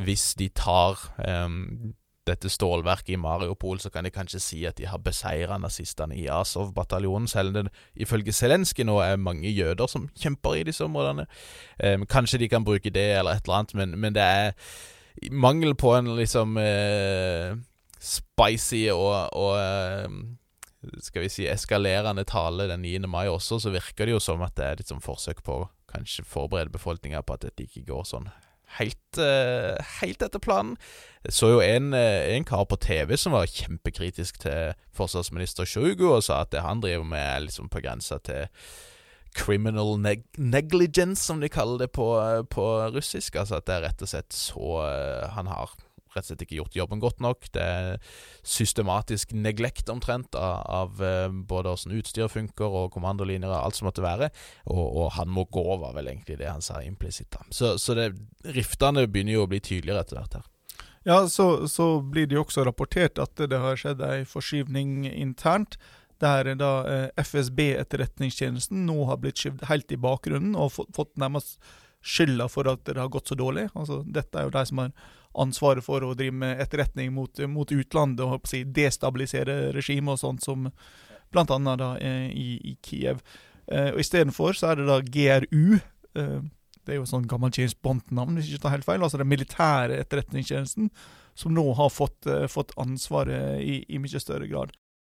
hvis 0.04 0.34
de 0.36 0.50
tar 0.52 1.00
um, 1.24 1.94
dette 2.26 2.50
stålverket 2.50 3.14
i 3.14 3.20
Mariupol, 3.22 3.80
så 3.80 3.92
kan 3.94 4.06
de 4.06 4.12
kanskje 4.14 4.42
si 4.42 4.64
at 4.66 4.80
de 4.80 4.88
har 4.90 5.02
beseira 5.04 5.58
nazistene 5.62 6.18
i 6.18 6.26
Azov-bataljonen, 6.32 7.28
selv 7.30 7.54
om 7.54 7.68
det 7.68 8.02
ifølge 8.02 8.34
Zelenskyj 8.34 8.88
nå 8.88 8.98
er 9.04 9.22
mange 9.22 9.52
jøder 9.52 9.90
som 9.92 10.10
kjemper 10.18 10.60
i 10.60 10.66
disse 10.68 10.86
områdene. 10.86 11.28
Um, 11.84 12.08
kanskje 12.10 12.42
de 12.42 12.50
kan 12.50 12.66
bruke 12.66 12.90
det 12.90 13.08
eller 13.20 13.38
et 13.38 13.46
eller 13.46 13.60
annet, 13.60 13.76
men, 13.78 14.00
men 14.00 14.18
det 14.18 14.26
er 14.26 14.52
mangel 15.32 15.76
på 15.78 15.94
en 15.96 16.16
liksom 16.18 16.58
uh, 16.58 17.54
spicy 18.02 18.88
og, 18.94 19.30
og 19.38 19.54
uh, 19.62 20.98
skal 21.02 21.26
vi 21.26 21.32
si 21.34 21.48
eskalerende 21.50 22.26
tale 22.30 22.68
den 22.70 22.84
9. 22.86 23.08
mai 23.10 23.28
også, 23.30 23.60
så 23.60 23.74
virker 23.74 24.06
det 24.06 24.18
jo 24.18 24.24
som 24.24 24.44
at 24.46 24.58
det 24.58 24.66
er 24.66 24.82
litt 24.82 24.92
sånn 24.92 25.04
forsøk 25.04 25.44
på 25.46 25.62
å 25.62 25.70
kanskje 25.94 26.26
forberede 26.28 26.74
befolkninga 26.74 27.22
på 27.24 27.38
at 27.38 27.46
dette 27.48 27.66
ikke 27.66 27.86
går 27.88 28.04
sånn 28.10 28.30
helt, 28.80 29.20
uh, 29.20 29.76
helt 30.00 30.26
etter 30.26 30.42
planen. 30.42 30.76
Jeg 31.26 31.38
så 31.38 31.52
jo 31.56 31.62
en, 31.64 31.94
uh, 31.96 32.24
en, 32.36 32.48
kar 32.48 32.66
på 32.70 32.80
TV 32.82 33.16
som 33.20 33.36
var 33.36 33.50
kjempekritisk 33.52 34.40
til 34.46 34.76
forsvarsminister 34.96 35.68
Sjugo, 35.70 36.12
og 36.18 36.26
sa 36.28 36.44
at 36.44 36.54
det 36.54 36.66
han 36.66 36.84
driver 36.84 37.08
med, 37.08 37.22
er 37.22 37.48
liksom 37.48 37.72
på 37.72 37.84
grensa 37.86 38.20
til 38.26 38.46
criminal 39.36 39.98
neg 40.00 40.24
negligence, 40.40 41.26
som 41.26 41.42
de 41.44 41.52
kaller 41.52 41.86
det 41.86 41.92
på, 41.96 42.14
uh, 42.20 42.44
på, 42.48 42.68
russisk. 42.96 43.36
Altså 43.42 43.60
at 43.60 43.68
det 43.68 43.78
er 43.78 43.88
rett 43.90 44.06
og 44.06 44.12
slett 44.12 44.36
så 44.36 44.78
Han 45.36 45.52
har 45.52 45.76
rett 46.16 46.26
og 46.26 46.32
slett 46.32 46.46
ikke 46.46 46.60
gjort 46.60 46.78
jobben 46.80 47.04
godt 47.04 47.22
nok. 47.24 47.50
Det 47.56 47.62
er 47.62 48.00
systematisk 48.46 49.36
neglekt 49.36 49.92
omtrent 49.92 50.36
av, 50.40 50.64
av 50.66 51.04
eh, 51.04 51.28
både 51.30 51.76
åssen 51.76 51.96
utstyret 51.96 52.34
funker 52.34 52.80
og 52.82 52.92
kommandolinjer 52.96 53.52
og 53.52 53.60
alt 53.60 53.80
som 53.80 53.90
måtte 53.90 54.06
være. 54.06 54.32
Og, 54.72 54.86
og, 54.86 55.08
han 55.20 55.32
må 55.32 55.46
gå, 55.52 55.66
var 55.82 55.96
vel 55.98 56.12
egentlig 56.12 56.40
det 56.42 56.50
han 56.50 56.64
sa 56.66 56.82
implisitt. 56.84 57.36
Så, 57.50 57.76
så 57.82 57.98
det, 57.98 58.12
riftene 58.56 59.08
begynner 59.08 59.40
jo 59.40 59.46
å 59.46 59.52
bli 59.52 59.62
tydeligere 59.64 60.06
etter 60.06 60.22
hvert 60.22 60.40
her. 60.40 60.50
Ja, 61.06 61.20
så, 61.30 61.68
så 61.70 62.00
blir 62.02 62.26
det 62.26 62.40
jo 62.40 62.42
også 62.42 62.64
rapportert 62.66 63.20
at 63.22 63.38
det 63.38 63.60
har 63.62 63.78
skjedd 63.78 64.02
ei 64.02 64.24
forskyvning 64.26 65.06
internt. 65.12 65.78
Der 66.24 66.48
da 66.56 66.70
eh, 66.88 67.10
FSB-etterretningstjenesten 67.20 68.86
nå 68.88 69.02
har 69.10 69.20
blitt 69.20 69.42
skyvd 69.42 69.66
helt 69.70 69.92
i 69.92 70.00
bakgrunnen 70.00 70.56
og 70.56 70.72
fått 70.74 71.12
nærmest 71.20 71.60
skylda 72.06 72.48
for 72.52 72.70
at 72.72 72.86
det 72.88 72.98
har 72.98 73.12
gått 73.12 73.30
så 73.30 73.38
dårlig. 73.38 73.68
Altså, 73.74 74.00
dette 74.06 74.40
er 74.40 74.48
jo 74.48 74.54
de 74.56 74.64
som 74.70 74.82
har 74.82 74.94
ansvaret 75.42 75.86
for 75.86 76.04
å 76.06 76.14
drive 76.18 76.36
med 76.36 76.62
etterretning 76.64 77.12
mot, 77.16 77.42
mot 77.52 77.72
utlandet 77.72 78.24
og 78.26 78.48
si, 78.50 78.64
destabilisere 78.64 79.74
regimet 79.76 80.16
og 80.16 80.22
sånt, 80.22 80.46
som 80.46 80.70
annet 81.36 81.80
da 81.82 81.90
eh, 82.00 82.30
i, 82.32 82.50
i 82.72 82.78
Kiev. 82.86 83.20
Eh, 83.68 83.92
og 83.94 84.00
Istedenfor 84.00 84.56
så 84.56 84.72
er 84.72 84.80
det 84.80 84.88
da 84.88 85.02
GRU. 85.04 85.80
Eh, 86.16 86.40
det 86.86 86.94
er 86.94 87.00
jo 87.00 87.08
sånn 87.10 87.28
gammel 87.30 87.54
James 87.56 87.76
Bond-navn, 87.82 88.38
hvis 88.38 88.48
jeg 88.48 88.60
ikke 88.60 88.68
tar 88.68 88.76
helt 88.76 88.88
feil. 88.88 89.04
Altså 89.04 89.20
den 89.20 89.32
militære 89.32 90.00
etterretningstjenesten, 90.04 90.92
som 91.36 91.56
nå 91.56 91.66
har 91.78 91.92
fått, 91.94 92.28
eh, 92.30 92.46
fått 92.52 92.76
ansvaret 92.82 93.62
i, 93.64 93.82
i, 93.90 94.02
mye 94.02 94.22
større 94.22 94.48
grad. 94.52 94.76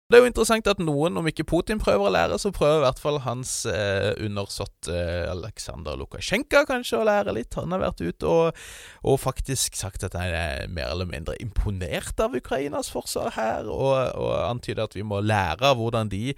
Det 0.07 0.14
er 0.14 0.22
jo 0.22 0.28
interessant 0.30 0.68
at 0.70 0.78
noen, 0.78 1.16
om 1.18 1.26
ikke 1.26 1.44
Putin 1.50 1.80
prøver 1.82 2.07
å 2.07 2.12
lære, 2.14 2.36
så 2.38 2.52
prøver 2.54 2.78
i 2.78 2.82
hvert 2.84 3.00
fall 3.02 3.16
hans 3.24 3.54
eh, 3.66 4.12
undersått 4.22 4.86
eh, 4.92 5.24
Aleksandr 5.32 5.96
Lukasjenko 5.98 6.62
kanskje 6.68 7.00
å 7.00 7.09
lære 7.09 7.34
litt. 7.34 7.57
Han 7.59 7.74
har 7.74 7.82
vært 7.82 8.04
ute 8.04 8.30
og, 8.30 8.61
og, 9.02 9.18
faktisk 9.18 9.74
sagt 9.74 10.07
at 10.07 10.14
han 10.14 10.30
er 10.30 10.70
mer 10.70 10.92
eller 10.92 11.11
mindre 11.11 11.34
imponert 11.42 12.22
av 12.22 12.38
Ukrainas 12.38 12.92
forsvar 12.94 13.34
her, 13.34 13.66
og, 13.66 13.98
og 14.14 14.30
antyder 14.44 14.86
at 14.86 14.94
vi 14.94 15.02
må 15.02 15.18
lære 15.26 15.72
av 15.72 15.82
hvordan 15.82 16.14
de 16.14 16.36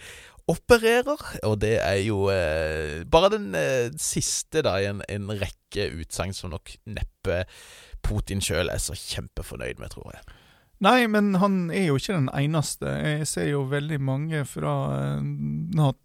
opererer. 0.49 1.29
Og 1.45 1.61
det 1.61 1.77
er 1.83 2.01
jo 2.07 2.25
eh, 2.33 3.05
bare 3.05 3.35
den 3.37 3.53
eh, 3.53 3.93
siste 4.01 4.65
da 4.65 4.79
i 4.81 4.89
en, 4.89 5.05
en 5.13 5.29
rekke 5.45 5.91
utsagn 6.01 6.33
som 6.33 6.57
nok 6.57 6.73
neppe 6.89 7.45
Putin 8.01 8.41
sjøl 8.41 8.73
er 8.73 8.81
så 8.81 8.97
kjempefornøyd 8.97 9.77
med, 9.77 9.93
tror 9.93 10.15
jeg. 10.17 10.38
Nei, 10.79 11.09
men 11.11 11.35
han 11.43 11.71
er 11.75 11.89
jo 11.89 11.97
ikke 11.99 12.15
den 12.15 12.29
eneste. 12.31 12.91
Jeg 13.03 13.27
ser 13.27 13.49
jo 13.51 13.65
veldig 13.71 13.99
mange 13.99 14.45
fra 14.47 14.75
eh, 14.95 15.25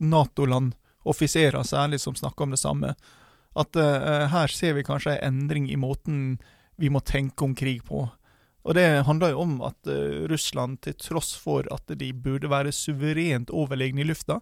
Nato-land, 0.02 0.74
offiserer 1.04 1.66
særlig, 1.68 2.00
som 2.02 2.16
snakker 2.18 2.48
om 2.48 2.56
det 2.56 2.62
samme. 2.62 2.94
At 3.54 3.78
uh, 3.78 4.26
her 4.32 4.50
ser 4.50 4.74
vi 4.74 4.86
kanskje 4.88 5.18
en 5.20 5.44
endring 5.44 5.68
i 5.70 5.78
måten 5.78 6.40
vi 6.82 6.90
må 6.90 7.04
tenke 7.06 7.46
om 7.46 7.52
krig 7.54 7.84
på. 7.86 8.08
Og 8.64 8.78
det 8.78 9.04
handler 9.06 9.34
jo 9.34 9.44
om 9.44 9.58
at 9.68 9.92
uh, 9.92 10.24
Russland, 10.32 10.80
til 10.82 10.96
tross 10.98 11.36
for 11.38 11.68
at 11.76 11.92
de 12.00 12.10
burde 12.16 12.50
være 12.50 12.74
suverent 12.74 13.52
overlegne 13.54 14.02
i 14.02 14.08
lufta, 14.08 14.40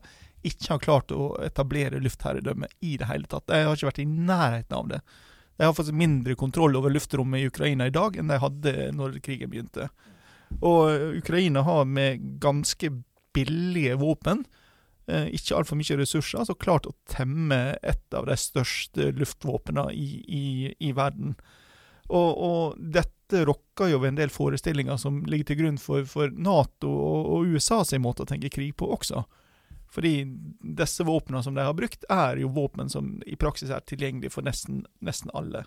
ikke 0.47 0.69
har 0.69 0.85
klart 0.85 1.11
å 1.11 1.33
etablere 1.43 1.99
luftherredømme 1.99 2.69
i 2.79 2.95
det 3.01 3.09
hele 3.09 3.27
tatt. 3.27 3.49
De 3.49 3.65
har 3.65 3.75
ikke 3.75 3.89
vært 3.89 4.05
i 4.05 4.07
nærheten 4.07 4.77
av 4.77 4.87
det. 4.93 5.01
De 5.57 5.67
har 5.67 5.75
fått 5.77 5.91
mindre 5.93 6.37
kontroll 6.39 6.77
over 6.79 6.93
luftrommet 6.93 7.41
i 7.41 7.51
Ukraina 7.51 7.89
i 7.89 7.93
dag 7.93 8.15
enn 8.17 8.31
de 8.31 8.39
hadde 8.41 8.77
når 8.95 9.19
krigen 9.25 9.51
begynte. 9.51 9.89
Og 10.59 11.17
Ukraina 11.21 11.63
har 11.65 11.85
med 11.87 12.25
ganske 12.43 12.91
billige 13.33 13.95
våpen, 14.01 14.43
eh, 15.07 15.31
ikke 15.31 15.55
altfor 15.57 15.79
mye 15.79 15.97
ressurser, 16.01 16.43
så 16.45 16.57
klart 16.57 16.89
å 16.89 16.95
temme 17.09 17.77
et 17.81 18.13
av 18.13 18.27
de 18.27 18.37
største 18.37 19.11
luftvåpnene 19.17 19.87
i, 19.95 20.09
i, 20.27 20.45
i 20.79 20.91
verden. 20.97 21.35
Og, 22.11 22.31
og, 22.35 22.79
dette 22.79 23.45
rokker 23.47 23.93
jo 23.93 24.01
ved 24.01 24.11
en 24.11 24.17
del 24.19 24.33
forestillinger 24.33 24.97
som 24.99 25.21
ligger 25.23 25.47
til 25.47 25.61
grunn 25.61 25.77
for, 25.79 26.03
for 26.03 26.33
Nato 26.35 26.89
og, 26.91 27.29
og 27.31 27.53
USA 27.53 27.79
sin 27.87 28.03
måte 28.03 28.25
å 28.25 28.27
tenke 28.27 28.51
krig 28.51 28.75
på 28.75 28.89
også. 28.91 29.23
Fordi 29.91 30.25
disse 30.79 31.03
våpnene 31.07 31.43
som 31.43 31.55
de 31.55 31.63
har 31.63 31.75
brukt, 31.75 32.03
er 32.11 32.39
jo 32.39 32.51
våpen 32.55 32.91
som 32.91 33.13
i 33.27 33.37
praksis 33.39 33.71
er 33.71 33.83
tilgjengelige 33.87 34.31
for 34.35 34.47
nesten, 34.47 34.85
nesten 35.03 35.31
alle. 35.35 35.65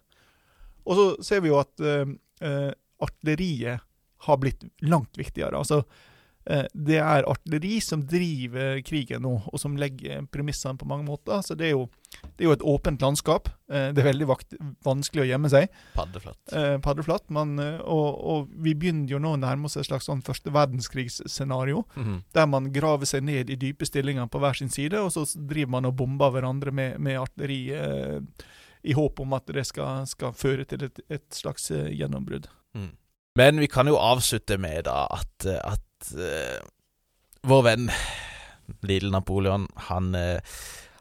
Og 0.85 0.97
så 0.97 1.07
ser 1.25 1.43
vi 1.45 1.51
jo 1.51 1.59
at 1.61 1.81
uh, 1.81 2.71
artilleriet 3.05 3.85
har 4.25 4.41
blitt 4.43 4.65
langt 4.83 5.19
viktigere. 5.19 5.59
Altså, 5.59 5.83
eh, 6.47 6.65
det 6.73 6.99
er 7.01 7.27
artilleri 7.29 7.81
som 7.85 8.03
driver 8.09 8.81
krigen 8.87 9.25
nå, 9.25 9.35
og 9.51 9.61
som 9.61 9.77
legger 9.81 10.25
premissene 10.33 10.79
på 10.81 10.89
mange 10.89 11.07
måter. 11.09 11.43
Så 11.45 11.57
det 11.59 11.69
er 11.69 11.75
jo, 11.75 11.87
det 12.23 12.45
er 12.45 12.49
jo 12.49 12.57
et 12.57 12.67
åpent 12.75 13.05
landskap. 13.05 13.51
Eh, 13.71 13.91
det 13.95 14.03
er 14.03 14.11
veldig 14.11 14.29
vakt, 14.31 14.57
vanskelig 14.87 15.25
å 15.25 15.29
gjemme 15.29 15.53
seg. 15.53 15.69
Paddeflatt. 15.97 16.41
Eh, 16.57 16.77
paddeflatt, 16.85 17.29
men, 17.35 17.57
og, 17.61 18.09
og, 18.35 18.51
vi 18.65 18.77
begynner 18.79 19.13
jo 19.13 19.23
nå 19.23 19.37
å 19.37 19.41
nærme 19.41 19.71
oss 19.71 19.79
et 19.81 19.89
slags 19.89 20.09
sånn 20.11 20.25
første 20.25 20.53
verdenskrigsscenario. 20.55 21.85
Mm 21.97 22.05
-hmm. 22.05 22.21
Der 22.33 22.47
man 22.47 22.73
graver 22.73 23.07
seg 23.07 23.25
ned 23.25 23.51
i 23.51 23.57
dype 23.57 23.87
stillinger 23.87 24.27
på 24.27 24.39
hver 24.39 24.57
sin 24.57 24.71
side, 24.71 25.01
og 25.01 25.13
så 25.13 25.25
driver 25.37 25.71
man 25.71 25.85
og 25.85 25.97
bomber 25.97 26.31
hverandre 26.31 26.73
med, 26.73 27.01
med 27.01 27.21
artilleri. 27.21 27.73
Eh, 27.73 28.21
i 28.87 28.93
håp 28.93 29.21
om 29.21 29.33
at 29.33 29.47
det 29.47 29.65
skal, 29.65 30.07
skal 30.07 30.33
føre 30.33 30.65
til 30.65 30.85
et, 30.85 31.01
et 31.09 31.25
slags 31.33 31.71
gjennombrudd. 31.71 32.49
Mm. 32.75 32.91
Men 33.39 33.59
vi 33.61 33.69
kan 33.71 33.91
jo 33.91 33.99
avslutte 33.99 34.59
med 34.63 34.85
da 34.87 35.05
at, 35.11 35.47
at 35.47 36.13
uh, 36.15 36.61
vår 37.43 37.65
venn 37.67 37.89
Lille 38.87 39.11
Napoleon, 39.11 39.67
han, 39.89 40.13
uh, 40.15 40.61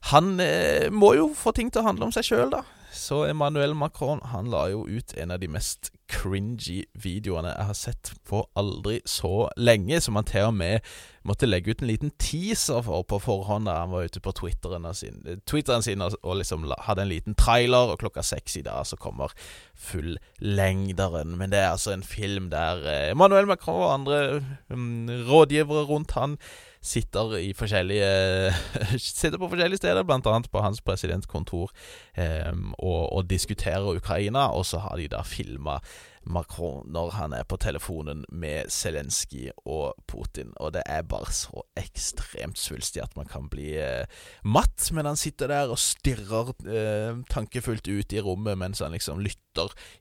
han 0.10 0.34
uh, 0.42 0.90
må 0.90 1.14
jo 1.20 1.30
få 1.38 1.54
ting 1.54 1.70
til 1.70 1.84
å 1.84 1.92
handle 1.92 2.10
om 2.10 2.16
seg 2.16 2.26
sjøl, 2.28 2.50
da. 2.56 2.64
Så 2.94 3.24
Emmanuel 3.26 3.74
Macron 3.74 4.22
han 4.30 4.52
la 4.54 4.68
jo 4.70 4.84
ut 4.86 5.14
en 5.18 5.34
av 5.34 5.40
de 5.42 5.48
mest 5.50 5.90
cringy 6.14 6.84
videoene 6.94 7.50
jeg 7.56 7.68
har 7.70 7.78
sett 7.78 8.12
på 8.30 8.44
aldri 8.60 9.00
så 9.10 9.48
lenge, 9.58 9.98
som 10.04 10.20
han 10.20 10.28
til 10.30 10.52
og 10.52 10.54
med 10.60 10.92
måtte 11.26 11.48
legge 11.48 11.74
ut 11.74 11.82
en 11.82 11.90
liten 11.90 12.12
teaser 12.22 12.84
for 12.86 13.06
på 13.10 13.18
forhånd 13.24 13.66
da 13.66 13.80
han 13.80 13.94
var 13.96 14.06
ute 14.06 14.22
på 14.22 14.34
Twitteren 14.38 14.86
sin, 14.94 15.24
Twitteren 15.50 15.86
sin 15.86 16.04
og, 16.06 16.18
og 16.22 16.38
liksom 16.42 16.68
hadde 16.86 17.06
en 17.06 17.12
liten 17.12 17.38
trailer, 17.40 17.96
og 17.96 18.04
klokka 18.04 18.22
seks 18.26 18.60
i 18.60 18.66
dag 18.68 18.86
så 18.86 19.00
kommer 19.00 19.34
fullengderen. 19.74 21.34
Men 21.40 21.54
det 21.54 21.64
er 21.64 21.72
altså 21.72 21.96
en 21.96 22.06
film 22.06 22.52
der 22.54 22.86
eh, 22.86 23.10
Emmanuel 23.16 23.50
Macron 23.50 23.82
og 23.82 23.94
andre 23.96 24.22
um, 24.70 25.10
rådgivere 25.32 25.88
rundt 25.90 26.14
han 26.20 26.38
sitter 26.84 27.34
Sitter 29.00 29.40
på 29.40 29.50
forskjellige 29.50 29.80
steder, 29.82 30.04
bl.a. 30.04 30.40
på 30.52 30.64
hans 30.64 30.82
presidentkontor, 30.82 31.72
eh, 32.16 32.52
og, 32.80 33.14
og, 33.14 33.30
diskuterer 33.30 33.96
Ukraina. 33.96 34.52
Og 34.52 34.66
så 34.66 34.84
har 34.84 34.98
de 35.00 35.08
da 35.08 35.24
filma 35.24 35.80
Macron 36.26 36.88
når 36.92 37.10
han 37.18 37.34
er 37.36 37.44
på 37.44 37.58
telefonen 37.60 38.24
med 38.32 38.72
Zelenskyj 38.72 39.52
og 39.66 39.96
Putin. 40.08 40.54
Og 40.56 40.74
det 40.76 40.84
er 40.86 41.04
bare 41.08 41.32
så 41.36 41.66
ekstremt 41.80 42.60
svulstig 42.60 43.04
at 43.04 43.16
man 43.20 43.28
kan 43.30 43.50
bli 43.52 43.74
eh, 43.80 44.06
matt. 44.44 44.92
Men 44.92 45.10
han 45.10 45.20
sitter 45.20 45.52
der 45.52 45.74
og 45.74 45.82
stirrer 45.82 46.54
eh, 46.68 47.24
tankefullt 47.32 47.88
ut 47.88 48.14
i 48.14 48.24
rommet 48.24 48.60
mens 48.60 48.84
han 48.84 48.96
liksom 48.96 49.24
lytter 49.24 49.43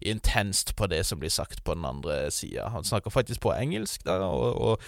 intenst 0.00 0.76
på 0.76 0.86
det 0.86 1.05
som 1.07 1.20
blir 1.20 1.30
sagt 1.30 1.64
på 1.64 1.74
den 1.74 1.84
andre 1.84 2.30
sida. 2.30 2.68
Han 2.68 2.84
snakker 2.84 3.11
faktisk 3.11 3.40
på 3.40 3.53
engelsk 3.55 4.05
da, 4.05 4.18
og, 4.26 4.61
og 4.61 4.80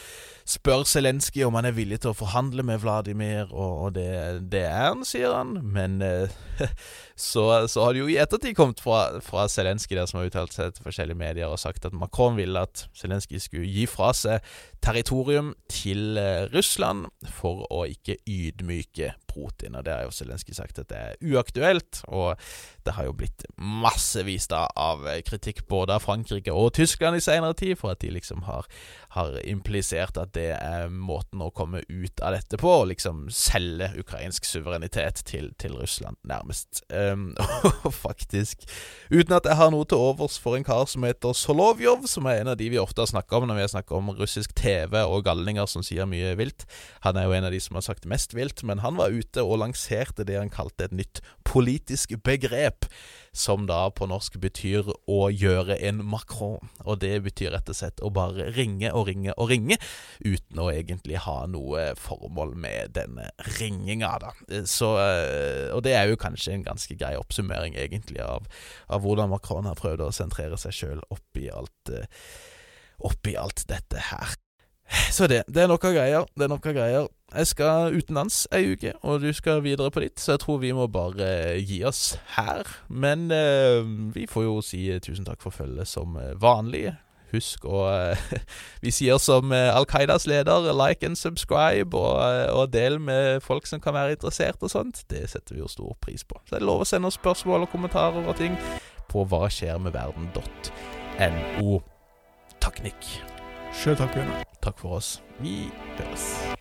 spør 0.48 0.84
Zelenskyj 0.84 1.44
om 1.46 1.54
han 1.54 1.68
er 1.68 1.76
villig 1.76 2.00
til 2.02 2.12
å 2.12 2.16
forhandle 2.18 2.64
med 2.66 2.82
Vladimir, 2.82 3.48
og, 3.52 3.86
og 3.86 3.94
det, 3.96 4.08
det, 4.52 4.64
er 4.68 4.90
han, 4.90 5.04
sier 5.08 5.32
han. 5.34 5.56
Men 5.62 6.00
eh, 6.04 6.32
så, 7.16 7.66
så, 7.68 7.84
har 7.84 7.94
det 7.94 8.04
jo 8.04 8.10
i 8.12 8.18
ettertid 8.20 8.56
kommet 8.58 8.82
fra, 8.84 9.20
fra 9.24 9.46
Zelenskyj, 9.48 9.96
der 9.98 10.10
som 10.10 10.20
har 10.20 10.28
uttalt 10.28 10.56
seg 10.56 10.74
til 10.74 10.88
forskjellige 10.88 11.20
medier 11.20 11.52
og 11.52 11.60
sagt 11.62 11.86
at 11.88 11.96
Macron 11.96 12.36
ville 12.40 12.64
at 12.64 12.86
Zelenskyj 12.98 13.46
skulle 13.46 13.70
gi 13.70 13.88
fra 13.90 14.12
seg 14.16 14.54
territorium 14.84 15.52
til 15.72 16.18
eh, 16.20 16.44
Russland 16.52 17.08
for 17.32 17.64
å 17.72 17.84
ikke 17.88 18.18
ydmyke 18.28 19.14
Putin. 19.30 19.78
Og 19.78 19.86
det 19.86 19.94
har 19.94 20.04
jo 20.06 20.14
Zelenskyj 20.14 20.58
sagt 20.58 20.80
at 20.82 20.90
det 20.92 21.00
er 21.00 21.32
uaktuelt, 21.32 22.02
og 22.08 22.36
det 22.84 22.94
har 22.96 23.08
jo 23.08 23.16
blitt 23.16 23.46
massevis 23.56 24.46
da 24.52 24.66
av 24.76 25.06
kritikk 25.26 25.64
både 25.70 25.96
av 25.96 26.04
Frankrike 26.04 26.52
og 26.52 26.74
Tyskland 26.76 27.18
i 27.18 27.24
senere 27.24 27.56
tid 27.58 27.78
for 27.80 27.94
at 27.94 28.02
de 28.04 28.12
liksom 28.14 28.44
har, 28.48 28.68
har 29.14 29.36
implisert 29.46 30.18
at 30.18 30.32
det 30.34 30.48
er 30.56 30.90
måten 30.90 31.42
å 31.44 31.52
komme 31.54 31.84
ut 31.86 32.22
av 32.24 32.34
dette 32.34 32.58
på, 32.60 32.70
og 32.80 32.88
liksom 32.90 33.28
selge 33.32 33.92
ukrainsk 34.00 34.46
suverenitet 34.48 35.22
til, 35.28 35.52
til 35.60 35.76
Russland, 35.78 36.18
nærmest. 36.26 36.82
Um, 36.90 37.32
og 37.86 37.92
faktisk, 37.94 38.66
uten 39.12 39.36
at 39.36 39.46
jeg 39.46 39.58
har 39.60 39.70
noe 39.74 39.86
til 39.88 40.02
overs 40.02 40.38
for 40.42 40.58
en 40.58 40.66
kar 40.66 40.88
som 40.90 41.06
heter 41.06 41.36
Solovjov, 41.38 42.08
som 42.10 42.26
er 42.30 42.42
en 42.42 42.52
av 42.54 42.58
de 42.60 42.70
vi 42.74 42.80
ofte 42.82 43.04
har 43.04 43.12
snakka 43.12 43.38
om 43.38 43.48
når 43.48 43.60
vi 43.60 43.66
har 43.66 43.74
snakka 43.76 43.98
om 43.98 44.10
russisk 44.18 44.54
TV 44.58 44.98
og 45.04 45.22
galninger 45.28 45.70
som 45.70 45.86
sier 45.86 46.10
mye 46.10 46.34
vilt. 46.40 46.66
Han 47.06 47.18
er 47.20 47.28
jo 47.28 47.36
en 47.38 47.48
av 47.48 47.54
de 47.54 47.62
som 47.62 47.78
har 47.78 47.86
sagt 47.86 48.10
mest 48.10 48.34
vilt, 48.34 48.64
men 48.66 48.82
han 48.82 48.98
var 48.98 49.14
ute 49.14 49.46
og 49.46 49.60
lanserte 49.62 50.26
det 50.26 50.40
han 50.40 50.52
kalte 50.52 50.88
et 50.88 50.96
nytt 50.96 51.22
politisk 51.46 52.16
begrep 52.26 52.90
som 53.34 53.66
da 53.66 53.88
på 53.90 54.06
norsk 54.08 54.38
betyr 54.42 54.88
å 55.10 55.18
gjøre 55.34 55.76
en 55.88 56.04
Macron. 56.06 56.70
Og 56.86 57.00
det 57.02 57.16
betyr 57.26 57.52
rett 57.54 57.70
og 57.72 57.78
slett 57.78 58.02
å 58.04 58.12
bare 58.14 58.48
ringe 58.54 58.92
og 58.94 59.08
ringe 59.10 59.34
og 59.34 59.50
ringe, 59.50 59.78
uten 60.22 60.62
å 60.62 60.70
egentlig 60.72 61.18
ha 61.26 61.40
noe 61.50 61.90
formål 61.98 62.54
med 62.64 62.94
denne 62.94 63.28
ringinga, 63.58 64.14
da. 64.22 64.32
Så, 64.70 64.94
eh, 65.02 65.74
og 65.74 65.82
det 65.86 65.96
er 65.98 66.08
jo 66.10 66.20
kanskje 66.20 66.54
en 66.54 66.66
ganske 66.66 66.96
grei 67.00 67.16
oppsummering, 67.18 67.74
egentlig, 67.74 68.22
av, 68.22 68.46
av 68.86 69.02
hvordan 69.04 69.32
Macron 69.34 69.66
har 69.68 69.78
prøvd 69.80 70.06
å 70.06 70.14
sentrere 70.14 70.60
seg 70.60 70.78
sjøl 70.78 71.04
oppi 71.14 71.50
alt 71.50 71.92
eh, 71.92 72.06
oppi 73.04 73.34
alt 73.36 73.66
dette 73.68 74.00
her. 74.10 74.36
Så 75.10 75.26
det, 75.26 75.42
det 75.48 75.62
er 75.64 75.70
noe 75.70 75.80
greier. 75.80 76.26
Det 76.36 76.46
er 76.46 76.52
noe 76.52 76.74
greier. 76.74 77.08
Jeg 77.34 77.46
skal 77.50 77.96
utenlands 77.96 78.44
ei 78.54 78.74
uke, 78.74 78.92
og 79.02 79.24
du 79.24 79.32
skal 79.34 79.62
videre 79.64 79.90
på 79.90 80.04
ditt, 80.04 80.20
så 80.22 80.36
jeg 80.36 80.42
tror 80.44 80.60
vi 80.62 80.70
må 80.76 80.86
bare 80.86 81.56
gi 81.66 81.80
oss 81.86 82.18
her. 82.36 82.62
Men 82.88 83.26
eh, 83.34 83.80
vi 84.14 84.28
får 84.30 84.46
jo 84.46 84.60
si 84.62 84.86
tusen 85.02 85.26
takk 85.26 85.42
for 85.42 85.54
følget 85.54 85.90
som 85.90 86.18
vanlig. 86.38 86.92
husk 87.34 87.64
å 87.66 87.88
Vi 88.84 88.92
sier 88.94 89.18
som 89.18 89.50
Al 89.50 89.88
Qaidas 89.90 90.28
leder, 90.30 90.70
like 90.70 91.06
and 91.06 91.18
subscribe, 91.18 91.96
og, 91.96 92.22
og 92.54 92.70
del 92.72 93.00
med 93.00 93.42
folk 93.42 93.66
som 93.66 93.82
kan 93.82 93.94
være 93.98 94.14
interessert 94.14 94.62
og 94.62 94.70
sånt. 94.70 95.02
Det 95.10 95.26
setter 95.30 95.56
vi 95.56 95.64
jo 95.64 95.68
stor 95.68 95.98
pris 96.00 96.22
på. 96.22 96.38
Så 96.44 96.54
det 96.54 96.62
er 96.62 96.70
lov 96.70 96.84
å 96.84 96.88
sende 96.88 97.10
oss 97.10 97.18
spørsmål 97.18 97.66
og 97.66 97.74
kommentarer 97.74 98.22
og 98.22 98.38
ting 98.38 98.54
på 99.10 99.26
hva 99.26 99.48
skjer 99.50 99.82
med 99.82 99.96
verden.no. 99.98 101.80
Takk, 102.62 102.84
Nick. 102.86 103.33
Sjøl 103.82 103.96
takk, 103.96 104.12
Bjørnar. 104.14 104.44
Takk 104.62 104.78
for 104.78 104.96
oss. 104.96 105.22
Vi 105.40 105.70
høres. 105.98 106.54